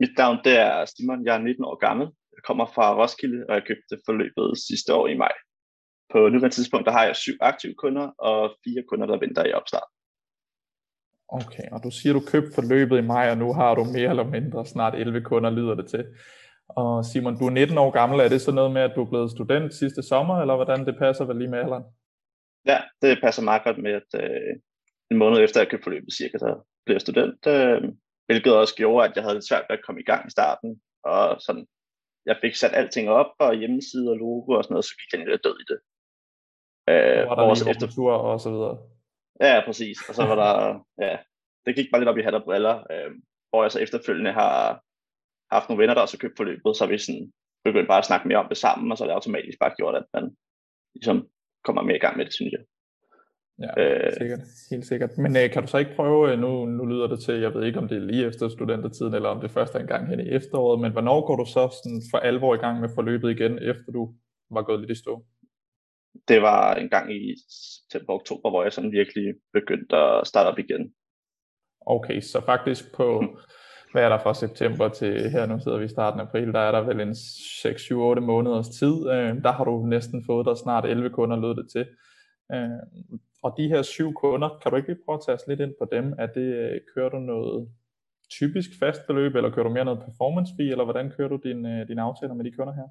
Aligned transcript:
Mit 0.00 0.14
navn 0.18 0.38
det 0.44 0.54
er 0.58 0.84
Simon, 0.84 1.26
jeg 1.26 1.34
er 1.34 1.42
19 1.42 1.64
år 1.64 1.76
gammel. 1.86 2.06
Jeg 2.36 2.42
kommer 2.48 2.66
fra 2.74 2.86
Roskilde, 3.00 3.44
og 3.48 3.54
jeg 3.54 3.64
købte 3.66 3.94
forløbet 4.06 4.58
sidste 4.68 4.94
år 4.94 5.06
i 5.08 5.16
maj. 5.16 5.34
På 6.12 6.18
nuværende 6.18 6.56
tidspunkt 6.56 6.86
der 6.86 6.92
har 6.92 7.04
jeg 7.04 7.16
syv 7.16 7.36
aktive 7.40 7.74
kunder 7.74 8.06
og 8.30 8.38
fire 8.64 8.82
kunder, 8.88 9.06
der 9.06 9.18
venter 9.18 9.44
i 9.46 9.52
opstart. 9.52 9.88
Okay, 11.28 11.66
og 11.72 11.78
du 11.84 11.90
siger, 11.90 12.12
du 12.12 12.22
købte 12.32 12.52
forløbet 12.54 12.98
i 12.98 13.06
maj, 13.14 13.30
og 13.30 13.38
nu 13.38 13.52
har 13.52 13.74
du 13.74 13.84
mere 13.84 14.10
eller 14.10 14.28
mindre 14.36 14.66
snart 14.66 14.94
11 14.94 15.24
kunder, 15.24 15.50
lyder 15.50 15.74
det 15.74 15.86
til. 15.90 16.04
Og 16.68 17.04
Simon, 17.04 17.38
du 17.38 17.46
er 17.46 17.50
19 17.50 17.78
år 17.78 17.90
gammel. 17.90 18.20
Er 18.20 18.28
det 18.28 18.40
så 18.40 18.52
noget 18.52 18.72
med, 18.72 18.82
at 18.82 18.92
du 18.96 19.02
er 19.04 19.10
blevet 19.10 19.30
student 19.30 19.74
sidste 19.74 20.02
sommer, 20.02 20.40
eller 20.40 20.56
hvordan 20.56 20.86
det 20.86 20.98
passer 20.98 21.24
vel 21.24 21.36
lige 21.36 21.50
med 21.50 21.58
alderen? 21.58 21.84
Ja, 22.66 22.78
det 23.02 23.18
passer 23.22 23.42
meget 23.42 23.64
godt 23.64 23.78
med, 23.78 23.92
at 23.92 24.10
øh, 24.22 24.52
en 25.10 25.16
måned 25.16 25.38
efter 25.44 25.60
jeg 25.60 25.68
købte 25.68 25.84
forløbet 25.84 26.12
cirka, 26.18 26.38
så 26.38 26.50
blev 26.84 26.94
jeg 26.94 27.00
student, 27.00 27.46
øh, 27.46 27.82
hvilket 28.30 28.56
også 28.56 28.74
gjorde, 28.80 29.06
at 29.06 29.16
jeg 29.16 29.24
havde 29.24 29.46
svært 29.48 29.66
ved 29.68 29.78
at 29.78 29.84
komme 29.86 30.00
i 30.00 30.08
gang 30.10 30.22
i 30.26 30.34
starten. 30.36 30.70
Og 31.04 31.40
sådan, 31.46 31.66
jeg 32.26 32.36
fik 32.42 32.54
sat 32.54 32.74
alting 32.80 33.06
op, 33.20 33.30
og 33.38 33.54
hjemmeside 33.54 34.10
og 34.10 34.16
logo 34.16 34.50
og 34.52 34.64
sådan 34.64 34.72
noget, 34.74 34.84
så 34.84 34.94
gik 34.98 35.10
jeg 35.12 35.28
lidt 35.28 35.44
død 35.44 35.56
i 35.64 35.66
det. 35.70 35.78
Øh, 36.92 37.22
var 37.28 37.34
der 37.34 37.54
lige 37.54 37.70
efter... 37.70 37.86
tur 37.96 38.12
og 38.12 38.40
så 38.40 38.50
videre. 38.54 38.76
Ja, 39.40 39.62
præcis. 39.66 39.98
Og 40.08 40.14
så 40.14 40.22
var 40.30 40.36
der, 40.44 40.52
ja, 41.04 41.18
det 41.66 41.76
gik 41.76 41.88
bare 41.90 42.00
lidt 42.00 42.08
op 42.08 42.18
i 42.18 42.22
hat 42.22 42.34
og 42.40 42.44
briller, 42.44 42.76
øh, 42.92 43.10
hvor 43.50 43.62
jeg 43.64 43.72
så 43.72 43.80
efterfølgende 43.80 44.32
har 44.32 44.82
haft 45.54 45.68
nogle 45.68 45.80
venner, 45.80 45.94
der 45.94 46.02
også 46.02 46.16
har 46.16 46.24
købt 46.24 46.36
forløbet, 46.36 46.76
så 46.76 46.86
vi 46.86 46.98
sådan 46.98 47.32
begyndt 47.64 47.88
bare 47.88 47.98
at 47.98 48.08
snakke 48.10 48.28
mere 48.28 48.42
om 48.42 48.48
det 48.48 48.56
sammen, 48.56 48.92
og 48.92 48.98
så 48.98 49.04
er 49.04 49.08
det 49.08 49.14
automatisk 49.14 49.58
bare 49.58 49.76
gjort, 49.78 49.94
at 49.94 50.06
man 50.14 50.36
ligesom 50.94 51.28
kommer 51.64 51.82
mere 51.82 51.96
i 51.96 52.04
gang 52.04 52.16
med 52.16 52.24
det, 52.24 52.34
synes 52.34 52.52
jeg. 52.52 52.64
Ja, 53.60 53.82
øh, 53.82 54.12
sikkert. 54.18 54.40
Helt 54.70 54.86
sikkert. 54.86 55.18
Men 55.18 55.36
øh, 55.36 55.50
kan 55.52 55.62
du 55.62 55.68
så 55.68 55.78
ikke 55.78 55.96
prøve, 55.96 56.32
øh, 56.32 56.38
nu, 56.38 56.64
nu 56.64 56.84
lyder 56.84 57.06
det 57.06 57.20
til, 57.20 57.40
jeg 57.40 57.54
ved 57.54 57.64
ikke 57.64 57.78
om 57.78 57.88
det 57.88 57.96
er 57.96 58.00
lige 58.00 58.26
efter 58.26 58.48
studentertiden, 58.48 59.14
eller 59.14 59.28
om 59.28 59.40
det 59.40 59.50
først 59.50 59.74
er 59.74 59.78
en 59.78 59.86
gang 59.86 60.08
hen 60.08 60.20
i 60.20 60.28
efteråret, 60.28 60.80
men 60.80 60.92
hvornår 60.92 61.26
går 61.26 61.36
du 61.36 61.44
så 61.44 61.62
sådan 61.84 62.02
for 62.10 62.18
alvor 62.18 62.54
i 62.54 62.58
gang 62.58 62.80
med 62.80 62.88
forløbet 62.94 63.30
igen, 63.30 63.58
efter 63.58 63.92
du 63.92 64.14
var 64.50 64.62
gået 64.62 64.80
lidt 64.80 64.90
i 64.90 65.02
stå? 65.02 65.24
Det 66.28 66.42
var 66.42 66.74
en 66.74 66.88
gang 66.88 67.14
i 67.14 67.34
september 67.50 68.12
oktober, 68.12 68.50
hvor 68.50 68.62
jeg 68.62 68.72
sådan 68.72 68.92
virkelig 68.92 69.34
begyndte 69.52 69.96
at 69.96 70.26
starte 70.26 70.48
op 70.48 70.58
igen. 70.58 70.92
Okay, 71.86 72.20
så 72.20 72.40
faktisk 72.46 72.94
på, 72.94 73.24
hvad 73.92 74.02
er 74.02 74.08
der 74.08 74.18
fra 74.18 74.34
september 74.34 74.88
til 74.88 75.30
her, 75.30 75.46
nu 75.46 75.58
sidder 75.60 75.78
vi 75.78 75.84
i 75.84 75.88
starten 75.88 76.20
af 76.20 76.24
april, 76.24 76.52
der 76.52 76.60
er 76.60 76.72
der 76.72 76.80
vel 76.80 77.00
en 77.00 77.10
6-7-8 77.10 78.20
måneders 78.20 78.68
tid. 78.68 78.94
Øh, 79.10 79.42
der 79.44 79.52
har 79.52 79.64
du 79.64 79.86
næsten 79.86 80.24
fået 80.26 80.46
der 80.46 80.54
snart 80.54 80.84
11 80.84 81.10
kunder, 81.10 81.36
lød 81.36 81.54
det 81.54 81.66
til. 81.72 81.86
Øh, 82.54 83.20
og 83.42 83.54
de 83.56 83.68
her 83.68 83.82
syv 83.82 84.14
kunder, 84.14 84.58
kan 84.62 84.70
du 84.70 84.76
ikke 84.76 84.88
lige 84.88 85.04
prøve 85.04 85.16
at 85.18 85.22
tage 85.26 85.34
os 85.34 85.46
lidt 85.48 85.60
ind 85.60 85.74
på 85.78 85.88
dem? 85.92 86.14
Er 86.18 86.26
det, 86.26 86.48
øh, 86.62 86.80
kører 86.94 87.08
du 87.08 87.18
noget 87.18 87.68
typisk 88.30 88.70
fast 88.78 89.00
beløb, 89.06 89.34
eller 89.36 89.50
kører 89.50 89.66
du 89.66 89.72
mere 89.72 89.84
noget 89.84 90.04
performance 90.08 90.52
fee, 90.56 90.70
eller 90.70 90.84
hvordan 90.84 91.10
kører 91.16 91.28
du 91.28 91.36
din, 91.36 91.86
din 91.88 91.98
aftaler 91.98 92.34
med 92.34 92.44
de 92.44 92.52
kunder 92.52 92.74
her? 92.74 92.88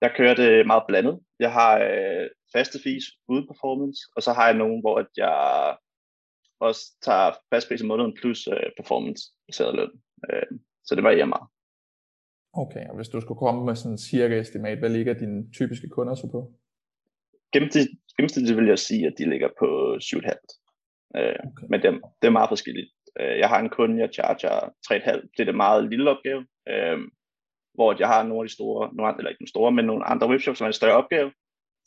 Jeg 0.00 0.14
kører 0.16 0.34
det 0.34 0.66
meget 0.66 0.84
blandet. 0.88 1.20
Jeg 1.38 1.52
har 1.52 1.78
øh, 1.78 2.28
faste 2.52 2.78
fees 2.84 3.04
uden 3.28 3.46
performance, 3.46 4.00
og 4.16 4.22
så 4.22 4.32
har 4.32 4.46
jeg 4.46 4.56
nogen, 4.56 4.80
hvor 4.80 4.96
at 4.98 5.06
jeg 5.16 5.76
også 6.60 6.82
tager 7.02 7.32
fast 7.52 7.68
pris 7.68 7.80
i 7.80 7.86
måneden 7.86 8.16
plus 8.20 8.46
øh, 8.46 8.70
performance 8.76 9.22
baseret 9.46 9.74
løn. 9.74 9.90
Øh, 10.30 10.58
så 10.84 10.94
det 10.94 11.04
varierer 11.04 11.26
meget. 11.34 11.48
Okay, 12.52 12.88
og 12.88 12.96
hvis 12.96 13.08
du 13.08 13.20
skulle 13.20 13.38
komme 13.38 13.64
med 13.64 13.76
sådan 13.76 13.92
en 13.92 13.98
cirka 13.98 14.38
estimat, 14.40 14.78
hvad 14.78 14.90
ligger 14.90 15.14
dine 15.14 15.52
typiske 15.52 15.88
kunder 15.88 16.14
så 16.14 16.28
på? 16.30 16.52
Gennemsnitligt 18.16 18.56
vil 18.58 18.66
jeg 18.66 18.78
sige, 18.78 19.06
at 19.06 19.14
de 19.18 19.30
ligger 19.30 19.48
på 19.58 19.96
7,5. 20.02 20.30
Øh, 21.16 21.36
okay. 21.48 21.66
Men 21.70 21.80
det 21.82 21.88
er, 21.88 21.92
det 22.20 22.26
er 22.26 22.38
meget 22.38 22.48
forskelligt. 22.48 22.90
Øh, 23.20 23.38
jeg 23.38 23.48
har 23.48 23.60
en 23.60 23.70
kunde, 23.70 24.00
jeg 24.02 24.10
charger 24.12 24.60
3,5. 24.92 25.20
Det 25.36 25.40
er 25.40 25.44
det 25.44 25.54
meget 25.54 25.90
lille 25.90 26.10
opgave. 26.10 26.46
Øh, 26.68 26.98
hvor 27.74 27.96
jeg 27.98 28.08
har 28.08 28.22
nogle 28.22 28.42
af 28.42 28.48
de 28.48 28.54
store, 28.54 28.94
nogle 28.94 29.08
andre, 29.08 29.20
eller 29.20 29.30
ikke 29.30 29.44
de 29.44 29.54
store, 29.54 29.72
men 29.72 29.84
nogle 29.84 30.04
andre 30.04 30.28
webshops, 30.28 30.58
som 30.58 30.64
er 30.64 30.68
en 30.68 30.80
større 30.80 30.96
opgave, 30.96 31.32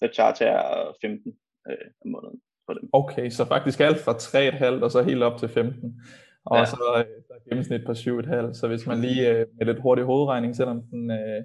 der 0.02 0.08
charger 0.14 0.46
jeg 0.46 0.94
15 1.02 1.34
øh, 1.70 1.88
om 2.06 2.12
måneden 2.12 2.40
for 2.66 2.74
dem. 2.74 2.90
Okay, 2.94 3.30
så 3.30 3.46
faktisk 3.46 3.80
alt 3.80 4.00
fra 4.06 4.14
3,5 4.14 4.84
og 4.84 4.92
så 4.92 5.04
helt 5.04 5.24
op 5.24 5.40
til 5.40 5.50
15. 5.50 6.02
Og 6.46 6.58
ja. 6.58 6.66
så 6.66 6.76
der 6.76 7.36
er 7.36 7.40
gennemsnit 7.50 7.86
på 7.86 7.92
7,5. 7.92 8.54
Så 8.54 8.68
hvis 8.68 8.88
man 8.88 9.02
lige 9.02 9.30
øh, 9.30 9.46
med 9.58 9.66
lidt 9.66 9.82
hurtig 9.82 10.06
hovedregning, 10.06 10.56
selvom 10.56 10.82
den 10.92 11.12
øh, 11.12 11.44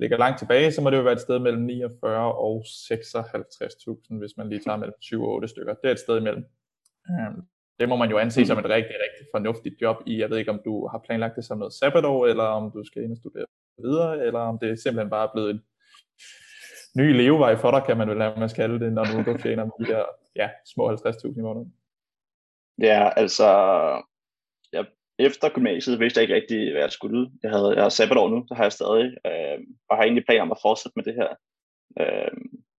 ligger 0.00 0.18
langt 0.18 0.38
tilbage, 0.38 0.72
så 0.72 0.80
må 0.82 0.90
det 0.90 0.96
jo 0.96 1.02
være 1.02 1.12
et 1.12 1.20
sted 1.20 1.38
mellem 1.38 1.62
49 1.62 2.34
og 2.34 2.64
56.000, 2.66 4.18
hvis 4.18 4.36
man 4.36 4.48
lige 4.48 4.60
tager 4.66 4.76
mellem 4.76 5.02
7 5.02 5.22
og 5.22 5.32
8 5.32 5.48
stykker. 5.48 5.74
Det 5.74 5.88
er 5.88 5.92
et 5.92 5.98
sted 5.98 6.16
imellem. 6.18 6.44
Øh, 7.10 7.32
det 7.80 7.88
må 7.88 7.96
man 7.96 8.10
jo 8.10 8.18
anse 8.18 8.46
som 8.46 8.58
et 8.58 8.64
rigtig, 8.64 8.96
rigtig 9.04 9.26
fornuftigt 9.34 9.82
job 9.82 9.96
i. 10.06 10.20
Jeg 10.20 10.30
ved 10.30 10.38
ikke, 10.38 10.50
om 10.50 10.60
du 10.64 10.88
har 10.88 10.98
planlagt 11.06 11.36
det 11.36 11.44
som 11.44 11.58
noget 11.58 11.72
sabbatår, 11.72 12.26
eller 12.26 12.44
om 12.44 12.70
du 12.70 12.84
skal 12.84 13.02
ind 13.02 13.12
og 13.12 13.16
studere 13.16 13.46
videre, 13.78 14.26
eller 14.26 14.40
om 14.40 14.58
det 14.58 14.82
simpelthen 14.82 15.10
bare 15.10 15.28
er 15.28 15.32
blevet 15.32 15.50
en 15.50 15.62
ny 16.96 17.16
levevej 17.16 17.56
for 17.56 17.70
dig, 17.70 17.82
kan 17.86 17.96
man 17.96 18.08
vel 18.08 18.18
nærmest 18.18 18.56
kalde 18.56 18.80
det, 18.80 18.92
når 18.92 19.04
nu 19.12 19.32
du 19.32 19.38
tjener 19.38 19.64
de 19.64 19.84
her 19.84 20.04
ja, 20.36 20.50
små 20.74 20.92
50.000 20.92 21.38
i 21.38 21.42
måneden. 21.42 21.74
Ja, 22.78 23.10
altså, 23.16 23.48
efter 25.26 25.48
gymnasiet 25.48 26.00
vidste 26.00 26.18
jeg 26.18 26.22
ikke 26.22 26.34
rigtig, 26.34 26.72
hvad 26.72 26.82
jeg 26.82 26.92
skulle. 26.98 27.30
Jeg 27.42 27.50
havde, 27.50 27.74
jeg 27.76 27.82
har 27.82 27.88
sabbatår 27.88 28.28
nu, 28.28 28.44
så 28.48 28.54
har 28.54 28.64
jeg 28.64 28.72
stadig, 28.72 29.06
øh, 29.26 29.58
og 29.88 29.96
har 29.96 30.02
egentlig 30.02 30.24
planer 30.26 30.42
om 30.42 30.52
at 30.52 30.62
fortsætte 30.62 30.96
med 30.96 31.04
det 31.04 31.14
her. 31.20 31.30
Øh, 32.00 32.32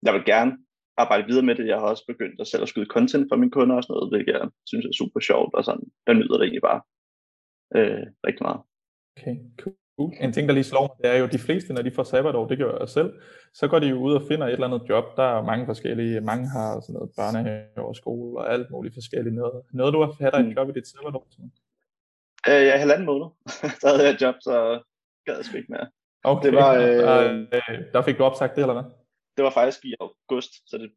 jeg 0.06 0.14
vil 0.14 0.24
gerne 0.24 0.52
arbejde 0.96 1.26
videre 1.26 1.46
med 1.48 1.54
det. 1.54 1.66
Jeg 1.66 1.78
har 1.78 1.86
også 1.86 2.04
begyndt 2.12 2.40
at 2.40 2.46
selv 2.46 2.62
at 2.62 2.68
skyde 2.68 2.92
content 2.96 3.26
for 3.30 3.36
mine 3.36 3.50
kunder 3.50 3.76
og 3.76 3.82
sådan 3.82 3.94
noget, 3.94 4.12
hvilket 4.12 4.32
jeg 4.32 4.48
synes 4.66 4.86
er 4.86 4.98
super 5.00 5.20
sjovt, 5.20 5.54
og 5.54 5.64
sådan, 5.64 5.86
jeg 6.06 6.14
nyder 6.14 6.36
det 6.36 6.44
egentlig 6.44 6.66
bare 6.70 6.80
øh, 7.76 8.06
rigtig 8.26 8.42
meget. 8.46 8.60
Okay, 9.16 9.36
cool. 9.60 9.74
En 10.20 10.32
ting, 10.32 10.48
der 10.48 10.54
lige 10.54 10.64
slår 10.64 10.82
mig, 10.88 10.96
det 11.02 11.10
er 11.14 11.18
jo, 11.18 11.24
at 11.24 11.32
de 11.32 11.46
fleste, 11.46 11.72
når 11.72 11.82
de 11.82 11.90
får 11.90 12.02
sabbatår, 12.02 12.48
det 12.48 12.58
gør 12.58 12.78
jeg 12.78 12.88
selv, 12.88 13.10
så 13.54 13.68
går 13.68 13.78
de 13.78 13.88
jo 13.88 13.98
ud 14.06 14.14
og 14.14 14.22
finder 14.28 14.46
et 14.46 14.52
eller 14.52 14.66
andet 14.66 14.88
job. 14.88 15.04
Der 15.16 15.22
er 15.22 15.42
mange 15.42 15.66
forskellige, 15.66 16.20
mange 16.20 16.48
har 16.48 16.80
sådan 16.80 16.94
noget 16.94 17.10
børnehave 17.18 17.88
og 17.90 17.96
skole 17.96 18.38
og 18.40 18.52
alt 18.52 18.70
muligt 18.70 18.94
forskelligt 18.94 19.34
noget. 19.34 19.62
Noget, 19.72 19.94
du 19.94 19.98
har 20.00 20.06
haft 20.06 20.34
dig 20.34 20.40
et 20.40 20.46
mm. 20.46 20.52
job 20.52 20.68
i 20.68 20.72
dit 20.72 20.88
sabbatår? 20.88 21.26
Øh, 22.48 22.62
ja, 22.68 22.76
halvanden 22.76 23.06
måned. 23.06 23.28
der 23.80 23.88
havde 23.88 24.04
jeg 24.04 24.14
et 24.14 24.22
job, 24.22 24.36
så 24.40 24.54
gad 25.24 25.36
jeg 25.36 25.44
sgu 25.44 25.56
ikke 25.56 25.72
mere. 25.72 25.90
Okay, 26.24 26.46
det 26.46 26.54
var, 26.62 26.72
øh, 26.74 26.82
der, 26.82 27.18
øh, 27.70 27.92
der 27.92 28.02
fik 28.02 28.18
du 28.18 28.24
opsagt 28.24 28.54
det, 28.56 28.62
eller 28.62 28.76
hvad? 28.78 28.90
Det 29.36 29.44
var 29.44 29.50
faktisk 29.50 29.84
i 29.84 29.94
august, 30.00 30.52
så 30.70 30.78
det 30.78 30.90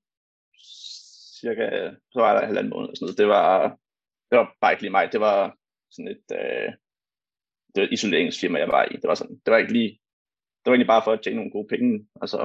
cirka, 1.41 1.65
så 2.13 2.19
var 2.19 2.33
der 2.33 2.45
halvanden 2.45 2.73
måned. 2.75 2.89
Sådan 2.95 3.05
noget. 3.05 3.17
Det 3.17 3.27
var, 3.27 3.47
det 4.29 4.35
var 4.39 4.55
bare 4.61 4.71
ikke 4.73 4.83
lige 4.83 4.97
mig. 4.97 5.11
Det 5.11 5.21
var 5.29 5.57
sådan 5.91 6.11
et, 6.15 6.27
øh, 6.39 6.69
det 7.71 7.77
var 7.81 7.87
et 7.87 7.93
isoleringsfirma, 7.97 8.59
jeg 8.59 8.67
var 8.67 8.83
i. 8.91 8.95
Det 9.01 9.07
var, 9.07 9.15
sådan, 9.15 9.37
det 9.45 9.51
var 9.51 9.57
ikke 9.57 9.73
lige, 9.73 9.91
det 10.59 10.67
var 10.69 10.73
egentlig 10.73 10.93
bare 10.93 11.03
for 11.03 11.11
at 11.11 11.21
tjene 11.23 11.35
nogle 11.35 11.51
gode 11.51 11.67
penge, 11.67 12.07
og 12.21 12.29
så 12.29 12.39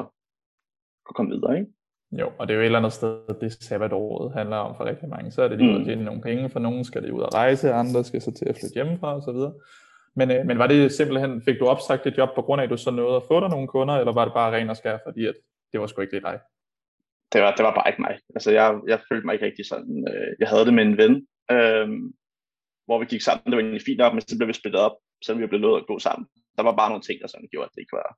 kunne 1.04 1.19
komme 1.19 1.34
videre, 1.34 1.59
ikke? 1.59 1.72
Jo, 2.12 2.32
og 2.38 2.48
det 2.48 2.54
er 2.54 2.56
jo 2.56 2.60
et 2.60 2.64
eller 2.64 2.78
andet 2.78 2.92
sted, 2.92 3.41
det 3.41 3.52
sabbatåret 3.52 4.32
handler 4.32 4.56
om 4.56 4.76
for 4.76 4.84
rigtig 4.84 5.08
mange. 5.08 5.30
Så 5.30 5.42
er 5.42 5.48
det 5.48 5.58
lige 5.58 5.70
mm. 5.70 5.74
ud 5.74 5.80
at 5.80 5.86
tjene 5.86 6.04
nogle 6.04 6.22
penge, 6.22 6.50
for 6.50 6.60
nogen 6.60 6.84
skal 6.84 7.02
det 7.02 7.10
ud 7.10 7.22
at 7.22 7.34
rejse, 7.34 7.72
andre 7.72 8.04
skal 8.04 8.22
så 8.22 8.32
til 8.32 8.44
at 8.48 8.56
flytte 8.60 8.74
hjemmefra 8.74 9.14
og 9.14 9.22
så 9.22 9.32
videre. 9.32 9.54
Men, 10.16 10.30
øh, 10.30 10.47
men 10.47 10.58
var 10.58 10.66
det 10.66 10.92
simpelthen, 10.92 11.42
fik 11.42 11.58
du 11.60 11.66
opsagt 11.66 12.04
dit 12.04 12.18
job 12.18 12.28
på 12.34 12.42
grund 12.42 12.60
af, 12.60 12.64
at 12.64 12.70
du 12.70 12.76
så 12.76 12.91
nåede 12.91 13.16
at 13.16 13.22
få 13.28 13.41
dig 13.41 13.48
nogle 13.48 13.68
kunder, 13.68 13.94
eller 13.94 14.12
var 14.12 14.24
det 14.24 14.34
bare 14.34 14.52
ren 14.56 14.70
og 14.70 14.76
skær, 14.76 14.98
fordi 15.06 15.26
at 15.26 15.34
det 15.72 15.80
var 15.80 15.86
sgu 15.86 16.00
ikke 16.00 16.16
det 16.16 16.22
dig? 16.22 16.38
Det 17.32 17.41
var, 17.42 17.54
det 17.54 17.64
var 17.64 17.74
bare 17.74 17.88
ikke 17.91 18.02
mig. 18.02 18.18
Altså 18.34 18.50
jeg, 18.50 18.80
jeg 18.86 19.00
følte 19.08 19.26
mig 19.26 19.32
ikke 19.32 19.47
rigtig 19.47 19.66
sådan, 19.66 20.08
øh, 20.12 20.30
jeg 20.41 20.48
havde 20.48 20.64
det 20.64 20.74
med 20.74 20.84
en 20.84 20.98
ven, 21.02 21.14
øh, 21.50 21.88
hvor 22.86 22.98
vi 22.98 23.06
gik 23.12 23.22
sammen, 23.22 23.44
det 23.47 23.56
var 23.56 23.62
egentlig 23.62 23.88
fint 23.91 24.00
op, 24.00 24.12
men 24.12 24.20
så 24.20 24.36
blev 24.38 24.48
vi 24.48 24.60
splittet 24.60 24.80
op, 24.80 24.97
selvom 25.24 25.42
vi 25.42 25.47
blev 25.47 25.60
nødt 25.60 25.80
at 25.82 25.86
gå 25.86 25.98
sammen. 25.98 26.28
Der 26.56 26.62
var 26.62 26.76
bare 26.76 26.91
nogle 26.91 27.06
ting, 27.06 27.20
der 27.20 27.28
sådan 27.28 27.48
gjorde, 27.52 27.68
at 27.68 27.74
det 27.74 27.80
ikke 27.80 27.98
var 28.00 28.08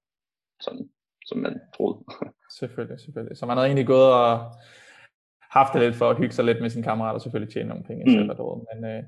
sådan, 0.60 0.84
som 1.26 1.38
man 1.38 1.60
troede. 1.76 1.98
selvfølgelig, 2.58 3.00
selvfølgelig. 3.00 3.36
Så 3.36 3.47
man 3.47 3.56
havde 3.56 3.66
egentlig 3.66 3.86
gået 3.86 4.12
og 4.12 4.53
haft 5.50 5.72
det 5.72 5.81
lidt 5.82 5.97
for 5.97 6.10
at 6.10 6.16
hygge 6.16 6.34
sig 6.34 6.44
lidt 6.44 6.60
med 6.60 6.70
sine 6.70 6.84
kammerater, 6.84 7.14
og 7.14 7.20
selvfølgelig 7.20 7.53
tjene 7.53 7.69
nogle 7.69 7.84
penge 7.84 8.03
i 8.12 8.19
mm. 8.19 8.26
men, 8.70 8.84
øh, 8.84 9.03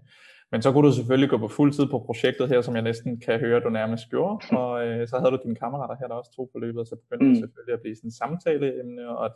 men 0.53 0.63
så 0.63 0.73
kunne 0.73 0.89
du 0.89 0.95
selvfølgelig 0.95 1.31
gå 1.31 1.39
på 1.39 1.49
fuld 1.49 1.73
tid 1.73 1.87
på 1.87 1.99
projektet 1.99 2.49
her, 2.49 2.61
som 2.61 2.75
jeg 2.75 2.83
næsten 2.83 3.21
kan 3.21 3.41
høre, 3.41 3.61
du 3.61 3.69
nærmest 3.69 4.11
gjorde, 4.11 4.35
og 4.59 4.87
øh, 4.87 5.09
så 5.09 5.19
havde 5.19 5.31
du 5.31 5.39
dine 5.43 5.55
kammerater 5.55 5.97
her, 6.01 6.09
der 6.09 6.15
også 6.15 6.33
tog 6.37 6.51
på 6.53 6.59
løbet, 6.59 6.81
og 6.81 6.87
så 6.87 6.97
begyndte 6.97 7.27
mm. 7.27 7.31
det 7.31 7.39
selvfølgelig 7.39 7.75
at 7.75 7.81
blive 7.81 7.97
sådan 7.97 8.09
en 8.09 8.13
samtaleemne, 8.13 9.09
og 9.09 9.25
at 9.25 9.33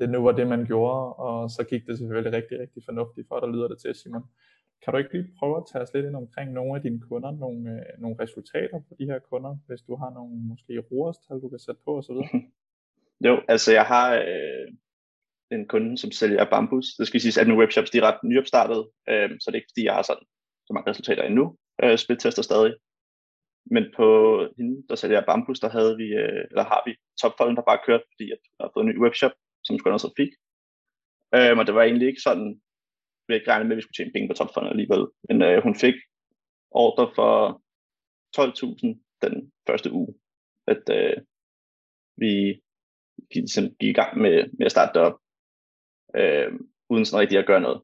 det 0.00 0.10
nu 0.10 0.22
var 0.22 0.32
det, 0.32 0.46
man 0.48 0.64
gjorde, 0.64 1.12
og 1.12 1.50
så 1.50 1.64
gik 1.70 1.86
det 1.86 1.98
selvfølgelig 1.98 2.32
rigtig, 2.32 2.60
rigtig 2.60 2.82
fornuftigt 2.84 3.28
for 3.28 3.40
dig, 3.40 3.48
lyder 3.48 3.68
det 3.68 3.78
til, 3.78 3.94
Simon. 3.94 4.24
Kan 4.82 4.92
du 4.92 4.98
ikke 4.98 5.12
lige 5.12 5.32
prøve 5.38 5.56
at 5.56 5.64
tage 5.72 5.82
os 5.82 5.94
lidt 5.94 6.06
ind 6.06 6.16
omkring 6.16 6.52
nogle 6.52 6.76
af 6.76 6.82
dine 6.82 7.00
kunder, 7.00 7.30
nogle, 7.30 7.70
øh, 7.70 8.02
nogle 8.02 8.16
resultater 8.20 8.78
på 8.88 8.94
de 8.98 9.04
her 9.04 9.18
kunder, 9.18 9.56
hvis 9.66 9.82
du 9.82 9.96
har 9.96 10.10
nogle 10.10 10.34
måske 10.36 10.78
roerstal, 10.90 11.40
du 11.40 11.48
kan 11.48 11.58
sætte 11.58 11.80
på 11.84 11.98
osv.? 11.98 12.16
Jo, 13.26 13.40
altså 13.48 13.72
jeg 13.72 13.84
har 13.84 14.14
øh, 14.14 14.68
en 15.50 15.68
kunde, 15.68 15.98
som 15.98 16.10
sælger 16.10 16.50
bambus. 16.50 16.86
Det 16.98 17.06
skal 17.06 17.20
siges, 17.20 17.38
at 17.38 17.46
mine 17.46 17.58
webshops 17.58 17.90
de 17.90 17.98
er 17.98 18.02
ret 18.02 18.24
nyopstartet, 18.24 18.88
øh, 19.08 19.30
så 19.40 19.44
det 19.46 19.54
er 19.54 19.60
ikke 19.62 19.72
fordi, 19.72 19.84
jeg 19.84 19.94
har 19.94 20.02
sådan 20.02 20.26
så 20.66 20.72
mange 20.72 20.90
resultater 20.90 21.22
endnu. 21.22 21.56
Øh, 21.82 21.98
split-tester 21.98 22.42
stadig. 22.42 22.74
Men 23.70 23.84
på 23.96 24.06
hende, 24.56 24.86
der 24.88 24.94
sælger 24.94 25.26
bambus, 25.30 25.60
der 25.60 25.70
havde 25.76 25.96
vi, 25.96 26.08
øh, 26.22 26.44
eller 26.50 26.64
har 26.64 26.82
vi 26.86 26.92
topfolden, 27.22 27.56
der 27.56 27.62
bare 27.70 27.84
kørt, 27.86 28.02
fordi 28.12 28.30
at 28.30 28.38
har 28.60 28.70
fået 28.74 28.84
en 28.84 28.90
ny 28.90 28.98
webshop, 29.04 29.34
som 29.64 29.78
skulle 29.78 29.94
også 29.94 30.12
fik. 30.16 30.32
Øh, 31.34 31.58
og 31.58 31.66
det 31.66 31.74
var 31.74 31.82
egentlig 31.82 32.08
ikke 32.08 32.20
sådan 32.20 32.60
vi 33.28 33.34
ikke 33.34 33.50
regne 33.50 33.64
med, 33.64 33.72
at 33.72 33.76
vi 33.76 33.82
skulle 33.82 33.98
tjene 33.98 34.12
penge 34.12 34.28
på 34.28 34.34
topfonden 34.34 34.70
alligevel. 34.70 35.06
Men 35.28 35.42
øh, 35.42 35.62
hun 35.62 35.74
fik 35.74 35.94
ordre 36.70 37.10
for 37.14 37.62
12.000 38.36 39.18
den 39.22 39.52
første 39.66 39.92
uge, 39.92 40.14
at 40.66 40.82
øh, 40.90 41.16
vi 42.16 42.60
ligesom, 43.34 43.64
gik 43.80 43.90
i 43.90 43.92
gang 44.00 44.18
med, 44.18 44.36
med 44.58 44.66
at 44.66 44.72
starte 44.72 44.98
det 44.98 45.06
op, 45.06 45.18
øh, 46.16 46.52
uden 46.90 47.04
sådan 47.04 47.20
rigtig 47.20 47.38
at 47.38 47.46
gøre 47.46 47.60
noget. 47.60 47.82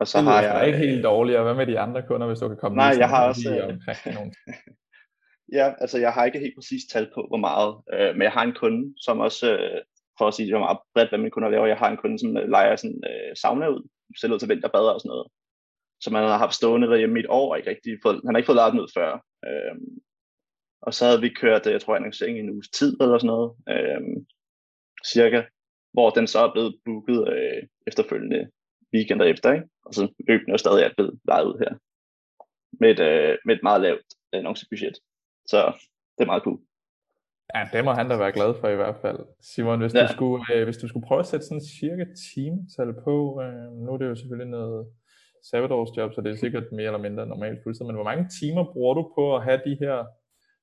Og 0.00 0.06
så 0.06 0.18
det 0.18 0.26
har 0.26 0.42
jeg 0.42 0.66
ikke 0.66 0.78
helt 0.78 1.04
dårligt. 1.04 1.38
Og 1.38 1.44
hvad 1.44 1.54
med 1.54 1.66
de 1.66 1.78
andre 1.78 2.06
kunder, 2.06 2.26
hvis 2.26 2.38
du 2.38 2.48
kan 2.48 2.56
komme 2.56 2.76
Nej, 2.76 2.94
jeg 2.98 3.08
har 3.08 3.28
også 3.28 3.50
øh, 3.50 4.14
nogle. 4.14 4.32
ja, 5.58 5.74
altså 5.80 5.98
jeg 5.98 6.12
har 6.12 6.24
ikke 6.24 6.38
helt 6.38 6.54
præcis 6.54 6.84
tal 6.92 7.10
på, 7.14 7.26
hvor 7.28 7.36
meget, 7.48 7.70
øh, 7.92 8.14
men 8.14 8.22
jeg 8.22 8.32
har 8.32 8.42
en 8.42 8.54
kunde, 8.54 8.94
som 8.96 9.20
også, 9.20 9.58
øh, 9.58 9.80
for 10.18 10.26
at 10.28 10.34
sige, 10.34 10.52
hvor 10.52 10.66
meget 10.66 10.78
bredt, 10.94 11.10
hvad 11.10 11.18
min 11.18 11.30
kunder 11.30 11.48
laver, 11.48 11.66
jeg 11.66 11.76
har 11.82 11.90
en 11.90 12.00
kunde, 12.02 12.18
som 12.18 12.36
øh, 12.36 12.48
leger 12.48 12.76
sådan 12.76 13.02
øh, 13.10 13.36
sauna 13.42 13.66
ud, 13.68 13.82
selv 14.20 14.32
ud 14.32 14.38
til 14.38 14.48
vinterbader 14.48 14.92
og 14.94 15.00
sådan 15.00 15.14
noget, 15.14 15.26
som 16.04 16.14
han 16.14 16.24
har 16.24 16.38
haft 16.38 16.54
stående 16.54 16.88
derhjemme 16.88 17.18
i 17.18 17.22
et 17.22 17.30
år, 17.40 17.50
og 17.50 17.58
ikke 17.58 17.70
rigtig 17.70 17.98
fået, 18.02 18.20
han 18.24 18.34
har 18.34 18.38
ikke 18.38 18.50
fået 18.50 18.60
lejet 18.60 18.72
den 18.72 18.80
ud 18.80 18.90
før. 18.96 19.10
Øhm, 19.48 19.90
og 20.86 20.94
så 20.94 21.02
havde 21.06 21.20
vi 21.20 21.28
kørt, 21.42 21.66
øh, 21.66 21.72
jeg 21.72 21.80
tror, 21.80 21.96
annoncering 21.96 22.36
i 22.36 22.40
en 22.40 22.54
uges 22.54 22.68
tid 22.68 22.96
eller 23.00 23.18
sådan 23.18 23.32
noget, 23.34 23.50
øhm, 23.74 24.16
cirka, 25.12 25.40
hvor 25.92 26.10
den 26.10 26.26
så 26.26 26.38
er 26.38 26.52
blevet 26.52 26.74
booket 26.84 27.20
øh, 27.34 27.62
efterfølgende 27.86 28.50
weekender 28.94 29.26
efter, 29.26 29.52
ikke? 29.52 29.66
og 29.86 29.94
så 29.94 30.02
løbende 30.28 30.54
og 30.54 30.60
stadig 30.60 30.82
er 30.84 30.94
blevet 30.96 31.20
lejet 31.30 31.46
ud 31.50 31.56
her, 31.62 31.72
med 32.80 32.90
et, 32.94 33.00
øh, 33.10 33.38
med 33.46 33.56
et 33.56 33.62
meget 33.62 33.80
lavt 33.80 34.08
annoncebudget. 34.32 34.96
Så 35.46 35.58
det 36.14 36.22
er 36.24 36.32
meget 36.32 36.42
cool. 36.42 36.60
Ja, 37.54 37.68
det 37.72 37.84
må 37.84 37.92
han 37.92 38.08
da 38.08 38.16
være 38.16 38.32
glad 38.32 38.54
for 38.60 38.68
i 38.68 38.76
hvert 38.76 38.96
fald. 39.02 39.18
Simon, 39.40 39.80
hvis, 39.80 39.94
ja. 39.94 40.02
du, 40.02 40.12
skulle, 40.12 40.44
øh, 40.54 40.64
hvis 40.64 40.76
du 40.76 40.88
skulle 40.88 41.06
prøve 41.06 41.20
at 41.20 41.26
sætte 41.26 41.46
sådan 41.46 41.68
cirka 41.80 42.04
timetal 42.34 42.90
på, 43.04 43.42
øh, 43.42 43.66
nu 43.84 43.88
er 43.92 43.98
det 43.98 44.06
jo 44.06 44.14
selvfølgelig 44.14 44.50
noget 44.50 44.86
sabbatårsjob, 45.50 46.14
så 46.14 46.20
det 46.20 46.30
er 46.32 46.36
sikkert 46.36 46.66
mere 46.72 46.86
eller 46.86 47.04
mindre 47.06 47.26
normalt 47.26 47.58
fuldstid, 47.62 47.86
men 47.86 47.94
hvor 47.94 48.10
mange 48.10 48.28
timer 48.40 48.72
bruger 48.72 48.94
du 48.94 49.12
på 49.16 49.36
at 49.36 49.44
have 49.44 49.60
de 49.64 49.76
her 49.80 49.96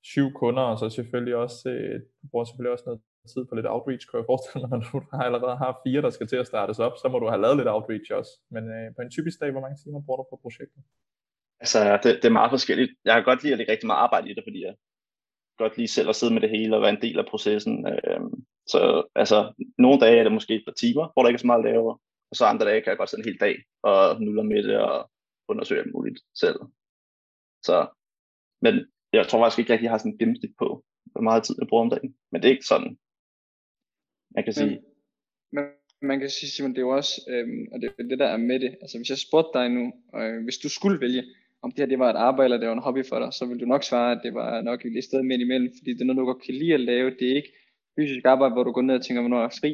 syv 0.03 0.27
kunder, 0.41 0.63
og 0.71 0.77
så 0.79 0.89
selvfølgelig 0.89 1.35
også, 1.35 1.69
øh, 1.69 1.99
du 2.21 2.25
bruger 2.31 2.45
selvfølgelig 2.45 2.73
også 2.73 2.85
noget 2.87 3.01
tid 3.33 3.45
på 3.45 3.55
lidt 3.55 3.71
outreach, 3.73 4.03
kan 4.07 4.19
jeg 4.19 4.29
forestille 4.31 4.61
mig, 4.61 4.69
når 4.83 4.89
du 4.93 4.97
allerede 5.27 5.57
har 5.63 5.81
fire, 5.85 6.01
der 6.05 6.09
skal 6.09 6.27
til 6.27 6.39
at 6.43 6.47
startes 6.51 6.79
op, 6.85 6.95
så 7.01 7.05
må 7.11 7.17
du 7.19 7.27
have 7.33 7.41
lavet 7.41 7.57
lidt 7.57 7.73
outreach 7.75 8.09
også. 8.19 8.33
Men 8.55 8.63
øh, 8.75 8.87
på 8.95 9.01
en 9.01 9.11
typisk 9.15 9.37
dag, 9.41 9.51
hvor 9.51 9.63
mange 9.65 9.77
timer 9.83 10.01
bruger 10.05 10.19
du 10.21 10.25
på 10.31 10.39
projektet? 10.45 10.81
Altså, 11.63 11.79
det, 12.03 12.11
det 12.21 12.27
er 12.27 12.39
meget 12.39 12.51
forskelligt. 12.55 12.91
Jeg 13.05 13.13
kan 13.15 13.23
godt 13.29 13.41
lide 13.43 13.53
at 13.53 13.57
lægge 13.57 13.71
rigtig 13.73 13.87
meget 13.87 14.03
arbejde 14.05 14.29
i 14.29 14.35
det, 14.37 14.43
fordi 14.47 14.59
jeg 14.67 14.73
godt 15.57 15.77
lige 15.77 15.87
selv 15.87 16.09
at 16.09 16.15
sidde 16.15 16.33
med 16.33 16.41
det 16.41 16.49
hele 16.49 16.75
og 16.75 16.81
være 16.81 16.95
en 16.95 17.01
del 17.01 17.19
af 17.19 17.25
processen. 17.25 17.87
Øh, 17.87 18.19
så 18.67 19.03
altså, 19.15 19.53
nogle 19.77 19.99
dage 19.99 20.19
er 20.19 20.23
det 20.23 20.31
måske 20.31 20.55
et 20.55 20.63
par 20.67 20.73
timer, 20.73 21.11
hvor 21.13 21.21
der 21.21 21.29
ikke 21.29 21.37
er 21.37 21.45
så 21.45 21.47
meget 21.47 21.65
at 21.65 21.71
lave, 21.71 21.91
og 22.31 22.35
så 22.35 22.45
andre 22.45 22.65
dage 22.65 22.81
kan 22.81 22.89
jeg 22.89 22.97
godt 22.97 23.09
sidde 23.09 23.23
en 23.23 23.29
hel 23.29 23.39
dag 23.39 23.55
og 23.83 24.21
nulle 24.21 24.43
med 24.43 24.63
det 24.63 24.77
og 24.77 25.11
undersøge 25.47 25.81
alt 25.81 25.93
muligt 25.93 26.19
selv. 26.35 26.59
Så, 27.63 27.87
men 28.61 28.73
jeg 29.13 29.27
tror 29.27 29.39
faktisk 29.41 29.59
ikke 29.59 29.73
rigtig, 29.73 29.83
at 29.85 29.87
jeg 29.87 29.91
har 29.91 29.97
sådan 29.97 30.11
en 30.11 30.17
gennemsnit 30.17 30.53
på, 30.57 30.85
hvor 31.11 31.21
meget 31.21 31.43
tid 31.43 31.55
jeg 31.59 31.67
bruger 31.67 31.83
om 31.83 31.89
dagen. 31.89 32.15
Men 32.31 32.41
det 32.41 32.47
er 32.47 32.55
ikke 32.55 32.71
sådan, 32.73 32.97
man 34.35 34.43
kan 34.43 34.53
sige. 34.53 34.69
Men, 34.69 34.81
men 35.51 35.65
man 36.01 36.19
kan 36.19 36.29
sige, 36.29 36.49
Simon, 36.49 36.71
det 36.71 36.77
er 36.77 36.87
jo 36.89 36.95
også, 37.01 37.13
øhm, 37.29 37.67
og 37.71 37.81
det 37.81 37.93
er 37.99 38.03
det 38.03 38.19
der 38.19 38.27
er 38.27 38.37
med 38.37 38.59
det, 38.59 38.77
altså 38.81 38.97
hvis 38.97 39.09
jeg 39.09 39.17
spurgte 39.17 39.59
dig 39.59 39.69
nu, 39.69 39.83
øh, 40.15 40.43
hvis 40.43 40.57
du 40.57 40.69
skulle 40.69 41.01
vælge, 41.01 41.23
om 41.65 41.71
det 41.71 41.79
her 41.79 41.93
det 41.93 41.99
var 41.99 42.09
et 42.09 42.23
arbejde, 42.29 42.47
eller 42.47 42.61
det 42.61 42.67
var 42.69 42.77
en 42.77 42.87
hobby 42.87 43.03
for 43.09 43.19
dig, 43.19 43.29
så 43.33 43.43
ville 43.45 43.61
du 43.63 43.69
nok 43.73 43.83
svare, 43.83 44.11
at 44.15 44.21
det 44.25 44.33
var 44.33 44.61
nok 44.69 44.79
et 44.85 45.03
sted 45.09 45.21
midt 45.23 45.41
imellem, 45.41 45.69
fordi 45.77 45.89
det 45.93 46.01
er 46.01 46.05
noget, 46.05 46.21
du 46.21 46.25
godt 46.31 46.45
kan 46.45 46.55
lide 46.61 46.73
at 46.73 46.85
lave, 46.91 47.15
det 47.19 47.25
er 47.31 47.35
ikke 47.35 47.53
fysisk 47.95 48.25
arbejde, 48.33 48.53
hvor 48.53 48.63
du 48.63 48.71
går 48.71 48.81
ned 48.81 48.95
og 48.95 49.03
tænker, 49.05 49.21
hvornår 49.21 49.41
jeg 49.43 49.51
er 49.51 49.59
fri. 49.61 49.71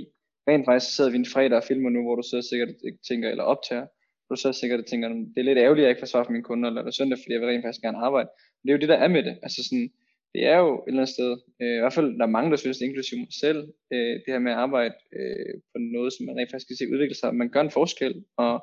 Rent 0.48 0.66
faktisk 0.70 0.96
sidder 0.96 1.12
vi 1.12 1.18
en 1.18 1.32
fredag 1.34 1.58
og 1.62 1.68
filmer 1.70 1.90
nu, 1.90 2.02
hvor 2.04 2.16
du 2.16 2.24
sidder 2.30 2.44
sikkert 2.52 2.70
tænker, 3.10 3.30
eller 3.30 3.44
optager, 3.54 3.86
du 4.30 4.36
så 4.36 4.50
sikkert 4.54 4.80
og 4.84 4.86
tænker, 4.86 5.08
det 5.34 5.40
er 5.42 5.50
lidt 5.50 5.64
ærgerligt, 5.64 5.84
at 5.84 5.88
jeg 5.88 5.94
ikke 5.94 6.04
får 6.04 6.14
svar 6.14 6.24
fra 6.24 6.36
mine 6.36 6.50
kunder, 6.50 6.68
eller 6.70 6.84
det 6.84 6.94
søndag, 6.96 7.18
fordi 7.18 7.34
jeg 7.34 7.42
vil 7.42 7.50
rent 7.50 7.66
faktisk 7.66 7.86
gerne 7.86 8.04
arbejde. 8.08 8.30
Men 8.58 8.64
det 8.64 8.70
er 8.72 8.78
jo 8.78 8.84
det, 8.84 8.94
der 8.94 9.00
er 9.06 9.12
med 9.16 9.24
det. 9.28 9.36
Altså 9.46 9.60
sådan, 9.68 9.88
det 10.34 10.42
er 10.54 10.58
jo 10.66 10.70
et 10.74 10.88
eller 10.88 11.02
andet 11.02 11.16
sted, 11.18 11.32
øh, 11.62 11.76
i 11.78 11.82
hvert 11.84 11.98
fald 11.98 12.10
der 12.20 12.26
er 12.26 12.36
mange, 12.38 12.52
der 12.52 12.60
synes, 12.62 12.78
det 12.78 12.86
inklusive 12.86 13.20
mig 13.20 13.34
selv, 13.46 13.62
øh, 13.94 14.14
det 14.24 14.30
her 14.34 14.46
med 14.46 14.52
at 14.52 14.62
arbejde 14.66 14.96
øh, 15.18 15.54
på 15.72 15.78
noget, 15.96 16.10
som 16.14 16.26
man 16.26 16.38
rent 16.38 16.52
faktisk 16.52 16.68
kan 16.70 16.80
se 16.80 16.92
udvikle 16.94 17.18
sig, 17.20 17.36
man 17.42 17.50
gør 17.54 17.64
en 17.64 17.76
forskel, 17.80 18.14
og 18.46 18.54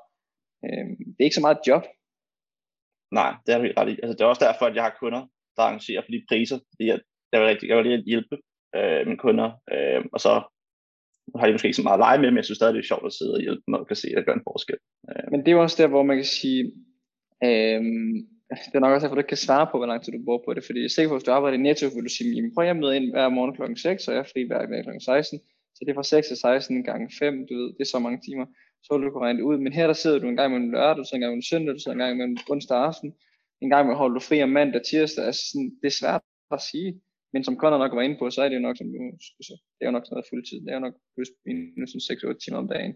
øh, 0.64 0.86
det 1.14 1.20
er 1.20 1.28
ikke 1.28 1.40
så 1.40 1.46
meget 1.48 1.66
job. 1.68 1.84
Nej, 3.12 3.34
det 3.46 3.54
er 3.54 3.58
du 3.58 3.64
ret 3.76 3.88
i. 3.92 3.96
Altså, 4.02 4.14
det 4.14 4.20
er 4.20 4.32
også 4.32 4.44
derfor, 4.44 4.66
at 4.66 4.74
jeg 4.74 4.82
har 4.82 4.96
kunder, 5.00 5.22
der 5.56 5.62
arrangerer 5.62 6.02
for 6.02 6.10
de 6.12 6.24
priser, 6.28 6.58
fordi 6.70 6.84
jeg, 6.90 7.00
jeg 7.32 7.40
vil 7.40 7.48
rigtig 7.48 7.68
jeg 7.68 7.76
vil 7.76 7.86
lige 7.86 8.02
hjælpe 8.12 8.36
øh, 8.76 9.06
mine 9.06 9.18
kunder, 9.18 9.48
øh, 9.72 10.04
og 10.12 10.20
så 10.20 10.32
har 11.38 11.46
de 11.46 11.52
måske 11.52 11.68
ikke 11.68 11.80
så 11.82 11.88
meget 11.88 11.98
at 11.98 12.04
lege 12.06 12.18
med, 12.18 12.30
men 12.30 12.36
jeg 12.36 12.44
synes 12.44 12.58
stadig, 12.58 12.74
det 12.74 12.80
er 12.80 12.92
sjovt 12.92 13.06
at 13.06 13.12
sidde 13.18 13.34
og 13.34 13.40
hjælpe 13.40 13.62
dem, 13.66 13.74
og 13.74 13.86
kan 13.86 13.96
se, 13.96 14.08
at 14.08 14.16
det 14.16 14.26
gør 14.26 14.34
en 14.34 14.48
forskel. 14.50 14.78
Øh. 15.10 15.24
Men 15.30 15.40
det 15.40 15.48
er 15.48 15.56
jo 15.56 15.62
også 15.62 15.82
der, 15.82 15.88
hvor 15.88 16.02
man 16.02 16.16
kan 16.16 16.30
sige, 16.40 16.60
øh, 17.44 17.82
det 18.70 18.74
er 18.74 18.84
nok 18.84 18.94
også 18.94 19.04
derfor, 19.04 19.16
du 19.16 19.24
ikke 19.24 19.34
kan 19.36 19.46
svare 19.48 19.66
på, 19.70 19.76
hvor 19.78 19.90
lang 19.90 20.00
tid 20.02 20.12
du 20.12 20.24
bor 20.28 20.42
på 20.46 20.54
det, 20.54 20.64
fordi 20.64 20.78
jeg 20.78 20.90
er 20.90 20.96
sikker 20.96 21.08
på, 21.10 21.14
at 21.14 21.20
hvis 21.20 21.28
du 21.28 21.36
arbejder 21.36 21.58
i 21.58 21.64
Netto, 21.66 21.86
vil 21.94 22.08
du 22.08 22.14
sige, 22.16 22.34
jamen 22.34 22.54
prøv 22.54 22.64
at 22.66 22.82
møde 22.82 22.96
ind 22.96 23.06
hver 23.12 23.28
morgen 23.36 23.54
kl. 23.56 23.62
6, 23.76 24.08
og 24.08 24.14
jeg 24.14 24.20
er 24.24 24.30
fri 24.32 24.42
hver 24.48 24.66
dag 24.66 24.84
kl. 24.84 24.90
16, 25.00 25.40
så 25.74 25.80
det 25.84 25.90
er 25.90 25.98
fra 26.00 26.02
6 26.02 26.28
til 26.28 26.36
16 26.36 26.84
gange 26.88 27.06
5, 27.18 27.46
du 27.48 27.54
ved, 27.58 27.68
det 27.76 27.82
er 27.84 27.92
så 27.94 27.98
mange 27.98 28.20
timer, 28.26 28.46
så 28.84 28.88
vil 28.94 29.06
du 29.06 29.10
kunne 29.10 29.24
regne 29.26 29.38
det 29.38 29.44
ud, 29.50 29.58
men 29.58 29.72
her 29.72 29.86
der 29.86 29.98
sidder 30.02 30.18
du 30.18 30.28
en 30.28 30.36
gang 30.36 30.50
med 30.52 30.70
lørdag, 30.70 30.96
du 30.96 31.04
sidder 31.04 31.16
en 31.16 31.26
gang 31.26 31.34
med 31.34 31.48
søndag, 31.50 31.74
du 31.74 31.80
sidder 31.80 31.96
en 31.96 32.04
gang 32.04 32.16
med 32.18 32.38
onsdag 32.50 32.78
aften, 32.88 33.14
en 33.60 33.70
gang 33.70 33.86
med 33.86 33.96
holder 33.96 34.14
du 34.18 34.20
fri 34.28 34.42
om 34.42 34.48
mandag, 34.48 34.82
tirsdag, 34.90 35.24
altså 35.24 35.42
sådan, 35.50 35.70
det 35.80 35.86
er 35.92 35.96
svært 36.00 36.22
at 36.56 36.60
sige, 36.70 36.90
men 37.32 37.44
som 37.44 37.56
Conor 37.60 37.78
nok 37.78 37.94
var 37.94 38.02
inde 38.02 38.18
på, 38.18 38.30
så 38.30 38.42
er 38.42 38.48
det 38.48 38.56
jo 38.56 38.66
nok, 38.68 38.76
som 38.76 38.86
du, 38.92 38.98
så 39.46 39.54
det 39.74 39.82
er 39.82 39.88
jo 39.90 39.96
nok 39.96 40.04
sådan 40.06 40.14
noget 40.14 40.30
fuldtid, 40.30 40.60
det 40.60 40.70
er 40.70 40.78
jo 40.78 40.86
nok 40.86 40.96
plus 41.14 41.30
minus 41.46 41.90
6-8 41.90 42.38
timer 42.42 42.58
om 42.58 42.68
dagen. 42.74 42.94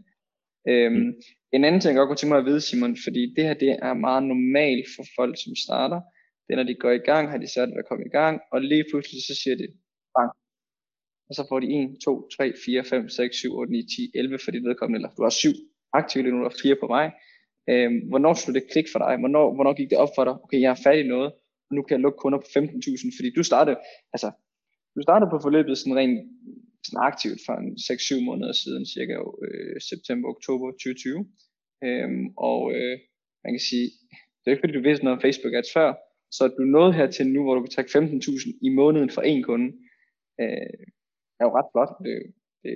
Øhm, 0.69 0.95
mm. 0.95 1.13
En 1.53 1.65
anden 1.65 1.81
ting, 1.81 1.91
jeg 1.93 2.01
godt 2.01 2.09
kunne 2.09 2.21
tænke 2.21 2.35
mig 2.35 2.43
at 2.45 2.51
vide, 2.51 2.61
Simon, 2.61 2.97
fordi 3.07 3.23
det 3.37 3.45
her 3.45 3.55
det 3.55 3.71
er 3.89 3.95
meget 3.95 4.23
normalt 4.33 4.87
for 4.97 5.05
folk, 5.19 5.35
som 5.45 5.53
starter. 5.67 6.01
Det 6.45 6.51
er, 6.53 6.57
når 6.57 6.69
de 6.71 6.83
går 6.85 6.91
i 6.91 7.07
gang, 7.11 7.31
har 7.31 7.39
de 7.39 7.49
sat 7.55 7.71
at 7.79 7.89
komme 7.89 8.05
i 8.07 8.15
gang, 8.19 8.35
og 8.53 8.59
lige 8.61 8.85
pludselig 8.91 9.21
så 9.29 9.35
siger 9.43 9.57
de, 9.57 9.67
bang. 10.17 10.31
Og 11.29 11.33
så 11.39 11.43
får 11.49 11.61
de 11.61 11.67
1, 11.67 11.99
2, 12.05 12.29
3, 12.37 12.53
4, 12.65 12.85
5, 12.85 13.09
6, 13.09 13.37
7, 13.37 13.55
8, 13.55 13.73
9, 13.73 13.83
10, 13.83 14.11
11 14.15 14.39
for 14.45 14.51
de 14.51 14.61
vedkommende, 14.69 14.99
eller 14.99 15.15
du 15.17 15.23
har 15.23 15.31
7 15.31 15.49
aktive, 15.93 16.23
nu 16.23 16.45
og 16.45 16.53
fire 16.53 16.77
4 16.77 16.77
på 16.81 16.87
mig. 16.87 17.07
Øhm, 17.71 17.99
hvornår 18.11 18.35
slog 18.35 18.55
det 18.55 18.71
klik 18.73 18.89
for 18.93 18.99
dig? 19.05 19.17
Hvornår, 19.23 19.55
hvornår 19.55 19.75
gik 19.79 19.91
det 19.91 19.99
op 19.99 20.13
for 20.17 20.25
dig? 20.25 20.35
Okay, 20.45 20.61
jeg 20.61 20.71
er 20.71 20.83
færdig 20.85 21.05
i 21.05 21.09
noget, 21.09 21.31
og 21.69 21.73
nu 21.77 21.83
kan 21.83 21.95
jeg 21.95 22.01
lukke 22.01 22.19
kunder 22.23 22.39
på 22.39 22.49
15.000, 22.59 23.19
fordi 23.19 23.31
du 23.37 23.43
startede, 23.43 23.77
altså, 24.15 24.29
du 24.97 25.01
startede 25.03 25.31
på 25.31 25.39
forløbet 25.43 25.79
sådan 25.79 25.97
rent 25.97 26.19
sådan 26.87 27.07
aktivt 27.11 27.41
for 27.47 27.55
en 27.63 27.71
6-7 27.87 28.25
måneder 28.29 28.53
siden, 28.53 28.85
cirka 28.95 29.15
øh, 29.47 29.77
september-oktober 29.91 30.67
2020. 30.71 31.27
Øhm, 31.87 32.25
og 32.49 32.61
øh, 32.77 32.95
man 33.45 33.53
kan 33.55 33.65
sige, 33.71 33.87
det 34.39 34.47
er 34.47 34.55
ikke 34.55 34.65
fordi 34.65 34.79
du 34.79 34.89
vidste 34.89 35.05
noget 35.05 35.17
om 35.17 35.25
Facebook 35.27 35.55
ads 35.55 35.73
før, 35.77 35.89
så 36.37 36.41
at 36.45 36.55
du 36.59 36.63
nåede 36.77 36.93
hertil 36.99 37.27
nu, 37.27 37.41
hvor 37.43 37.55
du 37.55 37.63
kan 37.63 37.75
trække 37.75 37.99
15.000 37.99 38.59
i 38.67 38.69
måneden 38.81 39.11
for 39.11 39.23
en 39.23 39.43
kunde, 39.43 39.69
øh, 40.41 40.81
er 41.41 41.45
jo 41.47 41.53
ret 41.59 41.71
flot. 41.73 41.93
Det, 42.07 42.17
det, 42.63 42.75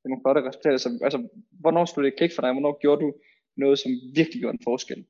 det 0.00 0.06
er 0.06 0.12
nogle 0.12 0.24
flotte 0.24 0.48
resultater. 0.48 0.76
Så, 0.76 0.88
altså, 1.02 1.28
hvornår 1.50 1.84
slog 1.84 2.04
det 2.04 2.16
klik 2.16 2.32
for 2.34 2.42
dig? 2.42 2.52
Hvornår 2.52 2.80
gjorde 2.80 3.02
du 3.04 3.14
noget, 3.56 3.78
som 3.78 3.90
virkelig 4.14 4.40
gjorde 4.40 4.56
en 4.56 4.66
forskel? 4.70 5.04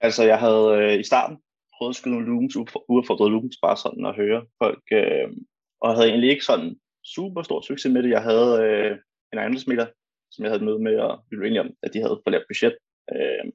Altså, 0.00 0.22
jeg 0.24 0.38
havde 0.38 0.68
øh, 0.78 1.00
i 1.00 1.04
starten 1.04 1.36
prøvet 1.74 1.92
at 1.92 1.96
skyde 1.96 2.14
nogle 2.14 2.26
lumens, 2.26 2.56
uaffordrede 2.88 3.30
lumens, 3.30 3.58
bare 3.62 3.76
sådan 3.76 4.06
at 4.06 4.16
høre 4.16 4.46
folk, 4.62 4.84
øh, 4.92 5.28
og 5.80 5.94
havde 5.94 6.08
egentlig 6.08 6.30
ikke 6.30 6.44
sådan 6.44 6.80
super 7.04 7.42
stor 7.42 7.60
succes 7.60 7.92
med 7.92 8.02
det. 8.02 8.10
Jeg 8.10 8.22
havde 8.22 8.50
øh, 8.66 8.98
en 9.32 9.38
ejendomsmidler, 9.38 9.86
som 10.30 10.44
jeg 10.44 10.52
havde 10.52 10.64
møde 10.64 10.78
med, 10.78 10.96
og 10.98 11.24
vi 11.30 11.36
blev 11.36 11.46
enige 11.46 11.60
om, 11.60 11.70
at 11.82 11.94
de 11.94 12.00
havde 12.00 12.20
for 12.24 12.30
lavt 12.30 12.48
budget. 12.48 12.76
Øh, 13.14 13.52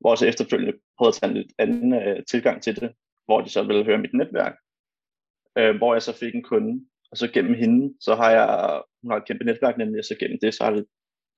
hvor 0.00 0.10
jeg 0.12 0.18
så 0.18 0.26
efterfølgende 0.26 0.78
prøvede 0.98 1.14
at 1.14 1.14
tage 1.14 1.30
en 1.30 1.36
lidt 1.36 1.52
anden 1.58 1.92
øh, 1.94 2.24
tilgang 2.30 2.62
til 2.62 2.80
det, 2.80 2.92
hvor 3.24 3.40
de 3.40 3.48
så 3.48 3.62
ville 3.62 3.84
høre 3.84 3.98
mit 3.98 4.14
netværk, 4.14 4.56
øh, 5.58 5.76
hvor 5.76 5.94
jeg 5.94 6.02
så 6.02 6.12
fik 6.12 6.34
en 6.34 6.42
kunde, 6.42 6.86
og 7.10 7.16
så 7.16 7.28
gennem 7.34 7.54
hende, 7.54 7.94
så 8.00 8.14
har 8.14 8.30
jeg, 8.30 8.82
hun 9.02 9.10
har 9.10 9.18
et 9.18 9.26
kæmpe 9.26 9.44
netværk 9.44 9.78
nemlig, 9.78 9.98
og 9.98 10.04
så 10.04 10.16
gennem 10.20 10.38
det, 10.42 10.54
så 10.54 10.64
har 10.64 10.70
det 10.70 10.86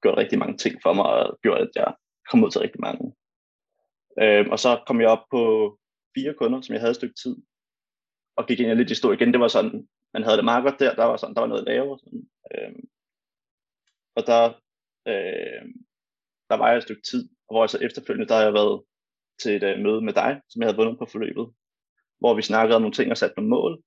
gjort 0.02 0.18
rigtig 0.18 0.38
mange 0.38 0.56
ting 0.56 0.74
for 0.82 0.92
mig, 0.92 1.04
og 1.04 1.38
gjort, 1.42 1.60
at 1.60 1.70
jeg 1.74 1.94
kom 2.30 2.44
ud 2.44 2.50
til 2.50 2.60
rigtig 2.60 2.80
mange. 2.80 3.14
Øhm, 4.22 4.50
og 4.50 4.58
så 4.58 4.82
kom 4.86 5.00
jeg 5.00 5.08
op 5.08 5.24
på 5.30 5.42
fire 6.14 6.34
kunder, 6.34 6.60
som 6.60 6.72
jeg 6.72 6.80
havde 6.80 6.90
et 6.90 6.96
stykke 6.96 7.14
tid, 7.22 7.36
og 8.36 8.46
gik 8.46 8.60
ind 8.60 8.70
i 8.70 8.74
lidt 8.74 8.88
historie 8.88 9.16
igen. 9.16 9.32
Det 9.32 9.40
var 9.40 9.48
sådan, 9.48 9.88
man 10.14 10.22
havde 10.22 10.36
det 10.36 10.44
meget 10.44 10.64
godt 10.64 10.80
der, 10.80 10.94
der 10.94 11.04
var, 11.04 11.16
sådan, 11.16 11.34
der 11.34 11.40
var 11.40 11.48
noget 11.48 11.64
lavere. 11.64 11.98
Sådan, 11.98 12.28
Øhm, 12.54 12.88
og 14.16 14.26
der, 14.26 14.42
øh, 15.08 15.62
der 16.50 16.56
var 16.56 16.68
jeg 16.68 16.76
et 16.76 16.82
stykke 16.82 17.02
tid, 17.02 17.28
hvor 17.50 17.62
jeg 17.62 17.70
så 17.70 17.78
efterfølgende, 17.78 18.28
der 18.28 18.34
har 18.34 18.42
jeg 18.42 18.52
været 18.54 18.82
til 19.42 19.56
et 19.56 19.62
øh, 19.62 19.78
møde 19.84 20.00
med 20.00 20.12
dig, 20.12 20.40
som 20.48 20.62
jeg 20.62 20.66
havde 20.66 20.76
vundet 20.76 20.98
på 20.98 21.06
forløbet, 21.06 21.46
hvor 22.18 22.34
vi 22.34 22.42
snakkede 22.42 22.76
om 22.76 22.82
nogle 22.82 22.94
ting 22.94 23.10
og 23.10 23.16
satte 23.16 23.36
nogle 23.36 23.50
mål, 23.50 23.82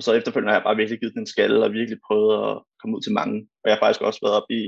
og 0.00 0.04
så 0.04 0.12
efterfølgende 0.12 0.52
har 0.52 0.58
jeg 0.58 0.68
bare 0.68 0.80
virkelig 0.80 1.00
givet 1.00 1.14
den 1.14 1.22
en 1.22 1.34
skalle, 1.34 1.64
og 1.64 1.72
virkelig 1.72 1.98
prøvet 2.06 2.32
at 2.46 2.62
komme 2.80 2.96
ud 2.96 3.02
til 3.02 3.12
mange. 3.20 3.36
Og 3.62 3.66
jeg 3.66 3.74
har 3.74 3.82
faktisk 3.84 4.02
også 4.08 4.20
været 4.22 4.36
op 4.40 4.50
i 4.60 4.62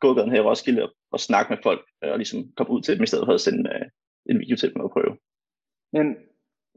gågaden 0.00 0.30
her 0.30 0.40
i 0.42 0.46
Roskilde 0.48 0.82
og, 0.86 0.90
og 1.14 1.20
snakke 1.20 1.48
med 1.52 1.58
folk, 1.62 1.82
og 2.02 2.18
ligesom 2.18 2.40
komme 2.56 2.72
ud 2.72 2.82
til 2.82 2.94
dem, 2.94 3.02
i 3.02 3.10
stedet 3.10 3.26
for 3.26 3.34
at 3.34 3.40
sende 3.40 3.70
uh, 3.74 3.86
en 4.30 4.40
video 4.42 4.56
til 4.56 4.72
dem 4.72 4.80
og 4.84 4.90
prøve. 4.90 5.14
Men 5.96 6.06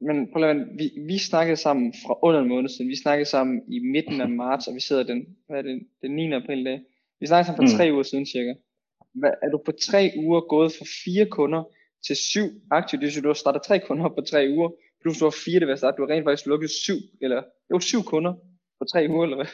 men 0.08 0.32
prøv 0.32 0.44
at 0.44 0.58
vi, 0.79 0.88
vi 1.12 1.17
snakkede 1.17 1.58
sammen 1.58 1.94
fra 2.03 2.13
under 2.27 2.39
en 2.41 2.50
måned 2.50 2.70
siden. 2.70 2.89
Vi 2.89 2.96
snakkede 2.96 3.29
sammen 3.29 3.55
i 3.75 3.79
midten 3.79 4.22
af 4.22 4.29
marts, 4.29 4.67
og 4.67 4.75
vi 4.75 4.79
sidder 4.79 5.03
den, 5.03 5.20
hvad 5.48 5.58
er 5.58 5.62
det, 5.62 5.88
den 6.01 6.12
9. 6.15 6.34
april 6.34 6.65
dag. 6.65 6.79
Vi 7.20 7.25
snakkede 7.27 7.48
sammen 7.48 7.67
for 7.67 7.74
mm. 7.74 7.77
tre 7.77 7.94
uger 7.94 8.03
siden 8.03 8.25
cirka. 8.25 8.53
Hvad, 9.13 9.32
er 9.44 9.50
du 9.50 9.58
på 9.65 9.72
tre 9.72 10.12
uger 10.17 10.41
gået 10.41 10.72
fra 10.77 10.86
fire 11.03 11.25
kunder 11.25 11.63
til 12.08 12.15
syv 12.15 12.48
aktive, 12.72 13.00
det 13.00 13.05
vil 13.05 13.13
sige, 13.13 13.24
du 13.24 13.27
har 13.27 13.44
startet 13.44 13.62
tre 13.62 13.79
kunder 13.79 14.10
på 14.10 14.22
tre 14.32 14.41
uger, 14.58 14.70
plus 15.05 15.19
du 15.19 15.25
har 15.25 15.35
fire, 15.45 15.59
det 15.59 15.77
starte, 15.77 15.97
du 15.97 16.03
har 16.03 16.12
rent 16.13 16.25
faktisk 16.27 16.47
lukket 16.51 16.71
syv, 16.85 17.00
eller 17.25 17.39
jo, 17.71 17.77
syv 17.89 18.01
kunder 18.12 18.33
på 18.79 18.83
tre 18.91 19.01
uger, 19.13 19.24
eller 19.25 19.39
hvad? 19.39 19.51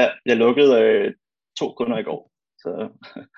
Ja, 0.00 0.06
jeg 0.28 0.36
lukkede 0.44 0.72
øh, 0.82 1.06
to 1.60 1.66
kunder 1.78 1.98
i 1.98 2.06
går. 2.08 2.20
Så. 2.62 2.70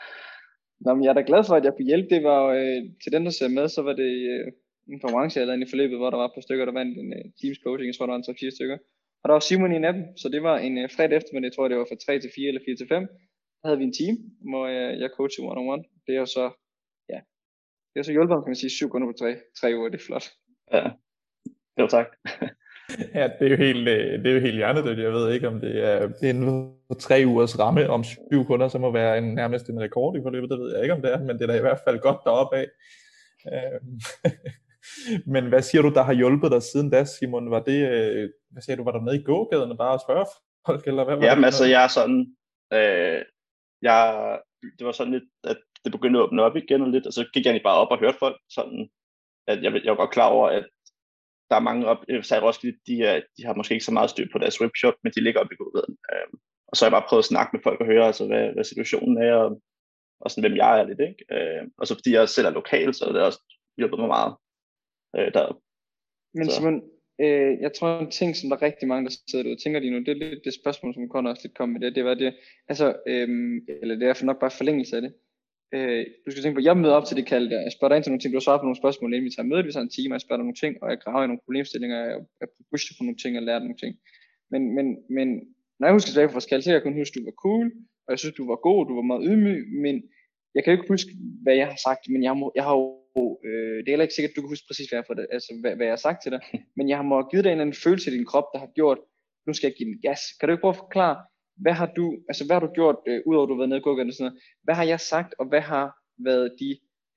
Nå, 0.84 0.88
men 0.94 1.02
jeg 1.04 1.10
er 1.10 1.18
da 1.18 1.24
glad 1.30 1.42
for, 1.46 1.54
at 1.56 1.64
jeg 1.64 1.72
kunne 1.72 1.90
hjælpe. 1.92 2.08
Det 2.14 2.22
var 2.30 2.42
øh, 2.58 2.80
til 3.02 3.10
den, 3.14 3.22
der 3.26 3.32
ser 3.38 3.48
med, 3.58 3.66
så 3.68 3.80
var 3.88 3.94
det 4.02 4.12
øh, 4.32 4.46
en 4.92 5.00
konkurrence, 5.00 5.40
eller 5.40 5.54
i 5.54 5.70
forløbet, 5.72 5.98
hvor 5.98 6.10
der 6.10 6.18
var 6.22 6.28
et 6.28 6.36
par 6.36 6.46
stykker, 6.46 6.64
der 6.64 6.78
vandt 6.80 6.94
en 7.02 7.10
uh, 7.18 7.24
Teams 7.38 7.58
coaching. 7.64 7.86
Jeg 7.88 7.96
tror, 7.96 8.06
der 8.06 8.14
var 8.14 8.22
en 8.22 8.30
3-4 8.30 8.56
stykker. 8.56 8.78
Og 9.22 9.26
der 9.28 9.34
var 9.36 9.44
Simon 9.48 9.72
i 9.72 9.76
en 9.76 9.88
af 9.90 9.94
dem, 9.96 10.04
så 10.20 10.26
det 10.34 10.42
var 10.48 10.56
en 10.66 10.74
uh, 10.82 10.90
fredag 10.96 11.16
eftermiddag, 11.16 11.48
jeg 11.48 11.56
tror, 11.56 11.68
det 11.68 11.78
var 11.78 11.88
fra 11.90 12.02
3 12.06 12.20
til 12.20 12.30
4 12.36 12.48
eller 12.48 12.62
4 12.66 12.76
til 12.76 12.88
5. 12.88 13.02
Der 13.60 13.66
havde 13.68 13.80
vi 13.80 13.86
en 13.88 13.96
team, 14.00 14.14
hvor 14.50 14.64
uh, 14.76 14.92
jeg 15.02 15.10
coachede 15.16 15.46
one-on-one. 15.50 15.82
Det 16.06 16.12
er 16.16 16.20
jo 16.24 16.30
så, 16.38 16.44
ja, 17.12 17.18
det 17.90 17.98
er 17.98 18.06
så 18.06 18.14
hjulpet, 18.16 18.36
kan 18.36 18.52
man 18.52 18.62
sige, 18.62 18.76
syv 18.78 18.88
kunder 18.90 19.08
på 19.08 19.16
tre, 19.20 19.30
tre 19.60 19.68
uger. 19.78 19.88
Det 19.92 19.98
er 20.00 20.06
flot. 20.08 20.26
Ja, 20.76 20.84
jo 21.80 21.86
tak. 21.86 22.06
ja, 23.14 23.28
det 23.38 23.46
er 23.46 23.50
jo 23.50 23.56
helt, 23.56 23.86
det 23.86 24.26
er 24.26 24.34
jo 24.34 24.40
helt 24.40 24.56
hjernedødt. 24.56 24.98
Jeg 24.98 25.12
ved 25.12 25.32
ikke, 25.32 25.48
om 25.48 25.60
det 25.60 25.84
er 25.84 26.08
en 26.22 26.72
tre 26.98 27.22
ugers 27.26 27.58
ramme 27.58 27.90
om 27.90 28.04
syv 28.04 28.44
kunder, 28.46 28.68
som 28.68 28.80
må 28.80 28.90
være 28.90 29.18
en, 29.18 29.34
nærmest 29.34 29.68
en 29.68 29.80
rekord 29.80 30.16
i 30.16 30.22
forløbet. 30.22 30.50
Det 30.50 30.58
ved 30.58 30.74
jeg 30.74 30.82
ikke, 30.82 30.94
om 30.94 31.02
det 31.02 31.12
er, 31.12 31.18
men 31.18 31.38
det 31.38 31.42
er 31.42 31.46
da 31.46 31.58
i 31.58 31.60
hvert 31.60 31.80
fald 31.84 31.98
godt 31.98 32.20
deroppe 32.24 32.56
af. 32.56 32.66
Men 35.26 35.48
hvad 35.48 35.62
siger 35.62 35.82
du, 35.82 35.90
der 35.94 36.02
har 36.02 36.12
hjulpet 36.12 36.50
dig 36.50 36.62
siden 36.62 36.90
da, 36.90 37.04
Simon? 37.04 37.50
Var 37.50 37.60
det, 37.60 37.90
øh, 37.90 38.30
hvad 38.50 38.62
siger 38.62 38.76
du, 38.76 38.84
var 38.84 38.92
der 38.92 39.00
nede 39.00 39.20
i 39.20 39.22
gågaden 39.22 39.70
og 39.70 39.78
bare 39.78 39.94
at 39.94 40.00
spørge 40.00 40.26
folk, 40.66 40.86
eller 40.86 41.04
hvad 41.04 41.16
var 41.16 41.24
Jamen 41.24 41.42
det? 41.42 41.46
altså, 41.46 41.64
jeg 41.64 41.84
er 41.84 41.88
sådan, 41.88 42.36
øh, 42.72 43.24
jeg, 43.82 43.98
det 44.78 44.86
var 44.86 44.92
sådan 44.92 45.12
lidt, 45.12 45.24
at 45.44 45.56
det 45.84 45.92
begyndte 45.92 46.18
at 46.18 46.22
åbne 46.22 46.42
op 46.42 46.56
igen 46.56 46.82
og 46.82 46.88
lidt, 46.88 47.06
og 47.06 47.12
så 47.12 47.24
gik 47.32 47.44
jeg 47.44 47.50
egentlig 47.50 47.62
bare 47.62 47.80
op 47.80 47.90
og 47.90 47.98
hørte 47.98 48.18
folk, 48.18 48.36
sådan, 48.50 48.88
at 49.46 49.62
jeg, 49.62 49.72
jeg 49.84 49.90
var 49.90 49.96
godt 49.96 50.10
klar 50.10 50.28
over, 50.28 50.48
at 50.48 50.66
der 51.50 51.56
er 51.56 51.68
mange 51.68 51.86
op, 51.86 51.98
særligt 52.22 52.46
Roskilde, 52.46 52.78
de, 52.86 53.02
er, 53.02 53.20
de 53.36 53.44
har 53.46 53.54
måske 53.54 53.74
ikke 53.74 53.84
så 53.84 53.92
meget 53.92 54.10
styr 54.10 54.26
på 54.32 54.38
deres 54.38 54.60
webshop, 54.60 54.94
men 55.02 55.12
de 55.12 55.24
ligger 55.24 55.40
op 55.40 55.52
i 55.52 55.56
gågaden. 55.56 55.96
Øh, 56.12 56.28
og 56.68 56.76
så 56.76 56.84
har 56.84 56.88
jeg 56.88 56.96
bare 56.96 57.08
prøvet 57.08 57.22
at 57.22 57.30
snakke 57.32 57.50
med 57.52 57.62
folk 57.62 57.80
og 57.80 57.86
høre, 57.86 58.06
altså, 58.06 58.26
hvad, 58.26 58.52
hvad 58.54 58.64
situationen 58.64 59.22
er, 59.22 59.34
og, 59.34 59.62
og 60.20 60.30
sådan, 60.30 60.42
hvem 60.44 60.56
jeg 60.56 60.80
er 60.80 60.86
lidt, 60.86 61.00
ikke? 61.00 61.24
Øh, 61.36 61.62
og 61.78 61.86
så 61.86 61.94
fordi 61.94 62.10
jeg 62.12 62.28
selv 62.28 62.46
er 62.46 62.50
lokal, 62.50 62.94
så 62.94 63.04
det 63.12 63.22
også 63.22 63.42
hjulpet 63.78 63.98
mig 63.98 64.08
meget 64.08 64.34
øh, 65.16 65.32
deroppe. 65.34 65.60
Men 66.34 66.50
Simon, 66.50 66.82
øh, 67.20 67.52
jeg 67.64 67.72
tror 67.72 67.98
en 67.98 68.10
ting, 68.10 68.36
som 68.36 68.48
der 68.48 68.56
er 68.56 68.62
rigtig 68.62 68.88
mange, 68.88 69.04
der 69.08 69.16
sidder 69.30 69.42
derude 69.42 69.56
og 69.56 69.62
tænker 69.62 69.80
lige 69.80 69.92
nu, 69.92 69.98
det 69.98 70.08
er 70.08 70.22
lidt 70.24 70.44
det 70.44 70.54
spørgsmål, 70.54 70.94
som 70.94 71.08
Conor 71.08 71.30
også 71.30 71.44
lidt 71.44 71.58
kom 71.58 71.68
med 71.68 71.80
det, 71.80 71.94
det 71.94 72.04
var 72.04 72.14
det, 72.14 72.34
altså, 72.68 72.86
øh, 73.06 73.28
eller 73.82 73.94
det 73.96 74.08
er 74.08 74.14
for 74.14 74.24
nok 74.24 74.40
bare 74.40 74.50
forlængelse 74.50 74.96
af 74.96 75.02
det. 75.02 75.12
Øh, 75.74 76.02
du 76.24 76.28
skal 76.30 76.42
tænke 76.42 76.56
på, 76.56 76.66
jeg 76.68 76.76
møder 76.76 76.94
op 76.98 77.06
til 77.06 77.16
det 77.16 77.26
kald 77.32 77.50
der, 77.50 77.60
jeg 77.66 77.72
spørger 77.72 77.90
dig 77.90 77.96
ind 77.96 78.04
til 78.04 78.12
nogle 78.12 78.22
ting, 78.22 78.32
du 78.32 78.38
har 78.40 78.46
svaret 78.48 78.60
på 78.60 78.68
nogle 78.68 78.82
spørgsmål, 78.82 79.10
inden 79.12 79.28
vi 79.28 79.34
tager 79.34 79.50
mødet, 79.50 79.66
vi 79.66 79.72
tager 79.72 79.86
en 79.88 79.96
time, 79.96 80.12
og 80.12 80.16
jeg 80.16 80.24
spørger 80.24 80.40
dig 80.40 80.48
nogle 80.48 80.62
ting, 80.62 80.72
og 80.82 80.86
jeg 80.90 80.98
graver 81.04 81.24
i 81.24 81.30
nogle 81.30 81.44
problemstillinger, 81.44 81.98
og 82.16 82.20
jeg 82.40 82.48
pusher 82.70 82.94
på 82.96 83.02
nogle 83.04 83.20
ting, 83.22 83.32
og 83.38 83.42
lærer 83.48 83.64
nogle 83.64 83.80
ting. 83.82 83.92
Men, 84.52 84.62
men, 84.76 84.86
men 85.16 85.28
når 85.78 85.84
jeg 85.86 85.94
husker 85.96 86.10
tilbage 86.10 86.28
fra 86.28 86.38
vores 86.38 86.50
kald, 86.50 86.62
så 86.62 86.72
jeg 86.72 86.82
kun 86.86 87.00
huske, 87.00 87.14
at 87.14 87.18
du 87.18 87.24
var 87.30 87.38
cool, 87.44 87.66
og 88.04 88.10
jeg 88.12 88.18
synes, 88.18 88.34
du 88.40 88.46
var 88.52 88.58
god, 88.68 88.80
du 88.88 88.94
var 88.98 89.06
meget 89.10 89.26
ydmyg, 89.28 89.60
men 89.84 89.94
jeg 90.54 90.60
kan 90.62 90.70
jo 90.70 90.76
ikke 90.78 90.92
huske, 90.94 91.10
hvad 91.44 91.54
jeg 91.60 91.66
har 91.72 91.78
sagt, 91.86 92.02
men 92.12 92.20
jeg 92.22 92.30
har, 92.32 92.38
jeg 92.58 92.64
har 92.68 92.74
jo 92.80 92.86
øh, 93.48 93.76
det 93.80 93.88
er 93.88 93.94
heller 93.94 94.08
ikke 94.08 94.18
sikkert, 94.18 94.32
at 94.32 94.36
du 94.36 94.42
kan 94.42 94.54
huske 94.54 94.68
præcis, 94.70 94.88
hvad 94.88 94.98
jeg, 94.98 95.16
det, 95.16 95.26
altså, 95.36 95.50
hvad, 95.60 95.72
hvad 95.76 95.86
jeg 95.86 95.96
har 95.96 96.04
sagt 96.06 96.22
til 96.22 96.32
dig, 96.34 96.40
men 96.76 96.88
jeg 96.88 96.96
har 96.98 97.06
må 97.10 97.16
givet 97.30 97.44
dig 97.44 97.52
en 97.52 97.60
anden 97.64 97.80
følelse 97.84 98.10
i 98.10 98.14
din 98.16 98.30
krop, 98.30 98.48
der 98.52 98.58
har 98.64 98.70
gjort, 98.78 98.98
nu 99.46 99.52
skal 99.54 99.68
jeg 99.68 99.76
give 99.78 99.88
den 99.90 100.00
gas. 100.06 100.20
Kan 100.36 100.44
du 100.46 100.52
ikke 100.52 100.64
prøve 100.64 100.76
at 100.76 100.84
forklare, 100.84 101.16
hvad 101.62 101.72
har 101.80 101.88
du, 101.98 102.04
altså 102.28 102.42
hvad 102.46 102.54
har 102.56 102.64
du 102.66 102.72
gjort, 102.78 102.96
øh, 103.08 103.20
udover 103.26 103.44
at 103.44 103.48
du 103.48 103.54
har 103.54 103.60
været 103.62 103.68
nede 103.68 103.80
i 103.80 103.88
og 103.88 104.14
sådan 104.14 104.24
noget, 104.26 104.38
hvad 104.64 104.74
har 104.74 104.86
jeg 104.92 105.00
sagt, 105.00 105.34
og 105.40 105.46
hvad 105.50 105.60
har 105.72 105.86
været 106.28 106.48
de, 106.60 106.70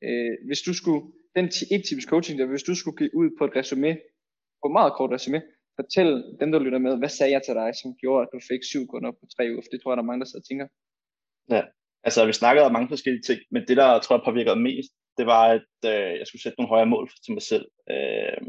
øh, 0.05 0.33
hvis 0.47 0.61
du 0.67 0.73
skulle, 0.73 1.03
den 1.35 1.45
et 1.75 1.83
times 1.89 2.07
coaching 2.11 2.39
der, 2.39 2.45
hvis 2.45 2.67
du 2.69 2.75
skulle 2.75 2.97
give 2.97 3.15
ud 3.21 3.29
på 3.37 3.43
et 3.45 3.55
resume, 3.55 3.91
på 4.61 4.65
et 4.69 4.77
meget 4.79 4.93
kort 4.97 5.11
resume, 5.11 5.41
fortæl 5.79 6.09
dem, 6.41 6.49
der 6.51 6.59
lytter 6.59 6.79
med, 6.85 6.97
hvad 6.97 7.09
sagde 7.09 7.33
jeg 7.35 7.41
til 7.43 7.55
dig, 7.61 7.69
som 7.81 7.89
gjorde, 8.01 8.21
at 8.23 8.29
du 8.33 8.39
fik 8.51 8.63
syv 8.71 8.83
kunder 8.91 9.11
på 9.11 9.25
tre 9.35 9.43
uger, 9.51 9.61
for 9.63 9.71
det 9.71 9.79
tror 9.79 9.91
jeg, 9.91 9.97
der 9.97 10.03
er 10.03 10.11
mange, 10.11 10.21
der 10.21 10.29
sidder 10.29 10.45
og 10.45 10.49
tænker. 10.49 10.67
Ja, 11.55 11.61
altså 12.07 12.19
vi 12.25 12.33
snakkede 12.33 12.65
om 12.65 12.73
mange 12.77 12.91
forskellige 12.93 13.25
ting, 13.29 13.39
men 13.53 13.61
det, 13.67 13.77
der 13.81 13.89
tror 13.99 14.15
jeg 14.15 14.23
påvirkede 14.25 14.65
mest, 14.69 14.91
det 15.17 15.25
var, 15.33 15.43
at 15.57 15.71
øh, 15.93 16.11
jeg 16.19 16.27
skulle 16.27 16.43
sætte 16.43 16.57
nogle 16.59 16.73
højere 16.73 16.91
mål 16.93 17.05
til 17.23 17.33
mig 17.33 17.41
selv. 17.51 17.65
Øh, 17.93 18.41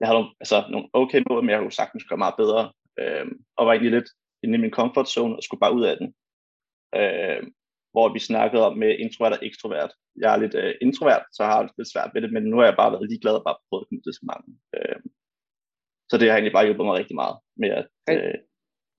jeg 0.00 0.06
havde 0.06 0.18
nogle, 0.20 0.32
altså, 0.42 0.56
nogle 0.74 0.88
okay 0.92 1.20
mål, 1.28 1.40
men 1.42 1.50
jeg 1.50 1.60
kunne 1.60 1.80
sagtens 1.82 2.04
gøre 2.08 2.24
meget 2.24 2.40
bedre, 2.42 2.62
øh, 3.00 3.26
og 3.56 3.66
var 3.66 3.72
egentlig 3.72 3.94
lidt 3.98 4.10
inde 4.44 4.58
i 4.58 4.64
min 4.64 4.76
comfort 4.78 5.08
zone 5.08 5.36
og 5.36 5.42
skulle 5.42 5.64
bare 5.64 5.76
ud 5.78 5.84
af 5.90 5.96
den. 6.00 6.08
Øh, 7.00 7.42
hvor 7.94 8.06
vi 8.12 8.28
snakkede 8.30 8.66
om 8.68 8.74
med 8.82 8.98
introvert 9.04 9.36
og 9.36 9.46
ekstrovert. 9.48 9.92
Jeg 10.22 10.30
er 10.34 10.38
lidt 10.42 10.54
øh, 10.62 10.74
introvert, 10.86 11.24
så 11.36 11.42
har 11.44 11.54
jeg 11.60 11.70
lidt 11.78 11.92
svært 11.92 12.10
ved 12.14 12.22
det, 12.22 12.32
men 12.32 12.42
nu 12.42 12.56
har 12.58 12.66
jeg 12.66 12.80
bare 12.80 12.92
været 12.92 13.10
ligeglad 13.10 13.34
og 13.40 13.44
bare 13.48 13.62
prøvet 13.68 13.82
at 13.82 13.88
komme 13.88 14.02
til 14.02 14.14
så 14.18 14.24
mange. 14.32 14.48
Øh, 14.76 14.98
så 16.10 16.14
det 16.18 16.26
har 16.28 16.36
egentlig 16.36 16.56
bare 16.56 16.66
hjulpet 16.66 16.86
mig 16.86 16.94
rigtig 17.00 17.16
meget 17.22 17.36
med 17.62 17.70
at... 17.78 17.86
Øh, 18.10 18.38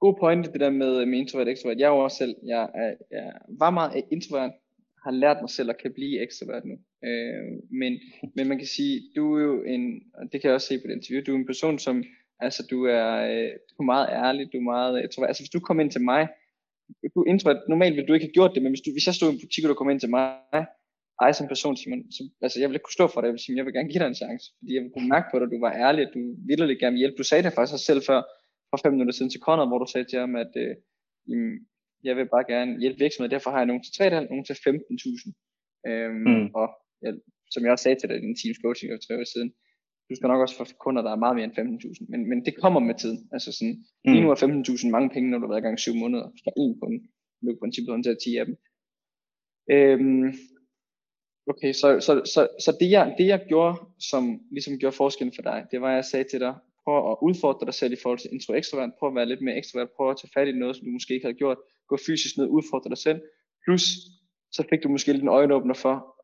God 0.04 0.16
pointe, 0.22 0.52
det 0.54 0.62
der 0.66 0.80
med, 0.82 1.06
med 1.06 1.18
introvert 1.20 1.48
og 1.48 1.52
ekstrovert. 1.52 1.80
Jeg 1.80 1.88
er 1.88 1.96
jo 1.96 2.04
også 2.06 2.18
selv, 2.18 2.36
jeg, 2.54 2.64
er, 2.84 2.92
jeg 3.12 3.28
var 3.64 3.72
meget 3.80 4.04
introvert, 4.16 4.54
har 5.06 5.12
lært 5.12 5.38
mig 5.42 5.50
selv 5.50 5.70
at 5.70 5.82
kan 5.82 5.94
blive 5.94 6.22
ekstrovert 6.26 6.66
nu. 6.66 6.76
Øh, 7.08 7.44
men, 7.82 7.92
men 8.36 8.48
man 8.50 8.58
kan 8.58 8.70
sige, 8.78 8.96
du 9.16 9.24
er 9.38 9.44
jo 9.50 9.56
en, 9.74 9.84
og 10.18 10.24
det 10.32 10.38
kan 10.38 10.48
jeg 10.48 10.56
også 10.56 10.68
se 10.68 10.80
på 10.80 10.88
det 10.88 10.96
interview, 10.96 11.24
du 11.24 11.32
er 11.32 11.40
en 11.40 11.52
person, 11.54 11.80
som, 11.80 11.96
altså 12.40 12.68
du 12.72 12.78
er, 12.86 13.10
øh, 13.32 13.52
du 13.70 13.76
er 13.84 13.92
meget 13.94 14.08
ærlig, 14.10 14.54
du 14.54 14.58
er 14.58 14.72
meget 14.76 15.06
ekstrovert. 15.06 15.30
Altså 15.30 15.44
hvis 15.44 15.56
du 15.56 15.60
kommer 15.60 15.84
ind 15.84 15.92
til 15.92 16.02
mig, 16.02 16.28
du 17.16 17.20
er 17.22 17.30
introvert, 17.30 17.62
normalt 17.70 17.96
ville 17.96 18.08
du 18.08 18.14
ikke 18.14 18.26
have 18.26 18.38
gjort 18.40 18.52
det, 18.56 18.62
men 18.64 18.72
hvis, 18.72 18.82
du, 18.86 18.92
hvis 18.92 19.08
jeg 19.08 19.16
stod 19.16 19.30
i 19.30 19.34
en 19.34 19.42
butik, 19.44 19.64
og 19.64 19.70
du 19.70 19.80
kom 19.80 19.90
ind 19.90 20.00
til 20.00 20.10
mig, 20.10 20.26
ej 21.22 21.32
som 21.32 21.48
person, 21.48 21.78
Simon, 21.78 22.12
så, 22.12 22.22
altså 22.42 22.60
jeg 22.60 22.70
vil 22.70 22.76
ikke 22.76 22.88
kunne 22.88 23.00
stå 23.00 23.08
for 23.08 23.20
dig, 23.22 23.28
jeg 23.28 23.36
vil 23.36 23.46
sige, 23.46 23.58
jeg 23.58 23.66
vil 23.66 23.74
gerne 23.78 23.90
give 23.92 24.02
dig 24.04 24.10
en 24.10 24.22
chance, 24.24 24.46
fordi 24.60 24.72
jeg 24.76 24.84
vil 24.84 24.92
kunne 24.94 25.10
mærke 25.16 25.28
på 25.30 25.40
dig, 25.40 25.46
at 25.46 25.54
du 25.56 25.60
var 25.66 25.74
ærlig, 25.86 26.02
at 26.08 26.14
du 26.18 26.22
ville 26.50 26.80
gerne 26.84 26.98
hjælpe. 26.98 27.18
Du 27.18 27.28
sagde 27.28 27.44
det 27.44 27.54
faktisk 27.54 27.86
selv 27.86 28.02
før, 28.10 28.20
for 28.70 28.78
fem 28.84 28.92
minutter 28.94 29.14
siden 29.16 29.32
til 29.32 29.44
Conrad, 29.48 29.68
hvor 29.68 29.80
du 29.80 29.88
sagde 29.92 30.08
til 30.10 30.20
ham, 30.20 30.36
at 30.44 30.52
øh, 30.64 30.74
jamen, 31.30 31.54
jeg 32.08 32.14
vil 32.18 32.28
bare 32.36 32.46
gerne 32.54 32.72
hjælpe 32.82 33.00
virksomheder, 33.04 33.36
derfor 33.36 33.50
har 33.52 33.60
jeg 33.62 33.70
nogen 33.70 33.84
til 33.84 33.94
3,5, 34.04 34.30
nogen 34.32 34.46
til 34.46 34.54
15.000. 34.54 35.90
Øhm, 35.90 36.24
mm. 36.30 36.46
Og 36.60 36.68
ja, 37.04 37.10
som 37.54 37.64
jeg 37.64 37.72
også 37.72 37.84
sagde 37.84 38.00
til 38.00 38.10
dig 38.10 38.18
i 38.18 38.26
din 38.26 38.38
Teams 38.40 38.60
coaching 38.64 38.88
for 38.92 39.02
tre 39.06 39.14
år 39.22 39.30
siden, 39.34 39.50
du 40.10 40.16
skal 40.16 40.28
nok 40.28 40.42
også 40.42 40.58
få 40.58 40.66
kunder, 40.80 41.02
der 41.02 41.12
er 41.12 41.24
meget 41.24 41.36
mere 41.36 41.46
end 41.46 41.58
15.000, 41.60 42.06
men, 42.12 42.30
men 42.30 42.46
det 42.46 42.54
kommer 42.62 42.80
med 42.80 42.96
tiden. 42.96 43.30
Altså 43.32 43.52
sådan, 43.52 43.76
mm. 44.06 44.12
lige 44.12 44.24
nu 44.24 44.32
er 44.32 44.36
15.000 44.36 44.90
mange 44.90 45.10
penge, 45.10 45.30
når 45.30 45.38
du 45.38 45.46
har 45.46 45.54
været 45.54 45.64
i 45.64 45.68
gang 45.68 45.80
7 45.80 45.96
måneder, 45.96 46.26
for 46.44 46.52
en 46.62 46.80
kunde, 46.80 47.00
du 47.42 47.48
kan 47.48 47.64
princippet 47.64 47.94
håndtere 47.94 48.18
10 48.24 48.38
af 48.42 48.46
dem. 48.46 48.56
Øhm, 49.74 50.28
okay, 51.52 51.72
så, 51.82 51.88
så, 52.06 52.14
så, 52.34 52.42
så 52.66 52.78
det, 52.80 52.90
jeg, 52.92 53.16
det 53.18 53.28
jeg 53.28 53.46
gjorde, 53.48 53.76
som 54.10 54.24
ligesom 54.52 54.78
gjorde 54.82 54.96
forskellen 54.96 55.36
for 55.36 55.42
dig, 55.42 55.66
det 55.72 55.82
var, 55.82 55.90
at 55.90 55.96
jeg 55.96 56.06
sagde 56.06 56.30
til 56.30 56.40
dig, 56.40 56.54
prøv 56.84 57.12
at 57.12 57.18
udfordre 57.28 57.66
dig 57.66 57.74
selv 57.74 57.94
i 57.94 58.02
forhold 58.04 58.20
til 58.20 58.34
intro 58.34 58.54
ekstrovert, 58.54 58.98
prøv 59.00 59.10
at 59.10 59.16
være 59.16 59.32
lidt 59.32 59.42
mere 59.42 59.58
ekstrovert, 59.58 59.90
prøv 59.96 60.10
at 60.10 60.18
tage 60.18 60.34
fat 60.36 60.48
i 60.48 60.52
noget, 60.52 60.76
som 60.76 60.86
du 60.86 60.92
måske 60.92 61.14
ikke 61.14 61.26
havde 61.28 61.42
gjort, 61.44 61.58
gå 61.90 61.98
fysisk 62.08 62.38
ned, 62.38 62.48
udfordre 62.48 62.90
dig 62.90 62.98
selv, 62.98 63.20
plus 63.64 63.84
så 64.52 64.62
fik 64.70 64.84
du 64.84 64.90
måske 64.90 65.12
lidt 65.12 65.24
en 65.24 65.38
øjenåbner 65.40 65.74
for, 65.74 66.15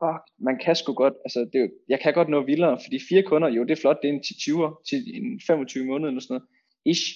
fuck, 0.00 0.22
man 0.48 0.56
kan 0.64 0.74
sgu 0.76 0.92
godt, 1.02 1.16
altså 1.26 1.40
det, 1.52 1.60
jeg 1.88 2.00
kan 2.00 2.12
godt 2.14 2.28
nå 2.28 2.38
vildere, 2.52 2.78
fordi 2.84 2.98
fire 3.08 3.22
kunder, 3.22 3.48
jo 3.48 3.62
det 3.64 3.74
er 3.74 3.82
flot, 3.82 3.98
det 4.02 4.08
er 4.08 4.14
en 4.14 4.22
til 4.22 4.36
20 4.36 4.76
til 4.88 4.98
en 5.16 5.40
25 5.46 5.84
måneder 5.90 6.08
eller 6.08 6.20
sådan 6.20 6.34
noget, 6.34 6.48
ish, 6.92 7.06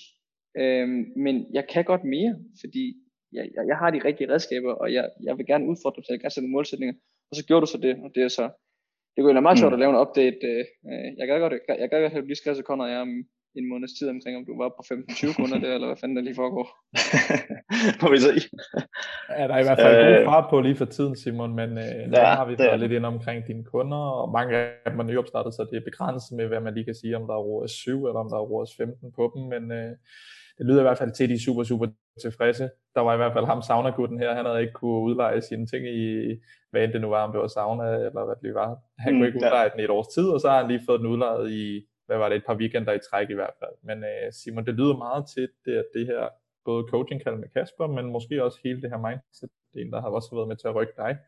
øhm, 0.60 1.02
men 1.24 1.34
jeg 1.56 1.64
kan 1.72 1.84
godt 1.84 2.04
mere, 2.04 2.32
fordi 2.62 2.84
jeg, 3.36 3.44
jeg, 3.54 3.62
jeg 3.70 3.76
har 3.76 3.90
de 3.90 4.04
rigtige 4.08 4.30
redskaber, 4.32 4.72
og 4.82 4.92
jeg, 4.96 5.04
jeg 5.26 5.38
vil 5.38 5.46
gerne 5.46 5.68
udfordre 5.70 6.02
dig, 6.02 6.10
jeg 6.10 6.20
kan 6.20 6.30
sætte 6.30 6.46
nogle 6.46 6.56
målsætninger, 6.58 6.94
og 7.30 7.34
så 7.36 7.42
gjorde 7.46 7.62
du 7.64 7.70
så 7.70 7.78
det, 7.86 7.94
og 8.04 8.10
det 8.14 8.22
er 8.22 8.32
så, 8.40 8.46
det 9.12 9.20
kunne 9.20 9.34
være 9.34 9.48
meget 9.48 9.58
sjovt 9.58 9.72
mm. 9.72 9.78
at 9.78 9.82
lave 9.82 9.92
en 9.94 10.02
update, 10.04 10.42
øh, 10.52 10.64
øh 10.90 11.08
jeg 11.18 11.26
gad 11.28 11.38
godt, 11.44 11.52
jeg, 11.52 11.76
jeg 11.82 11.88
gad 11.90 12.00
godt 12.02 12.12
have 12.12 12.26
lige 12.26 12.40
skrevet 12.40 12.56
til 12.56 12.68
Conrad, 12.70 12.90
jeg 12.90 13.00
om 13.08 13.12
en 13.58 13.68
måneds 13.68 13.92
tid 13.98 14.08
omkring, 14.08 14.36
om 14.36 14.44
du 14.48 14.54
var 14.62 14.68
på 14.68 14.82
15-20 14.92 15.34
kunder 15.38 15.58
der, 15.64 15.74
eller 15.74 15.88
hvad 15.88 15.96
fanden 16.00 16.16
der 16.16 16.22
lige 16.22 16.40
foregår. 16.42 16.66
Må 18.02 18.06
vi 18.14 18.18
se. 18.26 18.34
Ja, 19.38 19.44
der 19.48 19.54
er 19.54 19.62
i 19.64 19.68
hvert 19.68 19.80
fald 19.84 19.96
god 20.04 20.20
øh, 20.20 20.26
fart 20.30 20.46
på 20.50 20.60
lige 20.60 20.76
for 20.76 20.84
tiden, 20.84 21.16
Simon, 21.16 21.54
men 21.60 21.70
øh, 21.84 22.00
ja, 22.12 22.24
har 22.40 22.46
vi 22.50 22.54
været 22.58 22.80
lidt 22.80 22.92
ind 22.92 23.06
omkring 23.06 23.46
dine 23.46 23.64
kunder, 23.64 24.02
og 24.20 24.32
mange 24.38 24.56
af 24.56 24.90
dem 24.90 25.00
er 25.00 25.04
nyopstartet, 25.04 25.54
så 25.54 25.62
det 25.70 25.76
er 25.76 25.90
begrænset 25.90 26.36
med, 26.36 26.46
hvad 26.46 26.60
man 26.60 26.74
lige 26.74 26.84
kan 26.84 27.00
sige, 27.02 27.16
om 27.16 27.26
der 27.28 27.34
er 27.34 27.44
ROAS 27.48 27.70
7, 27.70 28.06
eller 28.06 28.20
om 28.24 28.28
der 28.30 28.36
er 28.36 28.46
ROAS 28.52 28.72
15 28.76 29.12
på 29.18 29.32
dem, 29.34 29.42
men 29.52 29.62
øh, 29.78 29.92
det 30.58 30.66
lyder 30.66 30.80
i 30.80 30.88
hvert 30.88 30.98
fald 30.98 31.12
til, 31.12 31.24
at 31.24 31.30
de 31.30 31.34
er 31.34 31.46
super, 31.46 31.64
super 31.64 31.86
tilfredse. 32.22 32.70
Der 32.94 33.00
var 33.00 33.14
i 33.14 33.16
hvert 33.16 33.32
fald 33.32 33.44
ham 33.44 33.62
sauna 33.62 33.90
her, 34.22 34.34
han 34.34 34.46
havde 34.46 34.60
ikke 34.60 34.72
kunne 34.72 35.00
udleje 35.08 35.40
sine 35.40 35.66
ting 35.66 35.82
i, 35.86 36.06
hvad 36.70 36.84
end 36.84 36.92
det 36.92 37.00
nu 37.00 37.08
var, 37.08 37.22
om 37.26 37.32
det 37.32 37.40
var 37.40 37.46
sauna, 37.46 37.84
eller 38.08 38.24
hvad 38.24 38.38
det 38.42 38.54
var. 38.54 38.70
Han 38.98 39.12
kunne 39.12 39.18
mm, 39.18 39.26
ikke 39.26 39.38
udleje 39.38 39.62
ja. 39.62 39.68
den 39.68 39.80
i 39.80 39.84
et 39.84 39.90
års 39.90 40.08
tid, 40.14 40.26
og 40.34 40.40
så 40.40 40.48
har 40.50 40.58
han 40.60 40.68
lige 40.68 40.86
fået 40.88 41.00
den 41.00 41.08
udlejet 41.08 41.50
i 41.50 41.86
hvad 42.06 42.16
var 42.18 42.28
det, 42.28 42.36
et 42.36 42.46
par 42.46 42.56
weekender 42.56 42.92
i 42.92 42.98
træk 43.10 43.30
i 43.30 43.34
hvert 43.34 43.54
fald. 43.58 43.74
Men 43.82 44.04
øh, 44.04 44.32
Simon, 44.32 44.66
det 44.66 44.74
lyder 44.74 44.96
meget 44.96 45.24
til, 45.34 45.48
det, 45.64 45.76
at 45.76 45.88
det 45.94 46.06
her, 46.06 46.28
både 46.64 46.84
coaching 46.90 47.22
kaldet 47.22 47.40
med 47.40 47.48
Kasper, 47.48 47.86
men 47.86 48.12
måske 48.12 48.44
også 48.44 48.58
hele 48.64 48.82
det 48.82 48.90
her 48.90 48.98
mindset-del, 49.08 49.90
der 49.90 50.00
har 50.00 50.08
også 50.08 50.34
været 50.34 50.48
med 50.48 50.56
til 50.56 50.68
at 50.68 50.74
rykke 50.74 50.92
dig. 50.96 51.18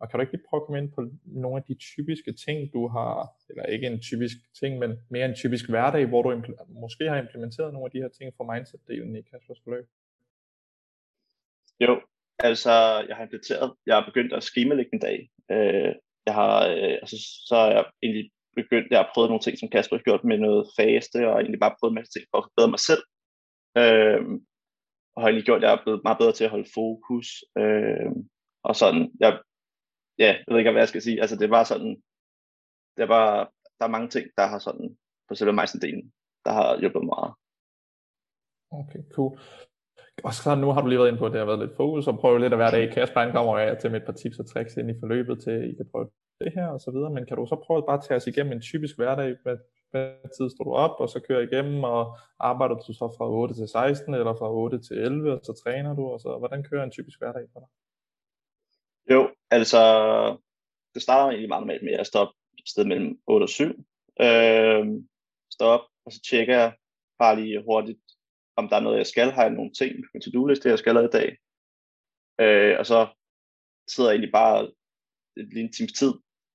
Og 0.00 0.10
kan 0.10 0.18
du 0.18 0.20
ikke 0.20 0.32
lige 0.32 0.46
prøve 0.48 0.60
at 0.60 0.66
komme 0.66 0.78
ind 0.78 0.92
på 0.92 1.10
nogle 1.24 1.56
af 1.56 1.62
de 1.62 1.74
typiske 1.74 2.32
ting, 2.32 2.72
du 2.72 2.88
har, 2.88 3.28
eller 3.50 3.64
ikke 3.64 3.86
en 3.86 4.00
typisk 4.00 4.36
ting, 4.60 4.78
men 4.78 4.90
mere 5.10 5.26
en 5.26 5.34
typisk 5.34 5.68
hverdag, 5.68 6.06
hvor 6.06 6.22
du 6.22 6.42
måske 6.68 7.04
har 7.08 7.16
implementeret 7.16 7.72
nogle 7.72 7.86
af 7.86 7.90
de 7.90 8.02
her 8.02 8.08
ting 8.08 8.34
fra 8.36 8.44
mindset-delen 8.54 9.16
i 9.16 9.22
Kaspers 9.30 9.60
forløb? 9.64 9.86
Jo, 11.80 12.00
altså 12.38 12.72
jeg 13.08 13.16
har 13.16 13.22
implementeret, 13.22 13.72
jeg 13.86 13.94
har 13.96 14.04
begyndt 14.04 14.32
at 14.32 14.42
skemalægge 14.42 14.94
en 14.94 15.00
dag. 15.00 15.30
Øh, 15.50 15.94
jeg 16.26 16.34
har, 16.34 16.66
øh, 16.68 16.96
altså, 17.02 17.16
så 17.48 17.54
har 17.54 17.70
jeg 17.70 17.84
egentlig 18.02 18.30
begyndte 18.56 18.92
jeg 18.94 19.00
at 19.00 19.10
prøve 19.14 19.28
nogle 19.28 19.44
ting, 19.44 19.58
som 19.58 19.68
Kasper 19.68 19.96
har 19.96 20.02
gjort 20.02 20.24
med 20.24 20.38
noget 20.38 20.70
faste, 20.78 21.28
og 21.28 21.34
egentlig 21.34 21.60
bare 21.60 21.76
prøvet 21.78 21.90
en 21.90 21.98
masse 21.98 22.12
ting 22.12 22.26
for 22.30 22.38
at 22.38 22.44
forbedre 22.46 22.74
mig 22.74 22.82
selv. 22.90 23.02
Øh, 23.80 24.22
og 25.12 25.18
har 25.22 25.28
egentlig 25.28 25.48
gjort, 25.48 25.62
at 25.62 25.66
jeg 25.66 25.72
er 25.74 25.82
blevet 25.84 26.04
meget 26.04 26.18
bedre 26.18 26.32
til 26.36 26.44
at 26.44 26.54
holde 26.54 26.70
fokus. 26.74 27.28
Øh, 27.60 28.10
og 28.68 28.76
sådan, 28.76 29.02
jeg, 29.20 29.30
ja, 30.18 30.30
jeg 30.38 30.44
ved 30.48 30.58
ikke, 30.58 30.70
hvad 30.70 30.82
jeg 30.82 30.92
skal 30.92 31.02
sige. 31.02 31.20
Altså, 31.20 31.36
det 31.36 31.50
var 31.50 31.64
sådan, 31.64 32.02
det 32.98 33.08
var, 33.08 33.52
der 33.78 33.84
er 33.84 33.94
mange 33.96 34.08
ting, 34.08 34.26
der 34.38 34.46
har 34.46 34.58
sådan, 34.58 34.98
på 35.28 35.34
selve 35.34 35.52
delen, 35.82 36.12
der 36.44 36.52
har 36.52 36.80
hjulpet 36.80 37.02
mig 37.02 37.14
meget. 37.16 37.34
Okay, 38.80 39.02
cool 39.14 39.38
også 40.24 40.42
klart, 40.42 40.58
nu 40.58 40.70
har 40.72 40.80
du 40.80 40.88
lige 40.88 40.98
været 40.98 41.08
inde 41.08 41.18
på, 41.18 41.26
at 41.26 41.32
det 41.32 41.38
har 41.38 41.46
været 41.46 41.58
lidt 41.58 41.76
fokus, 41.76 42.06
og 42.06 42.18
prøve 42.18 42.40
lidt 42.40 42.52
at 42.52 42.58
være 42.58 42.70
dag. 42.70 42.92
Kasper, 42.92 43.20
han 43.20 43.32
kommer 43.32 43.58
af 43.58 43.76
til 43.76 43.90
med 43.90 44.00
et 44.00 44.06
par 44.06 44.12
tips 44.12 44.38
og 44.38 44.46
tricks 44.46 44.76
ind 44.76 44.90
i 44.90 45.00
forløbet 45.00 45.42
til, 45.42 45.70
I 45.72 45.74
kan 45.74 45.88
prøve 45.92 46.10
det 46.40 46.52
her 46.54 46.66
og 46.66 46.80
så 46.80 46.90
videre, 46.90 47.10
men 47.10 47.26
kan 47.26 47.36
du 47.36 47.46
så 47.46 47.56
prøve 47.66 47.82
bare 47.86 48.00
tage 48.00 48.16
os 48.16 48.26
igennem 48.26 48.52
en 48.52 48.60
typisk 48.60 48.96
hverdag, 48.96 49.36
hvad, 49.42 49.56
hvad 49.90 50.06
tid 50.36 50.50
står 50.50 50.64
du 50.64 50.72
op, 50.72 51.00
og 51.00 51.08
så 51.08 51.20
kører 51.20 51.48
igennem, 51.48 51.84
og 51.84 52.18
arbejder 52.38 52.74
du 52.74 52.92
så 52.92 53.14
fra 53.18 53.30
8 53.30 53.54
til 53.54 53.68
16, 53.68 54.14
eller 54.14 54.34
fra 54.34 54.52
8 54.52 54.78
til 54.78 54.98
11, 54.98 55.32
og 55.32 55.40
så 55.42 55.62
træner 55.64 55.94
du, 55.94 56.02
og 56.12 56.20
så 56.20 56.38
hvordan 56.38 56.64
kører 56.64 56.84
en 56.84 56.90
typisk 56.90 57.18
hverdag 57.18 57.46
for 57.52 57.60
dig? 57.60 57.68
Jo, 59.14 59.30
altså, 59.50 59.82
det 60.94 61.02
starter 61.02 61.30
egentlig 61.30 61.48
meget 61.48 61.62
normalt 61.62 61.82
med, 61.82 61.92
at 61.92 61.98
jeg 61.98 62.06
står 62.06 62.20
op 62.20 62.32
et 62.58 62.68
sted 62.68 62.84
mellem 62.84 63.20
8 63.26 63.44
og 63.44 63.48
7, 63.48 63.64
øh, 64.20 64.86
står 65.50 65.66
op, 65.66 65.84
og 66.04 66.12
så 66.12 66.20
tjekker 66.30 66.58
jeg 66.58 66.72
bare 67.18 67.40
lige 67.40 67.64
hurtigt, 67.64 68.00
om 68.56 68.68
der 68.68 68.76
er 68.76 68.80
noget, 68.80 68.98
jeg 68.98 69.06
skal, 69.06 69.30
har 69.30 69.42
jeg 69.42 69.52
nogle 69.52 69.72
ting 69.72 69.92
på 69.94 70.08
min 70.14 70.22
to-do-liste, 70.22 70.68
jeg 70.68 70.78
skal 70.78 70.94
lave 70.94 71.06
i 71.06 71.16
dag, 71.18 71.28
øh, 72.40 72.78
og 72.78 72.86
så 72.86 73.08
sidder 73.88 74.10
jeg 74.10 74.14
egentlig 74.14 74.32
bare 74.32 74.70
lige 75.36 75.64
en 75.64 75.72
times 75.72 75.92
tid 75.92 76.12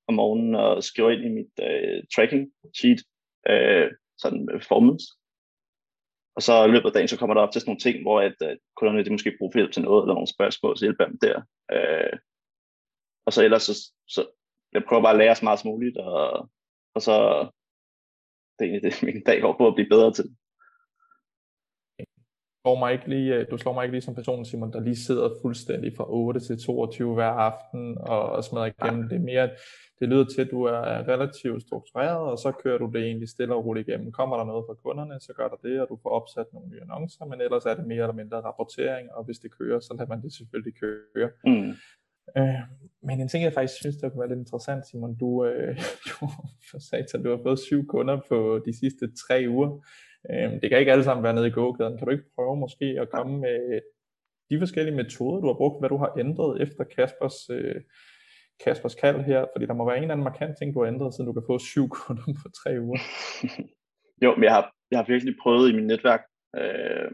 om 0.08 0.14
morgenen 0.14 0.56
og 0.56 0.84
skriver 0.84 1.10
ind 1.12 1.24
i 1.26 1.36
mit 1.40 1.54
øh, 1.70 2.04
tracking 2.16 2.52
sheet, 2.78 3.02
øh, 3.50 3.92
sådan 4.18 4.48
performance. 4.48 5.06
Og 6.36 6.42
så 6.42 6.54
i 6.66 6.72
løbet 6.72 6.86
af 6.86 6.94
dagen, 6.94 7.08
så 7.08 7.18
kommer 7.18 7.34
der 7.34 7.42
op 7.42 7.52
til 7.52 7.62
sådan 7.62 7.70
nogle 7.70 7.86
ting, 7.86 8.02
hvor 8.02 8.22
at, 8.22 8.36
at 8.42 8.58
kunderne 8.76 9.06
de 9.06 9.16
måske 9.16 9.36
bruger 9.38 9.54
hjælp 9.56 9.72
til 9.72 9.84
noget, 9.84 10.04
eller 10.04 10.14
nogle 10.14 10.36
spørgsmål, 10.36 10.78
så 10.78 10.86
hjælper 10.86 11.06
dem 11.06 11.20
der. 11.26 11.38
Øh, 11.76 12.20
og 13.26 13.34
så 13.34 13.44
ellers, 13.44 13.64
så, 13.64 13.74
så 14.08 14.22
jeg 14.74 14.84
prøver 14.88 15.02
bare 15.04 15.14
at 15.14 15.18
lære 15.18 15.36
så 15.36 15.46
meget 15.46 15.60
som 15.60 15.70
muligt, 15.72 15.98
og, 15.98 16.50
og 16.96 17.02
så 17.02 17.16
det 18.56 18.62
er 18.66 18.70
egentlig 18.70 18.92
det, 18.92 19.04
min 19.04 19.24
dag 19.24 19.42
går 19.42 19.58
på 19.58 19.68
at 19.68 19.76
blive 19.76 19.90
bedre 19.90 20.14
til 20.14 20.26
slår 22.66 22.80
mig 22.80 22.94
ikke 22.94 23.10
lige, 23.10 23.36
øh, 23.36 23.46
du 23.52 23.58
slår 23.58 23.74
mig 23.74 23.84
ikke 23.84 23.96
lige 23.96 24.02
som 24.02 24.16
person, 24.16 24.46
Simon, 24.46 24.74
der 24.74 24.80
lige 24.80 24.96
sidder 24.96 25.30
fuldstændig 25.42 25.94
fra 25.98 26.06
8 26.08 26.40
til 26.40 26.58
22 26.58 27.14
hver 27.14 27.34
aften 27.50 27.98
og 27.98 28.44
smadrer 28.44 28.72
igennem. 28.74 29.10
Det 29.10 29.16
er 29.16 29.26
mere, 29.34 29.50
det 30.00 30.10
lyder 30.10 30.26
til, 30.26 30.42
at 30.42 30.52
du 30.52 30.64
er 30.64 31.08
relativt 31.14 31.62
struktureret, 31.68 32.32
og 32.32 32.38
så 32.38 32.52
kører 32.52 32.78
du 32.78 32.88
det 32.94 33.02
egentlig 33.04 33.30
stille 33.30 33.56
og 33.56 33.66
roligt 33.66 33.88
igennem. 33.88 34.12
Kommer 34.12 34.38
der 34.38 34.46
noget 34.46 34.66
fra 34.68 34.74
kunderne, 34.74 35.20
så 35.20 35.34
gør 35.34 35.48
der 35.48 35.60
det, 35.68 35.82
og 35.82 35.88
du 35.90 35.98
får 36.04 36.10
opsat 36.10 36.46
nogle 36.54 36.70
nye 36.70 36.82
annoncer, 36.82 37.26
men 37.26 37.42
ellers 37.42 37.66
er 37.66 37.76
det 37.76 37.88
mere 37.88 38.04
eller 38.06 38.20
mindre 38.22 38.38
rapportering, 38.38 39.06
og 39.16 39.24
hvis 39.24 39.40
det 39.40 39.58
kører, 39.60 39.80
så 39.80 39.94
lader 39.98 40.10
man 40.10 40.22
det 40.22 40.34
selvfølgelig 40.34 40.74
køre. 40.84 41.30
Mm. 41.46 41.72
Øh, 42.38 42.62
men 43.08 43.22
en 43.22 43.28
ting, 43.28 43.44
jeg 43.44 43.54
faktisk 43.54 43.80
synes, 43.80 43.98
der 43.98 44.10
kunne 44.10 44.24
være 44.24 44.30
lidt 44.30 44.46
interessant, 44.46 44.88
Simon, 44.88 45.16
du, 45.16 45.46
øh, 45.46 45.78
du, 46.10 46.24
for 46.70 46.80
satan, 46.80 47.24
du 47.24 47.30
har 47.30 47.42
fået 47.44 47.60
syv 47.60 47.88
kunder 47.88 48.18
på 48.30 48.38
de 48.66 48.80
sidste 48.80 49.06
tre 49.24 49.46
uger. 49.50 49.70
Øh, 50.32 50.62
det 50.62 50.70
kan 50.70 50.80
ikke 50.80 50.92
alle 50.92 51.04
sammen 51.04 51.24
være 51.24 51.34
nede 51.34 51.48
i 51.48 51.58
gågaden. 51.60 51.98
Kan 51.98 52.08
du 52.08 52.12
ikke 52.12 52.36
prøve 52.36 52.58
måske 52.58 52.86
at 52.86 53.10
komme 53.10 53.38
med 53.40 53.82
de 54.50 54.60
forskellige 54.60 54.96
metoder, 54.96 55.42
du 55.42 55.48
har 55.48 55.54
brugt, 55.54 55.82
hvad 55.82 55.90
du 55.90 55.98
har 55.98 56.14
ændret 56.18 56.62
efter 56.62 56.84
Kaspers, 56.84 57.50
øh, 57.50 57.82
Kaspers 58.64 58.96
kald 58.96 59.22
her? 59.22 59.46
Fordi 59.54 59.66
der 59.66 59.74
må 59.74 59.86
være 59.86 59.98
en 59.98 60.04
eller 60.04 60.14
anden 60.14 60.24
markant 60.24 60.58
ting, 60.58 60.74
du 60.74 60.80
har 60.84 60.88
ændret, 60.88 61.14
siden 61.14 61.28
du 61.28 61.34
kan 61.34 61.48
få 61.48 61.60
syv 61.60 61.90
kunder 62.00 62.24
på 62.24 62.50
tre 62.60 62.82
uger. 62.82 63.00
jo, 64.24 64.36
men 64.36 64.44
jeg 64.44 64.54
har, 64.54 64.74
jeg 64.92 65.00
har 65.00 65.06
virkelig 65.06 65.36
prøvet 65.42 65.70
i 65.70 65.76
mit 65.76 65.86
netværk 65.86 66.24
øh, 66.56 67.12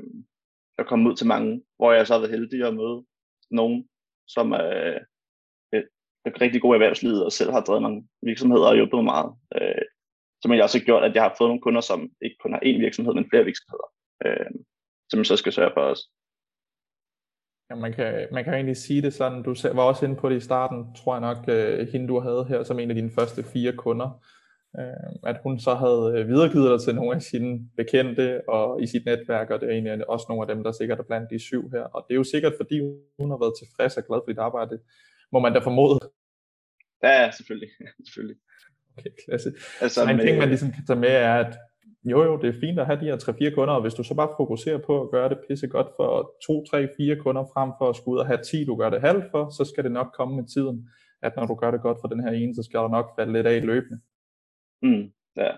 at 0.77 0.87
komme 0.87 1.09
ud 1.09 1.15
til 1.15 1.27
mange, 1.27 1.63
hvor 1.77 1.91
jeg 1.91 2.07
så 2.07 2.13
har 2.13 2.19
været 2.19 2.31
heldig 2.31 2.67
at 2.67 2.75
møde 2.75 3.05
nogen, 3.51 3.89
som 4.27 4.51
er, 4.51 4.99
er, 5.71 5.81
rigtig 6.41 6.61
gode 6.61 6.75
i 6.75 6.77
erhvervslivet 6.77 7.25
og 7.25 7.31
selv 7.31 7.51
har 7.51 7.61
drevet 7.61 7.81
mange 7.81 8.07
virksomheder 8.21 8.67
og 8.67 8.75
hjulpet 8.75 8.97
mig 8.97 9.03
meget. 9.03 9.31
Øh, 9.55 9.85
som 10.41 10.51
har 10.51 10.63
også 10.63 10.79
gjort, 10.85 11.03
at 11.03 11.15
jeg 11.15 11.23
har 11.23 11.35
fået 11.37 11.49
nogle 11.49 11.61
kunder, 11.61 11.81
som 11.81 12.09
ikke 12.21 12.37
kun 12.43 12.53
har 12.53 12.59
én 12.59 12.79
virksomhed, 12.79 13.13
men 13.13 13.29
flere 13.29 13.45
virksomheder, 13.45 13.87
øh, 14.25 14.51
som 15.09 15.17
jeg 15.19 15.25
så 15.25 15.35
skal 15.35 15.53
sørge 15.53 15.71
for 15.73 15.81
os. 15.81 16.01
Ja, 17.69 17.75
man 17.75 17.93
kan, 17.93 18.27
man 18.31 18.43
kan 18.43 18.53
egentlig 18.53 18.77
sige 18.77 19.01
det 19.01 19.13
sådan, 19.13 19.43
du 19.43 19.55
var 19.73 19.83
også 19.83 20.05
inde 20.05 20.15
på 20.15 20.29
det 20.29 20.37
i 20.37 20.47
starten, 20.49 20.95
tror 20.95 21.13
jeg 21.15 21.21
nok, 21.21 21.37
øh, 21.47 21.87
hende 21.87 22.07
du 22.07 22.19
havde 22.19 22.45
her 22.49 22.63
som 22.63 22.79
en 22.79 22.89
af 22.89 22.95
dine 22.95 23.11
første 23.11 23.43
fire 23.43 23.73
kunder, 23.73 24.09
øh, 24.79 25.13
at 25.23 25.37
hun 25.43 25.59
så 25.59 25.73
havde 25.73 26.13
øh, 26.15 26.27
videregivet 26.27 26.71
dig 26.71 26.81
til 26.81 26.95
nogle 26.95 27.15
af 27.15 27.21
sine 27.21 27.69
bekendte 27.77 28.49
og 28.49 28.83
i 28.83 28.87
sit 28.87 29.05
netværk, 29.05 29.49
og 29.49 29.59
det 29.59 29.67
er 29.67 29.73
egentlig 29.73 30.09
også 30.09 30.25
nogle 30.29 30.43
af 30.43 30.55
dem, 30.55 30.63
der 30.63 30.71
sikkert 30.71 30.99
er 30.99 31.03
blandt 31.03 31.29
de 31.29 31.39
syv 31.39 31.69
her. 31.69 31.83
Og 31.83 32.05
det 32.07 32.13
er 32.13 32.17
jo 32.17 32.23
sikkert, 32.23 32.53
fordi 32.57 32.79
hun 33.19 33.29
har 33.29 33.37
været 33.37 33.59
tilfreds 33.59 33.97
og 33.97 34.03
glad 34.07 34.19
for 34.21 34.31
dit 34.31 34.45
arbejde, 34.47 34.79
må 35.31 35.39
man 35.39 35.53
da 35.53 35.59
formode. 35.59 35.99
Ja, 37.03 37.31
selvfølgelig. 37.37 37.69
selvfølgelig. 38.07 38.37
Okay, 38.97 39.09
klasse. 39.25 39.53
Altså, 39.81 40.03
så 40.03 40.09
en 40.09 40.17
med... 40.17 40.25
ting, 40.25 40.37
man 40.37 40.47
ligesom 40.47 40.71
kan 40.71 40.85
tage 40.87 40.99
med, 40.99 41.09
er, 41.09 41.35
at 41.35 41.57
jo 42.03 42.23
jo, 42.23 42.37
det 42.41 42.55
er 42.55 42.59
fint 42.59 42.79
at 42.79 42.85
have 42.85 42.99
de 42.99 43.05
her 43.05 43.17
3-4 43.51 43.55
kunder, 43.55 43.73
og 43.73 43.81
hvis 43.81 43.93
du 43.93 44.03
så 44.03 44.13
bare 44.15 44.33
fokuserer 44.37 44.77
på 44.77 45.01
at 45.01 45.11
gøre 45.11 45.29
det 45.29 45.39
pisse 45.47 45.67
godt 45.67 45.87
for 45.95 46.35
2, 46.47 46.65
3, 46.65 46.87
4 46.97 47.15
kunder 47.15 47.43
frem 47.53 47.71
for 47.77 47.89
at 47.89 47.95
skulle 47.95 48.13
ud 48.13 48.19
og 48.19 48.27
have 48.27 48.43
10, 48.43 48.65
du 48.65 48.75
gør 48.75 48.89
det 48.89 49.01
halvt 49.01 49.25
for, 49.31 49.49
så 49.49 49.65
skal 49.65 49.83
det 49.83 49.91
nok 49.91 50.07
komme 50.17 50.35
med 50.35 50.47
tiden, 50.47 50.89
at 51.21 51.35
når 51.35 51.45
du 51.45 51.55
gør 51.55 51.71
det 51.71 51.81
godt 51.81 51.97
for 52.01 52.07
den 52.07 52.23
her 52.23 52.31
ene, 52.31 52.55
så 52.55 52.63
skal 52.63 52.79
der 52.79 52.87
nok 52.87 53.15
falde 53.17 53.33
lidt 53.33 53.47
af 53.47 53.65
løbende. 53.65 53.99
Mm, 54.81 55.11
ja. 55.35 55.51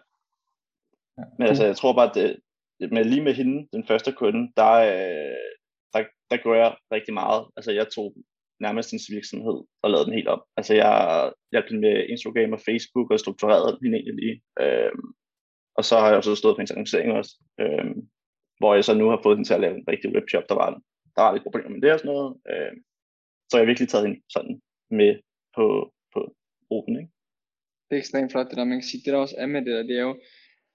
ja. 1.17 1.23
Men 1.37 1.47
altså, 1.47 1.65
jeg 1.65 1.75
tror 1.75 1.93
bare, 1.93 2.09
at 2.09 2.15
det, 2.15 2.39
med, 2.91 3.03
lige 3.03 3.23
med 3.23 3.33
hende, 3.33 3.67
den 3.73 3.87
første 3.87 4.11
kunde, 4.11 4.51
der, 4.57 4.73
øh, 4.73 5.37
der, 5.93 6.03
der 6.31 6.37
gør 6.43 6.55
jeg 6.55 6.75
rigtig 6.91 7.13
meget. 7.13 7.45
Altså, 7.57 7.71
jeg 7.71 7.87
tog 7.95 8.13
nærmest 8.59 8.91
hendes 8.91 9.11
virksomhed 9.11 9.57
og 9.83 9.89
lavet 9.91 10.05
den 10.05 10.13
helt 10.13 10.27
op. 10.27 10.43
Altså 10.57 10.73
jeg 10.73 10.89
hjalp 11.51 11.67
hende 11.69 11.81
med 11.81 12.09
Instagram 12.09 12.53
og 12.53 12.61
Facebook 12.67 13.11
og 13.11 13.19
struktureret 13.19 13.77
den 13.81 13.93
egentlig 13.93 14.15
lige. 14.15 14.41
Øhm, 14.63 15.05
og 15.77 15.83
så 15.85 15.95
har 15.99 16.07
jeg 16.07 16.17
også 16.17 16.35
stået 16.35 16.55
på 16.55 16.59
hendes 16.59 16.71
annoncering 16.71 17.11
også, 17.11 17.33
øhm, 17.59 17.95
hvor 18.59 18.75
jeg 18.75 18.83
så 18.83 18.93
nu 18.93 19.05
har 19.09 19.19
fået 19.23 19.37
hende 19.37 19.49
til 19.49 19.53
at 19.57 19.63
lave 19.65 19.75
en 19.77 19.87
rigtig 19.87 20.15
webshop, 20.15 20.45
der 20.49 20.55
var, 20.55 20.69
der 21.15 21.21
var 21.21 21.33
lidt 21.33 21.43
problemer 21.43 21.69
med 21.69 21.81
det 21.81 21.93
og 21.93 21.99
sådan 21.99 22.13
noget. 22.13 22.29
Øhm, 22.51 22.77
så 23.47 23.53
jeg 23.53 23.61
har 23.63 23.71
virkelig 23.71 23.89
taget 23.89 24.07
hende 24.07 24.21
sådan 24.35 24.61
med 24.99 25.11
på, 25.55 25.65
på 26.13 26.19
ruten, 26.71 26.95
ikke? 27.01 27.11
Det 27.87 27.95
er 27.95 28.03
ekstremt 28.03 28.31
flot, 28.31 28.49
det 28.49 28.57
der, 28.57 28.71
man 28.71 28.79
kan 28.79 28.89
sige, 28.89 29.03
det 29.05 29.13
der 29.13 29.19
også 29.19 29.35
er 29.37 29.47
med 29.53 29.61
det 29.65 29.73
der, 29.75 29.83
det 29.83 29.97
er 29.97 30.05
jo, 30.09 30.15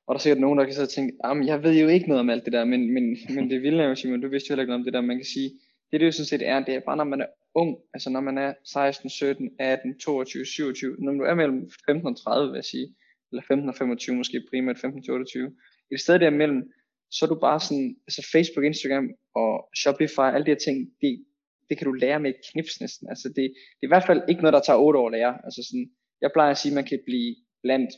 og 0.06 0.10
der 0.14 0.18
er 0.18 0.24
sikkert 0.24 0.40
nogen, 0.40 0.58
der 0.58 0.64
kan 0.64 0.74
sidde 0.74 0.90
og 0.90 0.96
tænke, 0.96 1.12
ah, 1.24 1.46
jeg 1.46 1.62
ved 1.62 1.74
jo 1.80 1.88
ikke 1.88 2.08
noget 2.08 2.20
om 2.20 2.30
alt 2.30 2.44
det 2.44 2.52
der, 2.52 2.64
men, 2.64 2.80
men, 2.94 3.04
men 3.34 3.50
det 3.50 3.62
vilde 3.62 3.82
er 3.82 3.88
jo, 3.88 3.94
Simon, 3.94 4.20
du 4.20 4.28
vidste 4.28 4.46
jo 4.48 4.52
heller 4.52 4.62
ikke 4.62 4.70
noget 4.70 4.80
om 4.80 4.84
det 4.84 4.94
der, 4.94 5.00
man 5.00 5.16
kan 5.16 5.32
sige, 5.34 5.50
det 5.92 6.00
det 6.00 6.06
jo 6.06 6.12
sådan 6.12 6.32
set 6.32 6.48
er, 6.48 6.64
det 6.64 6.74
er 6.74 6.80
bare 6.80 6.96
når 6.96 7.04
man 7.04 7.20
er 7.20 7.26
ung, 7.54 7.78
altså 7.94 8.10
når 8.10 8.20
man 8.20 8.38
er 8.38 8.54
16, 8.64 9.10
17, 9.10 9.50
18, 9.58 9.98
22, 9.98 10.44
27, 10.44 10.96
når 10.98 11.12
du 11.12 11.22
er 11.22 11.34
mellem 11.34 11.70
15 11.86 12.06
og 12.06 12.22
30, 12.22 12.50
vil 12.50 12.58
jeg 12.58 12.64
sige, 12.64 12.88
eller 13.32 13.42
15 13.48 13.68
og 13.68 13.74
25, 13.74 14.16
måske 14.16 14.46
primært 14.50 14.78
15 14.78 15.02
til 15.02 15.12
28, 15.12 15.56
et 15.92 16.00
sted 16.00 16.18
der 16.18 16.30
mellem, 16.30 16.62
så 17.10 17.24
er 17.24 17.28
du 17.28 17.40
bare 17.40 17.60
sådan, 17.60 17.96
altså 18.06 18.28
Facebook, 18.32 18.64
Instagram 18.64 19.08
og 19.34 19.52
Shopify, 19.80 20.28
alle 20.34 20.46
de 20.46 20.50
her 20.50 20.64
ting, 20.66 20.76
det, 21.00 21.24
det 21.68 21.78
kan 21.78 21.86
du 21.86 21.92
lære 21.92 22.20
med 22.20 22.30
et 22.30 22.40
knips 22.50 22.80
næsten. 22.80 23.08
Altså 23.12 23.28
det, 23.28 23.44
det 23.78 23.84
er 23.84 23.90
i 23.90 23.92
hvert 23.92 24.06
fald 24.06 24.22
ikke 24.28 24.42
noget, 24.42 24.56
der 24.56 24.66
tager 24.66 24.78
8 24.78 24.98
år 24.98 25.08
at 25.08 25.12
lære. 25.12 25.34
Altså 25.46 25.60
sådan, 25.68 25.90
jeg 26.20 26.30
plejer 26.34 26.50
at 26.50 26.58
sige, 26.58 26.72
at 26.72 26.78
man 26.80 26.88
kan 26.90 27.00
blive 27.06 27.36
blandt 27.62 27.90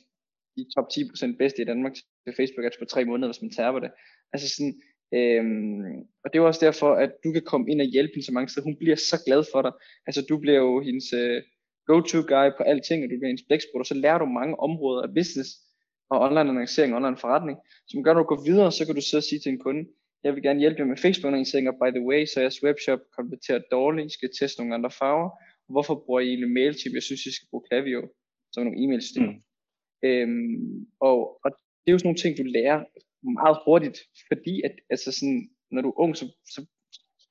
de 0.56 0.62
top 0.74 0.86
10% 0.92 1.36
bedste 1.42 1.62
i 1.62 1.64
Danmark 1.70 1.94
til 1.94 2.34
Facebook 2.38 2.64
Ads 2.64 2.78
på 2.78 2.84
3 2.84 3.04
måneder, 3.04 3.28
hvis 3.28 3.42
man 3.42 3.50
tager 3.50 3.72
på 3.72 3.80
det. 3.84 3.90
Altså 4.32 4.48
sådan, 4.54 4.74
Øhm, 5.14 5.82
og 6.24 6.32
det 6.32 6.38
er 6.38 6.42
også 6.42 6.66
derfor, 6.66 6.94
at 6.94 7.12
du 7.24 7.32
kan 7.32 7.42
komme 7.42 7.70
ind 7.70 7.80
og 7.80 7.86
hjælpe 7.86 8.12
hende 8.14 8.26
så 8.26 8.32
mange 8.32 8.48
steder. 8.48 8.64
Hun 8.64 8.76
bliver 8.76 8.96
så 8.96 9.16
glad 9.26 9.44
for 9.52 9.62
dig. 9.62 9.72
Altså 10.06 10.22
du 10.28 10.38
bliver 10.38 10.58
jo 10.58 10.80
hendes 10.80 11.12
uh, 11.12 11.38
go-to 11.86 12.18
guy 12.32 12.48
på 12.56 12.62
alting, 12.62 13.04
og 13.04 13.10
du 13.10 13.16
bliver 13.18 13.32
hendes 13.32 13.48
blæksprutter, 13.48 13.84
og 13.86 13.86
så 13.86 13.94
lærer 13.94 14.18
du 14.18 14.24
mange 14.24 14.60
områder 14.60 15.02
af 15.02 15.14
business 15.14 15.50
og 16.10 16.20
online 16.20 16.40
annoncering 16.40 16.92
og 16.92 16.96
online 16.96 17.16
forretning, 17.16 17.58
som 17.88 18.02
gør, 18.02 18.10
at 18.10 18.20
du 18.20 18.22
går 18.22 18.42
videre, 18.44 18.72
så 18.72 18.86
kan 18.86 18.94
du 18.94 19.00
så 19.00 19.20
sige 19.20 19.40
til 19.40 19.52
en 19.52 19.58
kunde, 19.58 19.82
jeg 20.24 20.34
vil 20.34 20.42
gerne 20.42 20.60
hjælpe 20.60 20.80
jer 20.80 20.86
med 20.86 20.96
Facebook 20.96 21.32
annoncering, 21.32 21.68
og 21.68 21.74
by 21.82 21.90
the 21.96 22.06
way, 22.10 22.20
så 22.26 22.34
er 22.40 22.42
jeres 22.42 22.62
webshop 22.64 23.00
konverteret 23.16 23.64
dårligt, 23.70 24.06
I 24.06 24.14
skal 24.16 24.30
teste 24.40 24.60
nogle 24.60 24.74
andre 24.74 24.90
farver, 24.90 25.30
hvorfor 25.72 25.94
bruger 26.04 26.20
I 26.20 26.28
egentlig 26.28 26.50
MailChimp? 26.50 26.94
Jeg 26.94 27.02
synes, 27.02 27.26
I 27.26 27.32
skal 27.36 27.48
bruge 27.50 27.64
Klaviyo, 27.68 28.02
som 28.52 28.64
nogle 28.64 28.82
e-mail-systemer. 28.82 29.32
Mm. 29.32 30.08
Øhm, 30.08 30.86
og, 31.00 31.16
og 31.44 31.50
det 31.80 31.88
er 31.88 31.92
jo 31.92 31.98
sådan 31.98 32.08
nogle 32.08 32.22
ting, 32.22 32.38
du 32.38 32.42
lærer 32.42 32.84
meget 33.22 33.58
hurtigt, 33.64 33.98
fordi 34.28 34.62
at, 34.64 34.74
altså 34.90 35.12
sådan, 35.12 35.50
når 35.70 35.82
du 35.82 35.88
er 35.88 36.00
ung, 36.00 36.16
så, 36.16 36.24
så 36.54 36.66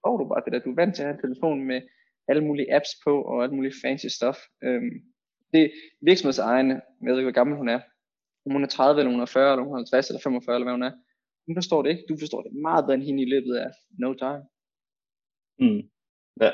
får 0.05 0.17
du 0.17 0.25
bare 0.27 0.41
det 0.45 0.53
der, 0.53 0.59
du 0.59 0.71
er 0.71 0.81
vant 0.81 0.95
til 0.95 1.03
at 1.03 1.07
have 1.07 1.15
en 1.15 1.21
telefon 1.21 1.63
med 1.63 1.81
alle 2.27 2.43
mulige 2.43 2.75
apps 2.75 2.89
på, 3.05 3.21
og 3.21 3.43
alt 3.43 3.53
muligt 3.53 3.75
fancy 3.83 4.07
stuff. 4.17 4.37
Øhm, 4.63 4.91
det 5.53 5.61
er 5.63 5.69
virksomhedsegne, 6.01 6.73
jeg 7.01 7.09
ved 7.11 7.19
ikke, 7.19 7.31
hvor 7.31 7.39
gammel 7.41 7.57
hun 7.57 7.69
er, 7.69 7.81
om 8.45 8.51
hun 8.51 8.63
er 8.63 8.67
30, 8.67 8.99
eller 8.99 9.11
hun 9.11 9.21
er 9.21 9.25
40, 9.25 9.51
eller 9.51 9.63
hun 9.63 9.73
er 9.73 9.77
50, 9.77 10.09
eller 10.09 10.21
45, 10.21 10.55
eller 10.55 10.65
hvad 10.65 10.73
hun 10.73 10.83
er. 10.83 10.93
Hun 11.47 11.55
forstår 11.55 11.81
det 11.81 11.89
ikke, 11.89 12.05
du 12.09 12.15
forstår 12.19 12.41
det 12.41 12.51
meget 12.53 12.85
bedre 12.85 12.97
end 12.97 13.03
hende 13.03 13.23
i 13.23 13.31
løbet 13.33 13.55
af 13.55 13.69
no 13.99 14.13
time. 14.13 14.43
Mm. 15.63 15.81
Ja, 16.41 16.51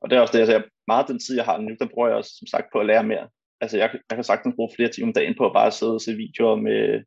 og 0.00 0.10
det 0.10 0.16
er 0.16 0.20
også 0.20 0.32
det, 0.32 0.38
altså, 0.38 0.52
jeg 0.52 0.62
siger, 0.62 0.70
meget 0.86 1.08
den 1.08 1.18
tid, 1.18 1.34
jeg 1.36 1.44
har 1.44 1.58
nu, 1.58 1.76
der 1.80 1.88
bruger 1.92 2.08
jeg 2.08 2.16
også, 2.16 2.32
som 2.38 2.46
sagt, 2.46 2.66
på 2.72 2.78
at 2.80 2.86
lære 2.86 3.04
mere. 3.12 3.28
altså 3.60 3.76
jeg, 3.78 3.88
jeg 4.08 4.16
kan 4.16 4.24
sagtens 4.24 4.54
bruge 4.56 4.74
flere 4.76 4.90
timer 4.92 5.08
om 5.08 5.12
dagen 5.12 5.34
på 5.38 5.46
at 5.46 5.56
bare 5.60 5.70
sidde 5.70 5.94
og 5.94 6.00
se 6.00 6.12
videoer 6.24 6.56
med, 6.56 7.04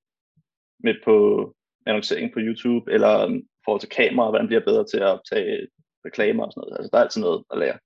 med 0.85 0.95
på 1.05 1.15
annoncering 1.85 2.33
på 2.33 2.39
YouTube, 2.39 2.91
eller 2.91 3.25
um, 3.25 3.37
i 3.37 3.61
forhold 3.65 3.81
til 3.81 3.89
kamera, 3.89 4.29
hvordan 4.29 4.47
bliver 4.47 4.65
bedre 4.69 4.85
til 4.91 4.97
at 4.97 5.13
optage 5.15 5.67
reklamer 6.07 6.43
og 6.45 6.51
sådan 6.51 6.61
noget. 6.61 6.77
Altså 6.77 6.89
der 6.91 6.97
er 6.97 7.03
altid 7.05 7.21
noget 7.21 7.43
at 7.53 7.57
lære. 7.63 7.77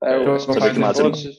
Der 0.00 0.06
er 0.06 0.14
jo 0.14 0.38
så 0.38 0.50
i 0.76 0.78
meget 0.78 0.96
til, 0.96 1.32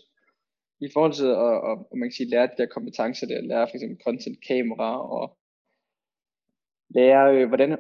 i 0.88 0.90
forhold 0.94 1.14
til 1.22 1.30
at, 1.48 1.56
at, 1.70 1.76
at 1.92 1.96
man 2.00 2.08
kan 2.08 2.18
sige, 2.18 2.30
lære 2.34 2.48
de 2.52 2.60
der 2.60 2.74
kompetencer 2.76 3.28
der, 3.28 3.42
lære 3.42 3.68
for 3.68 3.76
eksempel 3.76 3.98
content, 4.06 4.38
kamera 4.48 4.90
og 5.18 5.26
lære, 6.96 7.24
øh, 7.36 7.48
hvordan 7.48 7.78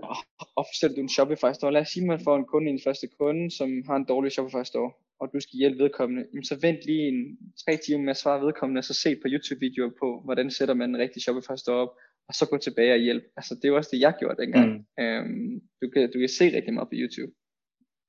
opstiller 0.61 0.95
du 0.95 1.01
en 1.01 1.15
Shopify 1.15 1.51
store. 1.53 1.73
Lad 1.73 1.81
os 1.81 1.91
sige, 1.93 2.03
at 2.03 2.07
man 2.07 2.25
får 2.27 2.35
en 2.37 2.49
kunde, 2.51 2.71
en 2.71 2.85
første 2.87 3.07
kunde, 3.19 3.51
som 3.57 3.69
har 3.87 3.95
en 3.95 4.09
dårlig 4.11 4.31
Shopify 4.31 4.63
store, 4.63 4.91
og 5.19 5.25
du 5.33 5.39
skal 5.39 5.57
hjælpe 5.61 5.83
vedkommende, 5.83 6.23
jamen 6.31 6.43
så 6.51 6.55
vent 6.65 6.81
lige 6.85 7.07
en 7.07 7.37
tre 7.63 7.77
timer 7.77 8.03
med 8.03 8.09
at 8.15 8.21
svare 8.23 8.45
vedkommende, 8.45 8.79
og 8.79 8.83
så 8.83 8.93
se 8.93 9.15
på 9.15 9.27
YouTube-videoer 9.33 9.91
på, 10.01 10.21
hvordan 10.25 10.51
sætter 10.51 10.73
man 10.73 10.89
en 10.89 11.01
rigtig 11.03 11.21
Shopify 11.21 11.55
store 11.57 11.81
op, 11.83 11.93
og 12.29 12.33
så 12.33 12.43
gå 12.49 12.57
tilbage 12.57 12.93
og 12.93 12.99
hjælpe. 12.99 13.25
Altså 13.37 13.55
det 13.55 13.65
er 13.65 13.69
jo 13.69 13.75
også 13.75 13.89
det, 13.93 13.99
jeg 14.05 14.13
gjorde 14.19 14.41
dengang. 14.41 14.69
Mm. 14.73 15.03
Øhm, 15.03 15.53
du, 15.81 15.85
kan, 15.93 16.11
du 16.13 16.17
kan 16.19 16.29
se 16.39 16.45
rigtig 16.55 16.73
meget 16.73 16.89
på 16.89 16.95
YouTube. 17.01 17.31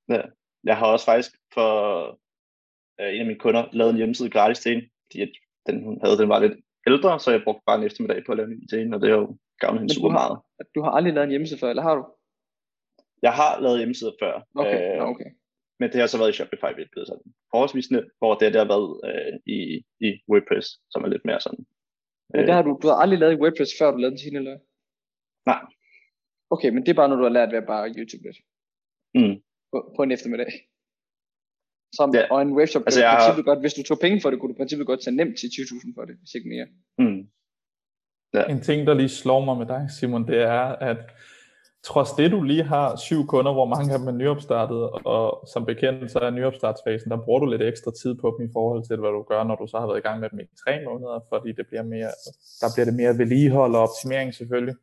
Ja. 0.09 0.21
Jeg 0.69 0.77
har 0.77 0.85
også 0.85 1.05
faktisk 1.05 1.31
for 1.53 1.69
øh, 3.01 3.09
en 3.15 3.21
af 3.23 3.27
mine 3.29 3.39
kunder 3.45 3.63
lavet 3.73 3.91
en 3.91 3.97
hjemmeside 3.97 4.29
gratis 4.29 4.59
til 4.59 4.71
hende, 4.71 4.85
fordi 5.11 5.19
den 5.67 5.83
hun 5.83 5.99
havde, 6.03 6.17
den 6.17 6.29
var 6.29 6.39
lidt 6.39 6.57
ældre, 6.87 7.19
så 7.19 7.31
jeg 7.31 7.41
brugte 7.43 7.63
bare 7.65 7.77
en 7.79 7.87
eftermiddag 7.87 8.23
på 8.25 8.31
at 8.31 8.37
lave 8.37 8.47
en 8.51 8.67
til 8.67 8.79
hende, 8.79 8.95
og 8.95 9.01
det 9.01 9.09
har 9.09 9.17
jo 9.17 9.37
gavnet 9.59 9.79
hende 9.81 9.93
super 9.93 10.09
har- 10.09 10.19
meget. 10.21 10.35
Du 10.75 10.79
har 10.83 10.91
aldrig 10.97 11.13
lavet 11.13 11.25
en 11.27 11.29
hjemmeside 11.35 11.59
før, 11.59 11.69
eller 11.69 11.83
har 11.87 11.95
du? 11.95 12.03
Jeg 13.21 13.33
har 13.41 13.51
lavet 13.63 13.77
hjemmesider 13.81 14.11
før, 14.23 14.33
Okay, 14.55 14.79
øh, 14.95 15.01
okay. 15.11 15.29
men 15.79 15.87
det 15.91 15.99
har 15.99 16.07
så 16.07 16.17
været 16.17 16.29
i 16.33 16.37
Shopify, 16.37 16.71
hvilket 16.77 16.97
er 17.01 17.05
sådan 17.05 17.29
forholdsvis 17.51 17.91
nemt, 17.91 18.11
hvor 18.19 18.31
det, 18.35 18.53
det 18.53 18.59
har 18.63 18.69
været 18.73 18.89
øh, 19.09 19.33
i, 19.55 19.57
i 20.07 20.09
WordPress, 20.29 20.67
som 20.91 21.03
er 21.05 21.09
lidt 21.13 21.25
mere 21.29 21.41
sådan. 21.41 21.65
Men 22.33 22.45
det 22.47 22.53
har 22.55 22.61
du, 22.61 22.79
du 22.81 22.87
har 22.87 22.95
aldrig 23.03 23.19
lavet 23.19 23.33
i 23.37 23.41
WordPress, 23.41 23.71
før 23.79 23.91
du 23.91 23.97
lavede 23.97 24.21
hende, 24.25 24.37
eller? 24.41 24.57
Nej. 25.51 25.61
Okay, 26.53 26.69
men 26.69 26.81
det 26.83 26.89
er 26.89 26.93
bare 27.01 27.09
noget, 27.09 27.21
du 27.21 27.27
har 27.29 27.37
lært 27.39 27.51
ved 27.51 27.57
at 27.63 27.67
bare 27.75 27.89
YouTube 27.97 28.23
lidt. 28.27 28.37
Mm. 29.19 29.35
På, 29.71 29.77
på 29.95 30.03
en 30.03 30.11
eftermiddag. 30.11 30.51
Som, 31.97 32.07
Ja. 32.15 32.23
Og 32.33 32.41
en 32.41 32.51
webshop, 32.59 32.81
Altså, 32.87 32.99
jeg 33.01 33.11
har- 33.11 33.41
godt, 33.41 33.59
hvis 33.59 33.73
du 33.73 33.83
tog 33.83 33.97
penge 34.05 34.21
for 34.21 34.29
det, 34.29 34.39
kunne 34.39 34.51
du 34.53 34.57
i 34.57 34.61
princippet 34.61 34.87
godt 34.87 35.01
tage 35.03 35.15
nemt 35.15 35.35
til 35.39 35.47
20.000 35.47 35.93
for 35.97 36.05
det, 36.05 36.15
hvis 36.21 36.33
ikke 36.37 36.49
mere. 36.53 36.67
Mm. 37.01 37.21
En 38.53 38.61
ting, 38.61 38.87
der 38.87 38.93
lige 38.93 39.09
slår 39.09 39.45
mig 39.45 39.57
med 39.57 39.67
dig, 39.73 39.81
Simon, 39.99 40.27
det 40.27 40.39
er, 40.41 40.61
at 40.91 40.97
trods 41.83 42.11
det, 42.11 42.31
du 42.31 42.41
lige 42.43 42.63
har 42.63 42.95
syv 42.95 43.27
kunder, 43.27 43.53
hvor 43.53 43.65
mange 43.65 43.93
af 43.93 43.99
dem 43.99 44.07
er 44.07 44.11
nyopstartet, 44.11 44.89
og 45.05 45.47
som 45.53 45.65
bekendt, 45.65 46.11
så 46.11 46.19
er 46.19 46.29
nyopstartsfasen, 46.29 47.11
der 47.11 47.17
bruger 47.17 47.39
du 47.39 47.45
lidt 47.45 47.61
ekstra 47.61 47.91
tid 48.01 48.15
på 48.15 48.35
dem 48.39 48.45
i 48.47 48.49
forhold 48.53 48.83
til, 48.87 48.95
hvad 48.97 49.09
du 49.09 49.23
gør, 49.23 49.43
når 49.43 49.55
du 49.55 49.67
så 49.67 49.79
har 49.79 49.87
været 49.87 49.97
i 49.97 50.01
gang 50.01 50.19
med 50.19 50.29
dem 50.29 50.39
i 50.39 50.43
tre 50.65 50.73
måneder, 50.85 51.19
fordi 51.29 51.51
det 51.51 51.67
bliver 51.67 51.83
mere, 51.83 52.11
der 52.61 52.67
bliver 52.75 52.85
det 52.85 52.93
mere 52.93 53.17
vedligehold 53.17 53.75
og 53.75 53.81
optimering 53.81 54.33
selvfølgelig. 54.33 54.75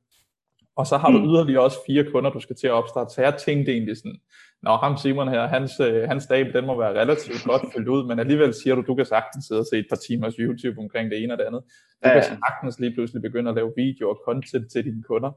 Og 0.77 0.87
så 0.87 0.97
har 0.97 1.11
du 1.11 1.19
Mm. 1.19 1.25
yderligere 1.31 1.63
også 1.63 1.79
fire 1.87 2.05
kunder, 2.13 2.31
du 2.31 2.41
skal 2.41 2.57
til 2.57 2.67
at 2.67 2.73
opstarte, 2.73 3.15
så 3.15 3.23
jeg 3.23 3.35
tænkte 3.47 3.73
egentlig 3.73 3.97
sådan, 3.97 4.17
Nå, 4.63 4.71
ham 4.71 4.97
Simon 4.97 5.29
her, 5.29 5.47
hans, 5.47 5.81
øh, 5.81 6.09
hans 6.09 6.27
dag, 6.27 6.53
den 6.53 6.67
må 6.67 6.79
være 6.79 7.01
relativt 7.01 7.45
godt 7.45 7.63
fyldt 7.75 7.89
ud, 7.89 8.07
men 8.09 8.19
alligevel 8.19 8.55
siger 8.55 8.75
du, 8.75 8.83
du 8.87 8.95
kan 8.95 9.05
sagtens 9.07 9.45
sidde 9.45 9.61
og 9.61 9.67
se 9.67 9.79
et 9.79 9.87
par 9.91 9.97
timers 9.97 10.35
YouTube 10.35 10.79
omkring 10.81 11.11
det 11.11 11.23
ene 11.23 11.35
og 11.35 11.39
det 11.39 11.45
andet. 11.45 11.63
Du 12.05 12.09
Ja, 12.09 12.13
kan 12.13 12.23
sagtens 12.23 12.81
lige 12.81 12.95
pludselig 12.95 13.23
begynde 13.23 13.49
at 13.51 13.55
lave 13.57 13.73
video 13.77 14.11
og 14.11 14.19
content 14.25 14.73
til 14.73 14.85
dine 14.85 15.03
kunder. 15.03 15.31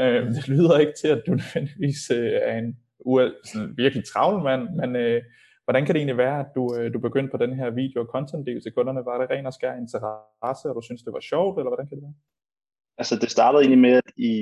Øh, 0.00 0.26
det 0.26 0.48
lyder 0.48 0.78
ikke 0.78 0.92
til, 1.00 1.08
at 1.08 1.22
du 1.26 1.30
nødvendigvis 1.40 2.10
øh, 2.10 2.32
er 2.42 2.58
en 2.58 2.76
sådan 3.44 3.76
virkelig 3.76 4.04
travl 4.04 4.42
mand, 4.42 4.68
men 4.80 4.96
øh, 4.96 5.22
hvordan 5.64 5.86
kan 5.86 5.94
det 5.94 6.00
egentlig 6.00 6.16
være, 6.16 6.40
at 6.40 6.50
du, 6.54 6.76
øh, 6.76 6.94
du 6.94 6.98
begyndte 6.98 7.30
på 7.30 7.36
den 7.44 7.52
her 7.58 7.70
video- 7.70 8.00
og 8.00 8.08
content-del 8.14 8.62
til 8.62 8.72
kunderne? 8.72 9.04
Var 9.04 9.20
det 9.20 9.30
ren 9.30 9.46
og 9.46 9.52
skær 9.52 9.74
interesse, 9.74 10.68
og 10.68 10.74
du 10.74 10.82
synes, 10.84 11.02
det 11.02 11.12
var 11.12 11.20
sjovt, 11.20 11.58
eller 11.58 11.70
hvordan 11.70 11.88
kan 11.88 11.96
det 11.96 12.04
være? 12.04 12.14
Altså 12.98 13.14
det 13.22 13.30
startede 13.30 13.62
egentlig 13.62 13.84
med, 13.88 13.94
at 14.02 14.10
i, 14.16 14.34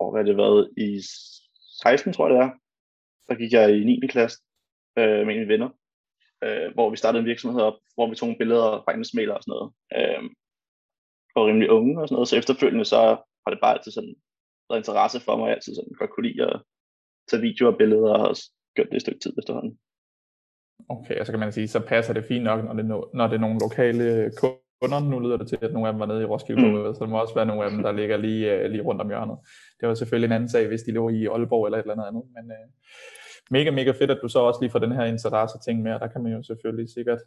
åh, 0.00 0.12
hvad 0.12 0.22
har 0.22 0.28
det 0.30 0.36
været, 0.36 0.70
i 0.76 1.00
16 1.82 2.12
tror 2.12 2.28
jeg 2.28 2.34
det 2.34 2.42
er, 2.44 2.50
der 3.28 3.34
gik 3.34 3.52
jeg 3.52 3.76
i 3.76 3.84
9. 3.84 4.06
klasse 4.06 4.38
øh, 4.98 5.18
med 5.18 5.24
mine 5.24 5.48
venner, 5.48 5.70
øh, 6.44 6.74
hvor 6.74 6.90
vi 6.90 6.96
startede 6.96 7.20
en 7.20 7.28
virksomhed 7.32 7.60
op, 7.60 7.78
hvor 7.94 8.06
vi 8.10 8.14
tog 8.14 8.26
nogle 8.26 8.38
billeder 8.38 8.82
fra 8.82 8.90
ejendomsmælere 8.92 9.36
og 9.36 9.42
sådan 9.42 9.52
noget. 9.56 9.72
Øh, 9.96 10.22
og 11.34 11.46
rimelig 11.46 11.70
unge 11.70 12.00
og 12.00 12.08
sådan 12.08 12.14
noget, 12.14 12.28
så 12.28 12.36
efterfølgende 12.36 12.84
så 12.84 13.00
har 13.42 13.50
det 13.50 13.60
bare 13.62 13.74
altid 13.74 13.92
sådan 13.92 14.14
været 14.68 14.80
interesse 14.80 15.20
for 15.20 15.36
mig, 15.36 15.46
jeg 15.46 15.54
altid 15.54 15.74
sådan 15.74 15.98
godt 15.98 16.10
kunne 16.10 16.28
lide 16.28 16.42
at 16.50 16.62
tage 17.28 17.42
videoer 17.42 17.72
og 17.72 17.78
billeder 17.78 18.12
og 18.14 18.28
også 18.28 18.44
gjort 18.74 18.88
det 18.88 18.96
et 18.96 19.02
stykke 19.02 19.20
tid 19.20 19.32
efterhånden. 19.38 19.78
Okay, 20.88 21.16
og 21.20 21.26
så 21.26 21.32
kan 21.32 21.40
man 21.40 21.52
sige, 21.52 21.68
så 21.68 21.80
passer 21.80 22.12
det 22.12 22.24
fint 22.24 22.44
nok, 22.44 22.64
når 22.64 22.72
det, 22.72 22.84
no, 22.84 23.02
når 23.14 23.26
det 23.26 23.34
er 23.34 23.40
nogle 23.40 23.58
lokale 23.60 24.32
kunder. 24.40 25.00
Nu 25.10 25.18
lyder 25.18 25.36
det 25.36 25.48
til, 25.48 25.58
at 25.62 25.72
nogle 25.72 25.88
af 25.88 25.92
dem 25.92 26.00
var 26.00 26.06
nede 26.06 26.22
i 26.22 26.24
Roskilde, 26.24 26.68
mm. 26.68 26.94
så 26.94 26.98
der 27.00 27.06
må 27.06 27.20
også 27.20 27.34
være 27.34 27.46
nogle 27.46 27.64
af 27.64 27.70
dem, 27.70 27.82
der 27.82 27.92
ligger 27.92 28.16
lige, 28.16 28.54
øh, 28.54 28.70
lige 28.70 28.82
rundt 28.82 29.00
om 29.00 29.08
hjørnet. 29.08 29.38
Det 29.80 29.88
var 29.88 29.94
selvfølgelig 29.94 30.26
en 30.26 30.32
anden 30.32 30.48
sag, 30.48 30.66
hvis 30.68 30.82
de 30.82 30.92
lå 30.92 31.08
i 31.08 31.26
Aalborg 31.26 31.66
eller 31.66 31.78
et 31.78 31.82
eller 31.82 31.94
andet 31.94 32.06
andet, 32.06 32.24
men 32.36 32.44
øh, 32.50 32.66
mega, 33.50 33.70
mega 33.70 33.90
fedt, 33.90 34.10
at 34.10 34.18
du 34.22 34.28
så 34.28 34.38
også 34.38 34.60
lige 34.60 34.70
får 34.70 34.78
den 34.78 34.92
her 34.92 35.04
interesse 35.04 35.58
ting 35.66 35.82
med, 35.82 35.92
og 35.94 36.00
der 36.00 36.06
kan 36.06 36.22
man 36.22 36.32
jo 36.32 36.42
selvfølgelig 36.42 36.88
sikkert 36.90 37.18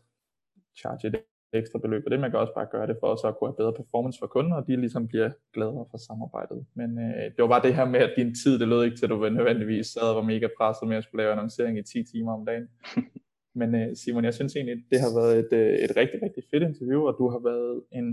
charge 0.79 1.07
et 1.07 1.15
ekstra 1.53 1.79
beløb, 1.79 2.03
og 2.05 2.11
det 2.11 2.19
man 2.19 2.31
kan 2.31 2.39
også 2.39 2.53
bare 2.53 2.67
gøre 2.71 2.87
det 2.87 2.97
for 2.99 3.15
så 3.15 3.27
at 3.27 3.37
kunne 3.37 3.49
have 3.49 3.61
bedre 3.61 3.73
performance 3.73 4.19
for 4.19 4.27
kunder, 4.27 4.57
og 4.57 4.67
de 4.67 4.75
ligesom 4.75 5.07
bliver 5.07 5.29
gladere 5.53 5.85
for 5.91 5.97
samarbejdet. 5.97 6.65
Men 6.79 6.89
øh, 7.05 7.23
det 7.33 7.39
var 7.43 7.47
bare 7.47 7.65
det 7.67 7.75
her 7.75 7.85
med, 7.85 7.99
at 7.99 8.13
din 8.17 8.35
tid, 8.41 8.59
det 8.59 8.67
lød 8.67 8.83
ikke 8.83 8.97
til, 8.97 9.05
at 9.05 9.09
du 9.09 9.29
nødvendigvis 9.29 9.87
sad 9.87 10.07
og 10.11 10.15
var 10.15 10.31
mega 10.33 10.47
presset 10.57 10.87
med 10.87 10.97
at 10.97 11.03
skulle 11.03 11.21
lave 11.21 11.31
annoncering 11.31 11.77
i 11.79 11.83
10 11.83 12.03
timer 12.11 12.33
om 12.33 12.45
dagen. 12.45 12.67
Men 13.59 13.75
øh, 13.75 13.95
Simon, 13.95 14.25
jeg 14.25 14.33
synes 14.33 14.55
egentlig, 14.55 14.77
det 14.91 14.99
har 15.05 15.11
været 15.19 15.35
et, 15.43 15.51
øh, 15.61 15.73
et 15.85 15.91
rigtig, 16.01 16.19
rigtig 16.25 16.43
fedt 16.51 16.63
interview, 16.63 17.01
og 17.09 17.13
du 17.19 17.25
har 17.33 17.41
været 17.49 17.83
en, 17.97 18.07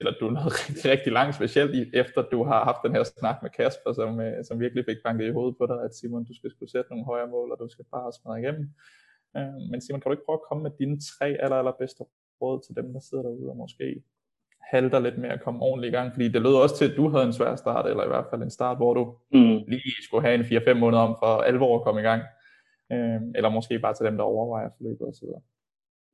eller 0.00 0.12
du 0.20 0.24
er 0.28 0.34
noget 0.38 0.52
rigtig, 0.68 0.90
rigtig 0.94 1.12
langt, 1.18 1.34
specielt 1.40 1.94
efter 2.02 2.20
du 2.34 2.38
har 2.50 2.60
haft 2.68 2.84
den 2.84 2.92
her 2.96 3.04
snak 3.04 3.38
med 3.42 3.50
Kasper, 3.58 3.92
som, 3.92 4.20
øh, 4.20 4.44
som 4.48 4.60
virkelig 4.60 4.84
fik 4.88 5.00
banket 5.04 5.26
i 5.26 5.36
hovedet 5.36 5.56
på 5.60 5.64
dig, 5.70 5.78
at 5.86 5.94
Simon, 5.94 6.24
du 6.30 6.34
skal 6.38 6.50
skulle 6.50 6.72
sætte 6.74 6.90
nogle 6.90 7.04
højere 7.10 7.30
mål, 7.34 7.48
og 7.52 7.58
du 7.62 7.68
skal 7.74 7.84
bare 7.94 8.12
smadre 8.12 8.40
igennem. 8.40 8.64
Øh, 9.36 9.58
men 9.70 9.78
Simon, 9.80 10.00
kan 10.00 10.08
du 10.08 10.14
ikke 10.16 10.28
prøve 10.28 10.40
at 10.40 10.48
komme 10.48 10.62
med 10.66 10.72
dine 10.80 10.96
tre 11.10 11.28
aller, 11.44 11.58
allerbedste 11.60 12.04
råd 12.42 12.62
til 12.66 12.76
dem, 12.76 12.92
der 12.92 13.00
sidder 13.00 13.22
derude 13.22 13.50
og 13.50 13.56
måske 13.56 14.02
halter 14.70 14.98
lidt 14.98 15.18
med 15.18 15.28
at 15.30 15.42
komme 15.42 15.60
ordentligt 15.62 15.92
i 15.92 15.96
gang? 15.96 16.12
Fordi 16.12 16.28
det 16.28 16.42
lød 16.42 16.54
også 16.54 16.76
til, 16.76 16.90
at 16.90 16.96
du 16.96 17.08
havde 17.08 17.24
en 17.24 17.32
svær 17.32 17.56
start, 17.56 17.86
eller 17.86 18.04
i 18.04 18.08
hvert 18.08 18.26
fald 18.30 18.42
en 18.42 18.50
start, 18.50 18.76
hvor 18.76 18.94
du 18.94 19.16
Mm. 19.32 19.58
lige 19.68 20.02
skulle 20.02 20.22
have 20.26 20.34
en 20.34 20.44
4-5 20.44 20.74
måneder 20.74 21.02
om 21.02 21.16
for 21.22 21.26
alvor 21.50 21.78
at 21.78 21.84
komme 21.84 22.00
i 22.00 22.04
gang. 22.04 22.22
Øh, 22.92 23.20
eller 23.36 23.48
måske 23.48 23.78
bare 23.78 23.94
til 23.94 24.06
dem, 24.06 24.16
der 24.16 24.24
overvejer 24.24 24.70
forløbet 24.76 25.08
osv. 25.08 25.28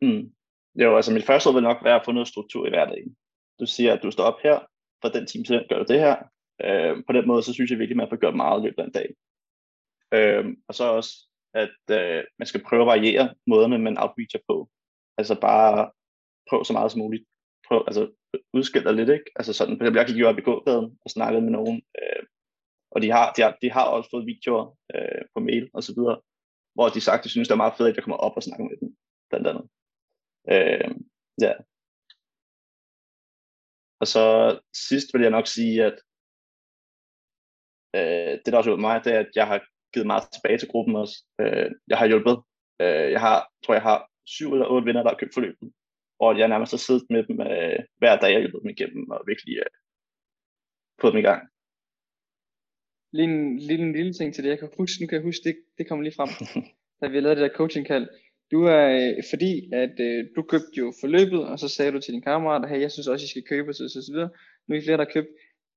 Mm. 0.03 0.33
Jo, 0.75 0.97
altså 0.97 1.13
mit 1.13 1.27
første 1.27 1.49
råd 1.49 1.55
vil 1.55 1.63
nok 1.63 1.85
være 1.85 1.95
at 2.01 2.05
få 2.05 2.13
noget 2.13 2.29
struktur 2.29 2.67
i 2.67 2.71
hverdagen. 2.71 3.17
Du 3.61 3.67
siger, 3.67 3.93
at 3.93 4.03
du 4.03 4.11
står 4.11 4.25
op 4.25 4.41
her, 4.43 4.59
fra 5.03 5.09
den 5.09 5.27
time 5.27 5.45
til 5.45 5.57
den 5.57 5.65
gør 5.69 5.79
du 5.79 5.85
det 5.93 6.01
her. 6.01 6.17
Øh, 6.65 6.97
på 7.07 7.13
den 7.13 7.27
måde, 7.27 7.43
så 7.43 7.53
synes 7.53 7.71
jeg 7.71 7.79
virkelig, 7.79 7.95
at 7.95 8.03
man 8.03 8.09
får 8.09 8.17
gjort 8.17 8.37
meget 8.37 8.61
i 8.61 8.65
løbet 8.65 8.79
af 8.83 8.85
en 8.87 8.93
dag. 8.93 9.09
Øh, 10.15 10.45
og 10.69 10.75
så 10.75 10.85
også, 10.93 11.13
at 11.55 11.79
øh, 11.91 12.25
man 12.39 12.47
skal 12.47 12.63
prøve 12.69 12.83
at 12.83 12.87
variere 12.87 13.35
måderne, 13.47 13.79
man 13.79 13.99
outreacher 13.99 14.41
på. 14.49 14.69
Altså 15.19 15.41
bare 15.41 15.91
prøv 16.49 16.65
så 16.65 16.73
meget 16.73 16.93
som 16.93 16.99
muligt. 16.99 17.25
Prøv, 17.69 17.85
altså 17.87 18.11
udskil 18.53 18.85
dig 18.85 18.95
lidt, 18.95 19.11
ikke? 19.11 19.31
Altså 19.37 19.53
sådan, 19.53 19.77
for 19.77 19.83
eksempel, 19.83 20.01
jeg 20.01 20.07
gik 20.07 20.21
jo 20.21 20.29
op 20.29 20.39
i 20.39 20.47
gågaden 20.49 20.99
og 21.05 21.11
snakkede 21.11 21.43
med 21.43 21.51
nogen, 21.51 21.83
øh, 22.01 22.23
og 22.91 23.03
de 23.03 23.11
har, 23.11 23.33
de, 23.33 23.43
har, 23.43 23.57
de 23.63 23.71
har 23.71 23.85
også 23.85 24.11
fået 24.11 24.27
videoer 24.27 24.77
øh, 24.95 25.23
på 25.35 25.41
mail 25.41 25.71
og 25.75 25.83
så 25.83 25.93
videre, 25.97 26.21
hvor 26.75 26.89
de 26.89 27.01
sagt, 27.01 27.25
de 27.25 27.29
synes, 27.29 27.49
det 27.49 27.55
er 27.55 27.65
meget 27.65 27.77
fedt, 27.77 27.89
at 27.89 27.97
jeg 27.97 28.05
kommer 28.05 28.17
op 28.17 28.37
og 28.37 28.43
snakker 28.43 28.65
med 28.65 28.77
dem, 28.81 28.97
blandt 29.31 29.47
andet. 29.51 29.65
Øh, 30.53 30.91
ja. 31.41 31.53
Og 34.01 34.07
så 34.07 34.25
sidst 34.89 35.09
vil 35.13 35.23
jeg 35.23 35.31
nok 35.31 35.47
sige, 35.47 35.85
at 35.85 35.97
øh, 37.97 38.33
det 38.43 38.49
der 38.51 38.57
også 38.57 38.71
hjulpet 38.71 38.89
mig, 38.89 39.05
det 39.05 39.15
er, 39.15 39.21
at 39.21 39.31
jeg 39.35 39.47
har 39.47 39.61
givet 39.93 40.07
meget 40.07 40.25
tilbage 40.33 40.59
til 40.59 40.69
gruppen 40.69 40.97
også. 40.97 41.17
Øh, 41.41 41.71
jeg 41.89 41.99
har 41.99 42.07
hjulpet. 42.07 42.37
Øh, 42.83 43.11
jeg 43.15 43.21
har, 43.21 43.39
tror 43.65 43.75
jeg 43.75 43.83
har 43.83 44.09
syv 44.27 44.53
eller 44.53 44.67
otte 44.67 44.87
venner, 44.87 45.03
der 45.03 45.11
har 45.11 45.19
købt 45.19 45.35
forløbet. 45.35 45.73
Og 46.25 46.39
jeg 46.39 46.49
nærmest 46.49 46.73
har 46.73 46.83
siddet 46.87 47.07
med 47.15 47.23
dem 47.29 47.37
øh, 47.41 47.79
hver 48.01 48.15
dag, 48.17 48.31
jeg 48.31 48.37
har 48.37 48.45
hjulpet 48.45 48.63
dem 48.63 48.75
igennem, 48.77 49.05
og 49.15 49.21
virkelig 49.31 49.55
øh, 49.65 49.73
fået 51.01 51.13
dem 51.13 51.23
i 51.23 51.29
gang. 51.31 51.43
Lige 53.17 53.29
en, 53.33 53.59
lige 53.69 53.83
en 53.87 53.93
lille 53.99 54.13
ting 54.13 54.29
til 54.35 54.45
det, 54.45 54.51
jeg 54.51 54.59
kan 54.59 54.71
huske, 54.81 55.01
nu 55.01 55.07
kan 55.07 55.17
jeg 55.19 55.29
huske, 55.29 55.45
det, 55.49 55.57
det 55.79 55.89
kommer 55.89 56.03
lige 56.03 56.19
frem, 56.19 56.31
da 57.01 57.05
vi 57.09 57.21
lavede 57.21 57.41
det 57.41 57.45
der 57.47 57.59
coaching 57.59 57.87
kald. 57.87 58.07
Du 58.53 58.59
er, 58.77 58.85
øh, 58.99 59.23
fordi 59.33 59.53
at 59.83 59.97
øh, 60.09 60.21
du 60.37 60.43
købte 60.53 60.77
jo 60.83 60.87
forløbet, 61.03 61.43
og 61.51 61.57
så 61.59 61.69
sagde 61.69 61.93
du 61.93 62.01
til 62.01 62.15
din 62.15 62.27
kammerat, 62.31 62.69
hey, 62.71 62.81
jeg 62.81 62.93
synes 62.93 63.09
også, 63.09 63.25
I 63.25 63.33
skal 63.33 63.49
købe, 63.53 63.69
og 63.71 63.75
så, 63.75 63.85
så, 63.95 64.01
så 64.07 64.13
videre. 64.13 64.31
Nu 64.67 64.75
er 64.75 64.79
I 64.81 64.85
flere, 64.85 64.99
der 65.01 65.07
har 65.07 65.17
købt. 65.17 65.31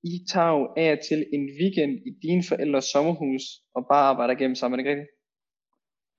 I 0.03 0.15
tager 0.33 0.51
jo 0.57 0.63
af 0.77 0.91
og 0.95 0.99
til 1.09 1.19
en 1.35 1.45
weekend 1.59 1.93
i 2.09 2.11
dine 2.25 2.43
forældres 2.49 2.85
sommerhus, 2.93 3.43
og 3.75 3.81
bare 3.91 4.05
arbejder 4.11 4.33
igennem 4.35 4.55
sammen, 4.55 4.79
er 4.79 4.83
det 4.83 4.89
ikke 4.89 4.93
rigtigt? 4.93 5.15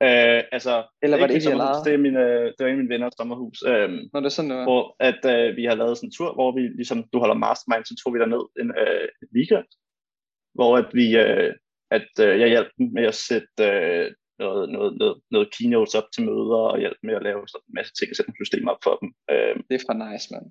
Øh, 0.02 0.42
altså, 0.56 0.74
Eller 1.02 1.16
var 1.18 1.26
det 1.26 1.34
ikke, 1.34 1.42
I 1.44 1.50
sommerhus, 1.50 1.68
lejede? 1.70 1.84
det 1.84 1.92
er, 1.94 1.98
mine, 2.06 2.24
det 2.46 2.60
er 2.60 2.66
en 2.66 2.70
af 2.70 2.76
mine 2.82 2.88
venners 2.94 3.14
sommerhus. 3.20 3.58
Øh, 3.70 3.88
Når 4.12 4.20
det 4.20 4.26
er 4.30 4.36
sådan, 4.38 4.50
var. 4.50 4.64
hvor 4.70 4.96
at 5.00 5.20
øh, 5.34 5.56
vi 5.56 5.64
har 5.64 5.74
lavet 5.74 5.96
sådan 5.98 6.08
en 6.08 6.12
tur, 6.18 6.30
hvor 6.34 6.50
vi 6.56 6.60
ligesom, 6.80 6.98
du 7.12 7.18
holder 7.18 7.34
mastermind, 7.46 7.84
så 7.84 7.94
tog 8.00 8.14
vi 8.14 8.18
derned 8.18 8.44
en, 8.62 8.68
øh, 8.82 9.08
en 9.22 9.28
weekend, 9.36 9.68
hvor 10.56 10.70
at 10.80 10.88
vi, 10.98 11.06
øh, 11.24 11.52
at 11.90 12.10
øh, 12.26 12.40
jeg 12.40 12.48
hjalp 12.48 12.70
dem 12.78 12.86
med 12.96 13.04
at 13.12 13.14
sætte 13.28 13.62
øh, 13.70 14.06
noget, 14.38 14.64
noget, 14.76 14.90
noget, 15.00 15.16
noget 15.30 15.48
keynotes 15.54 15.94
op 15.94 16.08
til 16.14 16.24
møder 16.28 16.60
og 16.72 16.78
hjælpe 16.78 17.02
med 17.02 17.14
at 17.14 17.22
lave 17.22 17.48
sådan 17.48 17.64
en 17.68 17.74
masse 17.78 17.92
ting 17.98 18.08
og 18.10 18.16
sætte 18.16 18.30
et 18.30 18.40
system 18.42 18.68
op 18.72 18.80
for 18.86 18.94
dem. 19.00 19.08
Øh, 19.32 19.54
Det 19.68 19.74
er 19.76 19.84
fra 19.86 19.96
nice, 20.04 20.28
mand. 20.32 20.46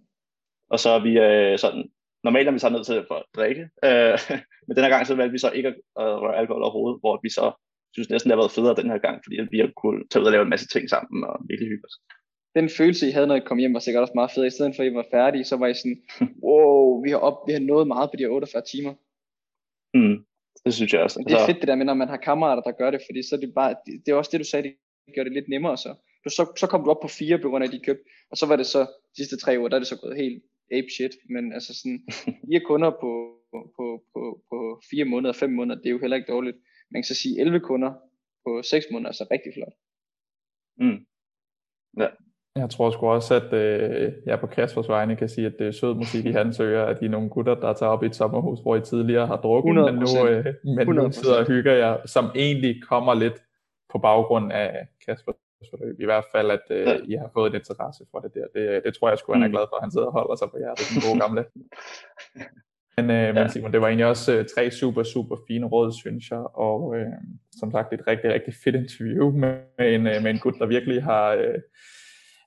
og 0.73 0.79
så 0.83 0.89
er 0.97 1.01
vi 1.07 1.13
øh, 1.27 1.57
sådan, 1.63 1.83
normalt 2.23 2.47
er 2.47 2.51
vi 2.51 2.59
så 2.59 2.69
nødt 2.69 2.85
til 2.85 3.05
for 3.09 3.15
at 3.15 3.25
drikke, 3.37 3.63
øh, 3.87 4.17
men 4.65 4.73
den 4.75 4.83
her 4.83 4.93
gang 4.93 5.07
så 5.07 5.15
valgte 5.15 5.31
vi 5.31 5.43
så 5.45 5.49
ikke 5.57 5.67
at, 5.69 5.75
at 6.03 6.21
røre 6.23 6.37
alkohol 6.39 6.63
overhovedet, 6.63 6.99
hvor 7.01 7.19
vi 7.23 7.29
så 7.29 7.47
synes 7.95 8.09
næsten, 8.09 8.27
det 8.29 8.35
har 8.35 8.43
været 8.43 8.57
federe 8.57 8.81
den 8.81 8.89
her 8.93 9.01
gang, 9.07 9.17
fordi 9.23 9.35
vi 9.53 9.59
har 9.59 9.71
kunnet 9.81 10.03
tage 10.09 10.21
ud 10.21 10.29
og 10.29 10.31
lave 10.31 10.45
en 10.45 10.53
masse 10.53 10.67
ting 10.73 10.89
sammen 10.89 11.23
og 11.29 11.35
virkelig 11.49 11.69
hygge 11.69 11.85
os. 11.89 11.97
Den 12.57 12.69
følelse, 12.77 13.07
I 13.07 13.11
havde, 13.11 13.27
når 13.27 13.35
I 13.35 13.47
kom 13.49 13.57
hjem, 13.57 13.73
var 13.73 13.79
sikkert 13.79 14.01
også 14.01 14.17
meget 14.19 14.31
fed. 14.31 14.45
I 14.45 14.55
stedet 14.55 14.75
for, 14.75 14.83
at 14.83 14.91
I 14.91 14.95
var 14.95 15.05
færdige, 15.11 15.43
så 15.43 15.55
var 15.57 15.67
I 15.67 15.73
sådan, 15.73 15.99
wow, 16.47 17.03
vi 17.03 17.09
har, 17.09 17.17
op, 17.17 17.37
vi 17.47 17.53
har 17.53 17.59
nået 17.59 17.87
meget 17.87 18.09
på 18.09 18.15
de 18.17 18.23
her 18.23 18.29
48 18.29 18.63
timer. 18.71 18.93
Mm, 19.97 20.17
det 20.65 20.73
synes 20.73 20.93
jeg 20.93 21.01
også. 21.01 21.23
Det 21.27 21.35
er 21.35 21.45
fedt 21.45 21.61
det 21.61 21.67
der 21.67 21.75
med, 21.75 21.85
når 21.85 21.93
man 21.93 22.07
har 22.13 22.17
kammerater, 22.17 22.63
der 22.63 22.71
gør 22.71 22.91
det, 22.91 23.01
fordi 23.07 23.23
så 23.23 23.35
er 23.35 23.39
det 23.39 23.53
bare, 23.55 23.75
det, 23.85 23.93
det 24.05 24.11
er 24.11 24.15
også 24.15 24.31
det, 24.31 24.39
du 24.39 24.45
sagde, 24.45 24.63
det 25.05 25.15
gør 25.15 25.23
det 25.23 25.33
lidt 25.33 25.49
nemmere 25.49 25.77
så. 25.77 25.91
Du, 26.23 26.29
så, 26.29 26.43
så 26.61 26.67
kom 26.67 26.83
du 26.83 26.89
op 26.89 27.01
på 27.01 27.07
fire 27.07 27.37
på 27.39 27.49
grund 27.49 27.63
af, 27.63 27.67
at 27.67 27.73
de 27.73 27.85
købte, 27.87 28.03
og 28.31 28.37
så 28.37 28.45
var 28.45 28.55
det 28.55 28.65
så 28.65 28.81
de 28.81 29.15
sidste 29.17 29.37
tre 29.37 29.55
uger, 29.59 29.69
der 29.69 29.75
er 29.75 29.79
det 29.79 29.87
så 29.87 29.99
gået 30.01 30.17
helt 30.17 30.43
ape 30.71 30.87
shit, 30.95 31.13
men 31.29 31.53
altså 31.53 31.71
sådan, 31.79 31.99
fire 32.45 32.59
kunder 32.59 32.91
på, 33.01 33.11
på, 33.51 34.03
på, 34.13 34.21
på 34.49 34.81
fire 34.89 35.05
måneder, 35.05 35.33
fem 35.33 35.51
måneder, 35.51 35.81
det 35.81 35.85
er 35.85 35.95
jo 35.95 35.99
heller 35.99 36.17
ikke 36.17 36.31
dårligt. 36.31 36.57
Man 36.95 37.01
kan 37.01 37.15
så 37.15 37.21
sige 37.21 37.39
11 37.41 37.59
kunder 37.59 37.91
på 38.45 38.61
seks 38.71 38.85
måneder, 38.91 39.09
er 39.09 39.13
så 39.13 39.27
rigtig 39.31 39.51
flot. 39.57 39.73
Mm. 40.83 40.99
Ja. 42.01 42.07
Jeg 42.61 42.69
tror 42.69 42.91
sgu 42.91 43.07
også, 43.07 43.33
at 43.35 43.53
øh, 43.53 44.13
jeg 44.25 44.39
på 44.39 44.47
Kaspers 44.47 44.89
vegne 44.89 45.15
kan 45.15 45.29
sige, 45.29 45.47
at 45.47 45.55
det 45.59 45.67
er 45.67 45.71
sød 45.71 45.93
musik 45.95 46.25
i 46.25 46.31
hans 46.31 46.59
ører, 46.59 46.85
at 46.85 46.99
de 46.99 47.05
er 47.05 47.09
nogle 47.09 47.29
gutter, 47.29 47.55
der 47.55 47.73
tager 47.73 47.91
op 47.91 48.03
i 48.03 48.05
et 48.05 48.15
sommerhus, 48.15 48.59
hvor 48.61 48.75
I 48.75 48.81
tidligere 48.81 49.27
har 49.27 49.37
drukket, 49.37 49.75
men 49.75 49.95
nu, 49.95 50.27
øh, 50.29 50.45
men 50.63 50.87
nu 50.87 51.07
100%. 51.07 51.11
sidder 51.11 51.39
og 51.39 51.45
hygger 51.47 51.73
jer, 51.73 52.05
som 52.05 52.25
egentlig 52.35 52.83
kommer 52.83 53.13
lidt 53.13 53.43
på 53.91 53.97
baggrund 53.97 54.51
af 54.53 54.87
Kaspers 55.05 55.35
forløb. 55.69 55.99
I 55.99 56.05
hvert 56.05 56.25
fald, 56.35 56.51
at 56.51 56.65
øh, 56.69 56.87
Ja. 56.87 56.97
I 57.07 57.13
har 57.13 57.29
fået 57.33 57.49
en 57.49 57.55
interesse 57.55 58.03
for 58.11 58.19
det 58.19 58.31
der. 58.33 58.47
Det, 58.55 58.83
det 58.85 58.93
tror 58.97 59.09
jeg 59.09 59.17
sgu, 59.17 59.33
han 59.33 59.43
er 59.43 59.47
Mm. 59.47 59.51
glad 59.53 59.65
for, 59.69 59.75
at 59.75 59.81
han 59.83 59.91
sidder 59.91 60.07
og 60.07 60.13
holder 60.13 60.35
sig 60.35 60.47
på 60.51 60.57
hjertet, 60.57 60.85
den 60.93 61.01
gode 61.09 61.19
gamle. 61.23 61.45
Men, 62.97 63.09
øh, 63.09 63.15
Ja. 63.15 63.33
men 63.33 63.49
Simon, 63.49 63.71
det 63.73 63.81
var 63.81 63.87
egentlig 63.87 64.05
også 64.05 64.37
øh, 64.37 64.45
tre 64.55 64.71
super, 64.71 65.03
super 65.03 65.35
fine 65.47 65.65
råd, 65.65 65.91
synes 66.01 66.31
jeg, 66.31 66.43
og 66.67 66.95
øh, 66.97 67.07
som 67.59 67.71
sagt 67.71 67.93
et 67.93 68.07
rigtig, 68.07 68.33
rigtig 68.33 68.53
fedt 68.63 68.75
interview 68.75 69.31
med, 69.31 69.53
en, 69.79 70.07
øh, 70.07 70.17
med 70.23 70.31
en 70.31 70.39
gut, 70.39 70.53
der 70.59 70.65
virkelig 70.65 71.03
har, 71.03 71.25
øh, 71.33 71.57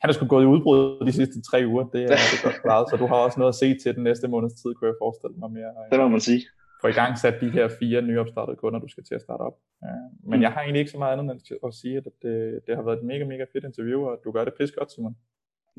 han 0.01 0.07
har 0.09 0.13
sgu 0.13 0.27
gået 0.27 0.45
i 0.45 0.47
udbrud 0.47 1.07
de 1.07 1.13
sidste 1.13 1.43
tre 1.51 1.59
uger, 1.67 1.85
det 1.95 2.03
er, 2.03 2.17
det 2.31 2.37
er 2.39 2.45
godt 2.49 2.63
klaret, 2.63 2.87
så 2.91 2.97
du 3.03 3.07
har 3.07 3.15
også 3.27 3.39
noget 3.41 3.53
at 3.55 3.59
se 3.63 3.69
til 3.83 3.95
den 3.97 4.03
næste 4.09 4.29
måneds 4.29 4.55
tid, 4.61 4.71
kunne 4.75 4.89
jeg 4.93 4.99
forestille 5.05 5.37
mig, 5.43 5.51
med 5.57 5.63
at 5.71 5.75
Det 5.91 5.97
øh, 5.97 6.03
må 6.05 6.09
man 6.09 6.21
sige. 6.21 6.43
få 6.83 6.87
i 6.89 6.97
gang 7.01 7.19
sat 7.19 7.35
de 7.45 7.51
her 7.57 7.67
fire 7.81 8.03
nyopstartede 8.03 8.57
kunder, 8.57 8.79
du 8.81 8.89
skal 8.89 9.05
til 9.05 9.15
at 9.15 9.23
starte 9.27 9.41
op. 9.49 9.57
Øh, 9.85 9.91
men 10.31 10.37
Mm. 10.39 10.43
jeg 10.45 10.51
har 10.53 10.61
egentlig 10.63 10.81
ikke 10.81 10.91
så 10.97 10.99
meget 10.99 11.13
andet 11.19 11.25
end 11.35 11.41
at 11.69 11.75
sige, 11.81 11.97
at 11.97 12.05
det, 12.23 12.35
det 12.67 12.73
har 12.77 12.83
været 12.87 12.99
et 12.99 13.05
mega, 13.13 13.25
mega 13.33 13.45
fedt 13.53 13.65
interview, 13.71 14.01
og 14.11 14.15
du 14.25 14.29
gør 14.33 14.45
det 14.45 14.55
pis 14.59 14.71
godt, 14.79 14.93
Simon. 14.93 15.15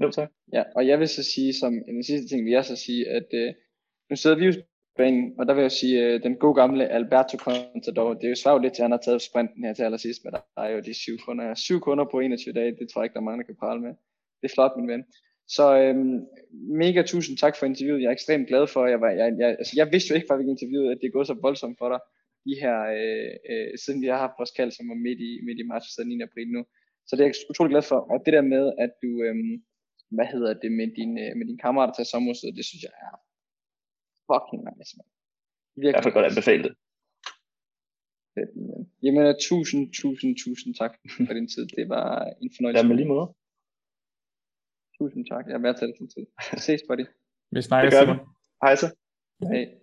Jo, 0.01 0.11
tak. 0.11 0.29
Ja, 0.53 0.63
og 0.75 0.87
jeg 0.87 0.99
vil 0.99 1.07
så 1.07 1.23
sige, 1.35 1.51
som 1.61 1.73
en 1.87 2.03
sidste 2.03 2.27
ting 2.31 2.45
vil 2.45 2.51
jeg 2.51 2.65
så 2.65 2.75
sige, 2.85 3.09
at 3.17 3.27
øh, 3.41 3.53
nu 4.09 4.15
sidder 4.15 4.37
vi 4.37 4.45
jo 4.45 4.51
på 4.51 4.97
banen, 4.97 5.33
og 5.39 5.45
der 5.47 5.53
vil 5.53 5.61
jeg 5.61 5.71
sige, 5.71 6.05
øh, 6.05 6.23
den 6.23 6.35
gode 6.35 6.55
gamle 6.55 6.87
Alberto 6.87 7.37
Contador, 7.37 8.13
det 8.13 8.23
er 8.23 8.29
jo 8.29 8.35
svært 8.35 8.61
lidt 8.61 8.73
til, 8.73 8.81
at 8.81 8.85
han 8.85 8.91
har 8.91 9.03
taget 9.05 9.21
sprinten 9.21 9.63
her 9.63 9.73
til 9.73 9.83
allersidst, 9.83 10.23
men 10.23 10.33
der 10.33 10.41
er 10.57 10.69
jo 10.69 10.79
de 10.79 10.93
syv 10.93 11.17
kunder. 11.25 11.55
Syv 11.55 11.79
kunder 11.79 12.05
på 12.11 12.19
21 12.19 12.53
dage, 12.53 12.71
det 12.79 12.89
tror 12.89 13.01
jeg 13.01 13.05
ikke, 13.05 13.13
der 13.13 13.19
er 13.19 13.29
mange, 13.29 13.41
der 13.41 13.47
kan 13.47 13.61
prale 13.63 13.81
med. 13.81 13.93
Det 14.41 14.45
er 14.49 14.53
flot, 14.55 14.71
min 14.77 14.87
ven. 14.87 15.03
Så 15.47 15.65
øhm, 15.81 16.19
mega 16.83 17.01
tusind 17.01 17.37
tak 17.37 17.55
for 17.55 17.65
interviewet. 17.65 18.01
Jeg 18.01 18.07
er 18.07 18.17
ekstremt 18.19 18.47
glad 18.47 18.67
for, 18.67 18.85
jeg, 18.85 19.01
var, 19.01 19.09
jeg, 19.09 19.27
jeg, 19.39 19.49
altså, 19.61 19.73
jeg 19.75 19.91
vidste 19.91 20.09
jo 20.09 20.15
ikke, 20.15 20.27
før 20.29 20.37
vi 20.37 20.43
gik 20.43 20.49
interviewet, 20.49 20.91
at 20.91 20.97
det 21.01 21.07
er 21.07 21.17
gået 21.17 21.27
så 21.27 21.35
voldsomt 21.41 21.77
for 21.77 21.89
dig, 21.93 21.99
de 22.47 22.53
her, 22.61 22.77
øh, 22.99 23.33
øh, 23.51 23.69
siden 23.83 24.01
vi 24.01 24.07
har 24.07 24.19
haft 24.25 24.39
vores 24.39 24.51
kald, 24.57 24.71
som 24.71 24.89
var 24.89 24.99
midt 25.05 25.19
i, 25.29 25.31
midt 25.45 25.59
i 25.59 25.69
marts, 25.71 25.95
så 25.95 26.03
9. 26.03 26.21
april 26.21 26.47
nu. 26.57 26.61
Så 27.07 27.11
det 27.15 27.21
er 27.21 27.27
jeg 27.27 27.49
utrolig 27.49 27.71
glad 27.73 27.85
for. 27.91 27.99
Og 28.11 28.17
det 28.25 28.33
der 28.33 28.45
med, 28.53 28.65
at 28.83 28.91
du, 29.03 29.11
øhm, 29.27 29.55
hvad 30.15 30.27
hedder 30.33 30.53
det, 30.63 30.71
med 30.79 30.87
din, 30.99 31.11
øh, 31.23 31.31
med 31.39 31.45
din 31.49 31.59
kammerater 31.63 31.93
til 31.93 32.05
sommerhuset, 32.05 32.57
det 32.57 32.65
synes 32.65 32.83
jeg 32.83 32.93
er 33.07 33.15
fucking 34.29 34.61
nice, 34.69 34.91
man. 34.97 35.07
Jeg 35.85 36.03
kan 36.03 36.13
godt 36.17 36.25
anbefale 36.31 36.63
det. 36.67 36.73
fedt, 38.35 38.51
ven. 38.55 38.83
Jamen, 39.03 39.21
øh, 39.27 39.33
tusind, 39.49 39.83
tusind, 40.01 40.31
tusind 40.45 40.71
tak 40.81 40.93
for 41.27 41.33
din 41.37 41.47
tid. 41.53 41.63
Det 41.77 41.89
var 41.95 42.07
en 42.43 42.49
fornøjelse. 42.55 42.79
Ja, 42.81 42.87
med 42.87 42.95
lige 42.99 43.11
måde. 43.15 43.27
Tusind 44.97 45.23
tak. 45.31 45.43
Jeg 45.47 45.55
er 45.59 45.63
værd 45.65 45.77
til 45.77 45.87
din 45.99 46.07
tid. 46.13 46.25
Ses, 46.65 46.81
buddy. 46.89 47.05
Vi 47.51 47.55
Det 47.55 47.63
snakkes, 47.69 47.93
gør 47.93 48.01
vi. 48.01 48.05
Simon. 48.05 48.19
Hej 48.63 48.75
så. 48.83 48.87
Hej. 49.51 49.78